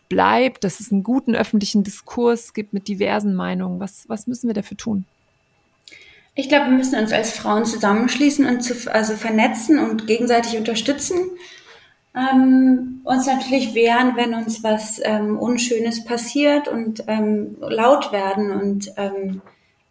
bleibt, 0.08 0.64
dass 0.64 0.80
es 0.80 0.92
einen 0.92 1.04
guten 1.04 1.36
öffentlichen 1.36 1.84
Diskurs 1.84 2.54
gibt 2.54 2.74
mit 2.74 2.88
diversen 2.88 3.34
Meinungen. 3.34 3.80
Was, 3.80 4.08
was 4.08 4.28
müssen 4.28 4.48
wir 4.48 4.54
dafür 4.54 4.78
tun? 4.78 5.06
Ich 6.36 6.50
glaube, 6.50 6.66
wir 6.70 6.78
müssen 6.78 7.00
uns 7.00 7.14
als 7.14 7.32
Frauen 7.32 7.66
zusammenschließen 7.66 8.46
und 8.46 8.62
zu, 8.62 8.94
also 8.94 9.14
vernetzen 9.16 9.80
und 9.80 10.06
gegenseitig 10.06 10.58
unterstützen 10.58 11.18
ähm, 12.16 13.02
uns 13.04 13.26
natürlich 13.26 13.74
wehren, 13.74 14.16
wenn 14.16 14.34
uns 14.34 14.64
was 14.64 15.02
ähm, 15.04 15.38
Unschönes 15.38 16.06
passiert 16.06 16.68
und 16.68 17.04
ähm, 17.08 17.58
laut 17.60 18.12
werden 18.12 18.52
und 18.52 18.92
ähm, 18.98 19.42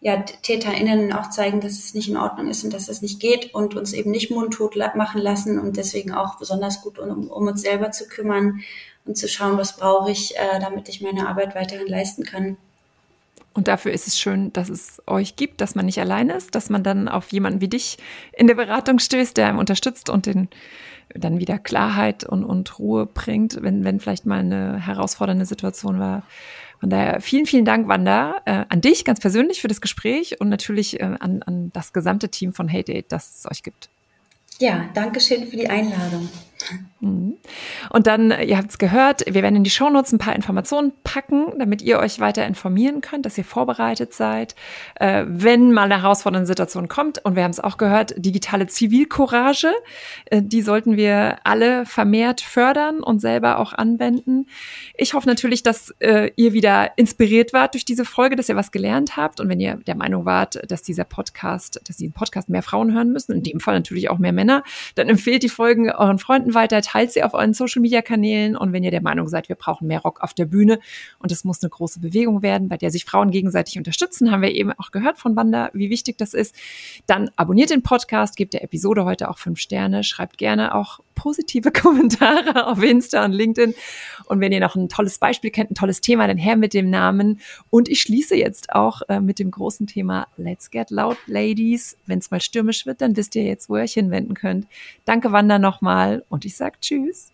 ja, 0.01 0.19
TäterInnen 0.19 1.13
auch 1.15 1.31
zeigen, 1.31 1.61
dass 1.61 1.73
es 1.73 1.95
nicht 1.95 2.09
in 2.09 2.19
Ordnung 2.19 2.49
ist 2.49 2.63
und 2.63 2.75
dass 2.75 2.89
es 2.89 3.01
nicht 3.01 3.21
geht 3.21 3.55
und 3.55 3.75
uns 3.75 3.95
eben 3.95 4.11
nicht 4.11 4.31
mundtot 4.31 4.77
machen 4.95 5.21
lassen 5.21 5.59
und 5.59 5.77
deswegen 5.79 6.13
auch 6.13 6.39
besonders 6.39 6.83
gut, 6.83 6.99
um, 6.99 7.29
um 7.29 7.47
uns 7.47 7.63
selber 7.63 7.91
zu 7.91 8.07
kümmern 8.07 8.61
und 9.07 9.17
zu 9.17 9.29
schauen, 9.29 9.57
was 9.57 9.77
brauche 9.77 10.11
ich, 10.11 10.37
äh, 10.37 10.61
damit 10.61 10.89
ich 10.89 11.01
meine 11.01 11.29
Arbeit 11.29 11.55
weiterhin 11.55 11.87
leisten 11.87 12.25
kann. 12.25 12.57
Und 13.55 13.69
dafür 13.69 13.93
ist 13.93 14.07
es 14.07 14.19
schön, 14.19 14.53
dass 14.53 14.69
es 14.69 15.01
euch 15.07 15.37
gibt, 15.37 15.61
dass 15.61 15.75
man 15.75 15.87
nicht 15.87 16.01
allein 16.01 16.29
ist, 16.29 16.55
dass 16.55 16.71
man 16.71 16.83
dann 16.83 17.09
auf 17.09 17.31
jemanden 17.33 17.61
wie 17.61 17.69
dich 17.69 17.99
in 18.33 18.47
der 18.47 18.57
Beratung 18.57 18.99
stößt, 18.99 19.37
der 19.37 19.47
einem 19.49 19.59
unterstützt 19.59 20.11
und 20.11 20.27
den 20.27 20.49
dann 21.15 21.39
wieder 21.39 21.59
Klarheit 21.59 22.25
und, 22.25 22.45
und 22.45 22.79
Ruhe 22.79 23.07
bringt, 23.07 23.63
wenn, 23.63 23.85
wenn 23.85 24.01
vielleicht 24.01 24.27
mal 24.27 24.41
eine 24.41 24.79
herausfordernde 24.79 25.47
Situation 25.47 25.99
war. 25.99 26.23
Von 26.81 26.91
daher 26.91 27.21
vielen, 27.21 27.47
vielen 27.47 27.65
Dank, 27.65 27.89
Wanda, 27.89 28.43
äh, 28.45 28.65
an 28.69 28.81
dich 28.81 29.05
ganz 29.05 29.21
persönlich 29.21 29.61
für 29.61 29.69
das 29.69 29.81
Gespräch 29.81 30.41
und 30.41 30.49
natürlich 30.49 31.01
äh, 31.01 31.05
an, 31.19 31.43
an 31.43 31.71
das 31.73 31.93
gesamte 31.93 32.29
Team 32.29 32.53
von 32.53 32.71
Hate 32.71 32.93
Aid, 32.93 33.07
das 33.11 33.39
es 33.39 33.51
euch 33.51 33.63
gibt. 33.63 33.89
Ja, 34.59 34.89
danke 34.95 35.21
schön 35.21 35.47
für 35.47 35.57
die 35.57 35.69
Einladung. 35.69 36.29
Mhm. 37.01 37.37
Und 37.91 38.07
dann, 38.07 38.31
ihr 38.31 38.57
habt 38.57 38.71
es 38.71 38.79
gehört, 38.79 39.25
wir 39.27 39.43
werden 39.43 39.57
in 39.57 39.65
die 39.65 39.71
Shownotes 39.71 40.13
ein 40.13 40.19
paar 40.19 40.35
Informationen 40.35 40.93
packen, 41.05 41.59
damit 41.59 41.83
ihr 41.83 41.99
euch 41.99 42.19
weiter 42.21 42.47
informieren 42.47 43.01
könnt, 43.01 43.27
dass 43.27 43.37
ihr 43.37 43.45
vorbereitet 43.45 44.15
seid, 44.15 44.55
äh, 44.97 45.25
wenn 45.27 45.73
mal 45.73 45.85
eine 45.85 46.03
herausfordernde 46.03 46.47
Situation 46.47 46.89
kommt. 46.89 47.23
Und 47.25 47.37
wir 47.37 47.45
haben 47.45 47.51
es 47.51 47.61
auch 47.61 47.77
gehört, 47.77 48.15
digitale 48.17 48.67
Zivilcourage, 48.67 49.73
äh, 50.27 50.43
die 50.43 50.63
sollten 50.63 50.97
wir 50.97 51.39
alle 51.45 51.85
vermehrt 51.85 52.41
fördern 52.41 53.01
und 53.01 53.21
selber 53.21 53.59
auch 53.59 53.73
anwenden. 53.73 54.47
Ich 54.97 55.15
hoffe 55.15 55.29
natürlich, 55.29 55.63
dass 55.63 55.91
äh, 55.99 56.31
ihr 56.37 56.53
wieder 56.53 56.97
inspiriert 56.97 57.53
wart 57.53 57.75
durch 57.75 57.85
diese 57.85 58.05
Folge, 58.05 58.37
dass 58.37 58.49
ihr 58.49 58.57
was 58.57 58.73
gelernt 58.73 59.17
habt. 59.17 59.41
Und 59.41 59.49
wenn 59.49 59.61
ihr 59.61 59.77
der 59.87 59.97
Meinung 59.97 60.25
wart, 60.25 60.61
dass 60.71 60.83
dieser 60.83 61.05
Podcast, 61.05 61.81
dass 61.85 61.97
diesen 61.97 62.15
Podcast 62.15 62.49
mehr 62.49 62.63
Frauen 62.63 62.95
hören 62.95 63.13
müssen, 63.13 63.33
in 63.33 63.43
dem 63.43 63.61
Fall 63.61 63.75
natürlich 63.75 64.09
auch 64.09 64.19
mehr 64.19 64.33
Männer, 64.33 64.54
dann 64.95 65.09
empfehlt 65.09 65.43
die 65.43 65.49
Folgen 65.49 65.91
euren 65.91 66.19
Freunden 66.19 66.55
weiter, 66.55 66.83
teilt 66.83 67.13
sie 67.13 67.23
auf 67.23 67.35
euren 67.35 67.55
Social 67.55 67.83
Media 67.83 68.03
Kanälen. 68.03 68.57
Und 68.57 68.73
wenn 68.73 68.85
ihr 68.85 68.91
der 68.91 69.03
Meinung 69.03 69.29
seid, 69.29 69.49
wir 69.49 69.57
brauchen 69.57 69.87
mehr 69.87 70.01
Rock 70.01 70.21
auf 70.21 70.35
der 70.35 70.47
Bühne 70.47 70.79
und 71.19 71.33
es 71.33 71.45
muss 71.45 71.63
eine 71.63 71.71
große 71.71 72.01
Bewegung 72.01 72.43
werden, 72.43 72.69
bei 72.69 72.77
der 72.77 72.91
sich 72.91 73.05
Frauen 73.05 73.31
gegenseitig 73.31 73.79
unterstützen, 73.79 74.31
haben 74.31 74.43
wir 74.43 74.53
eben 74.53 74.73
auch 74.73 74.91
gehört 74.91 75.19
von 75.19 75.37
Wanda, 75.37 75.71
wie 75.73 75.91
wichtig 75.91 76.19
das 76.19 76.35
ist, 76.35 76.55
dann 77.07 77.31
abonniert 77.37 77.71
den 77.71 77.83
Podcast, 77.83 78.37
gebt 78.37 78.55
der 78.55 78.63
Episode 78.63 79.05
heute 79.05 79.29
auch 79.31 79.39
fünf 79.39 79.59
Sterne, 79.59 80.05
schreibt 80.05 80.39
gerne 80.39 80.75
auch 80.75 81.01
positive 81.15 81.73
Kommentare 81.73 82.67
auf 82.67 82.83
Insta 82.83 83.25
und 83.25 83.33
LinkedIn 83.33 83.75
und 84.27 84.41
wenn 84.41 84.53
ihr 84.53 84.61
noch 84.61 84.77
ein 84.77 84.89
tolles 84.89 85.19
Beispiel 85.19 85.51
kennt, 85.51 85.71
ein 85.71 85.75
tolles 85.75 86.01
Thema, 86.01 86.27
dann 86.27 86.37
her 86.37 86.57
mit 86.57 86.75
dem 86.75 86.91
Namen 86.91 87.41
und 87.71 87.89
ich 87.89 88.01
schließe 88.01 88.37
jetzt 88.37 88.73
auch 88.73 89.03
äh, 89.09 89.21
mit 89.21 89.39
dem 89.39 89.51
großen 89.51 89.87
Thema 89.87 90.27
Let's 90.37 90.71
Get 90.71 90.91
Loud 90.91 91.17
Ladies. 91.27 91.97
Wenn 92.07 92.19
es 92.19 92.31
mal 92.31 92.41
stürmisch 92.41 92.87
wird, 92.87 93.01
dann 93.01 93.17
wisst 93.17 93.35
ihr 93.37 93.45
jetzt, 93.45 93.69
wo 93.69 93.77
ihr 93.77 93.83
euch 93.83 93.95
hinwenden 93.95 94.35
könnt. 94.35 94.67
Danke 95.05 95.33
Wanda 95.33 95.59
nochmal 95.59 96.25
und 96.29 96.45
ich 96.45 96.57
sage 96.57 96.77
Tschüss. 96.81 97.34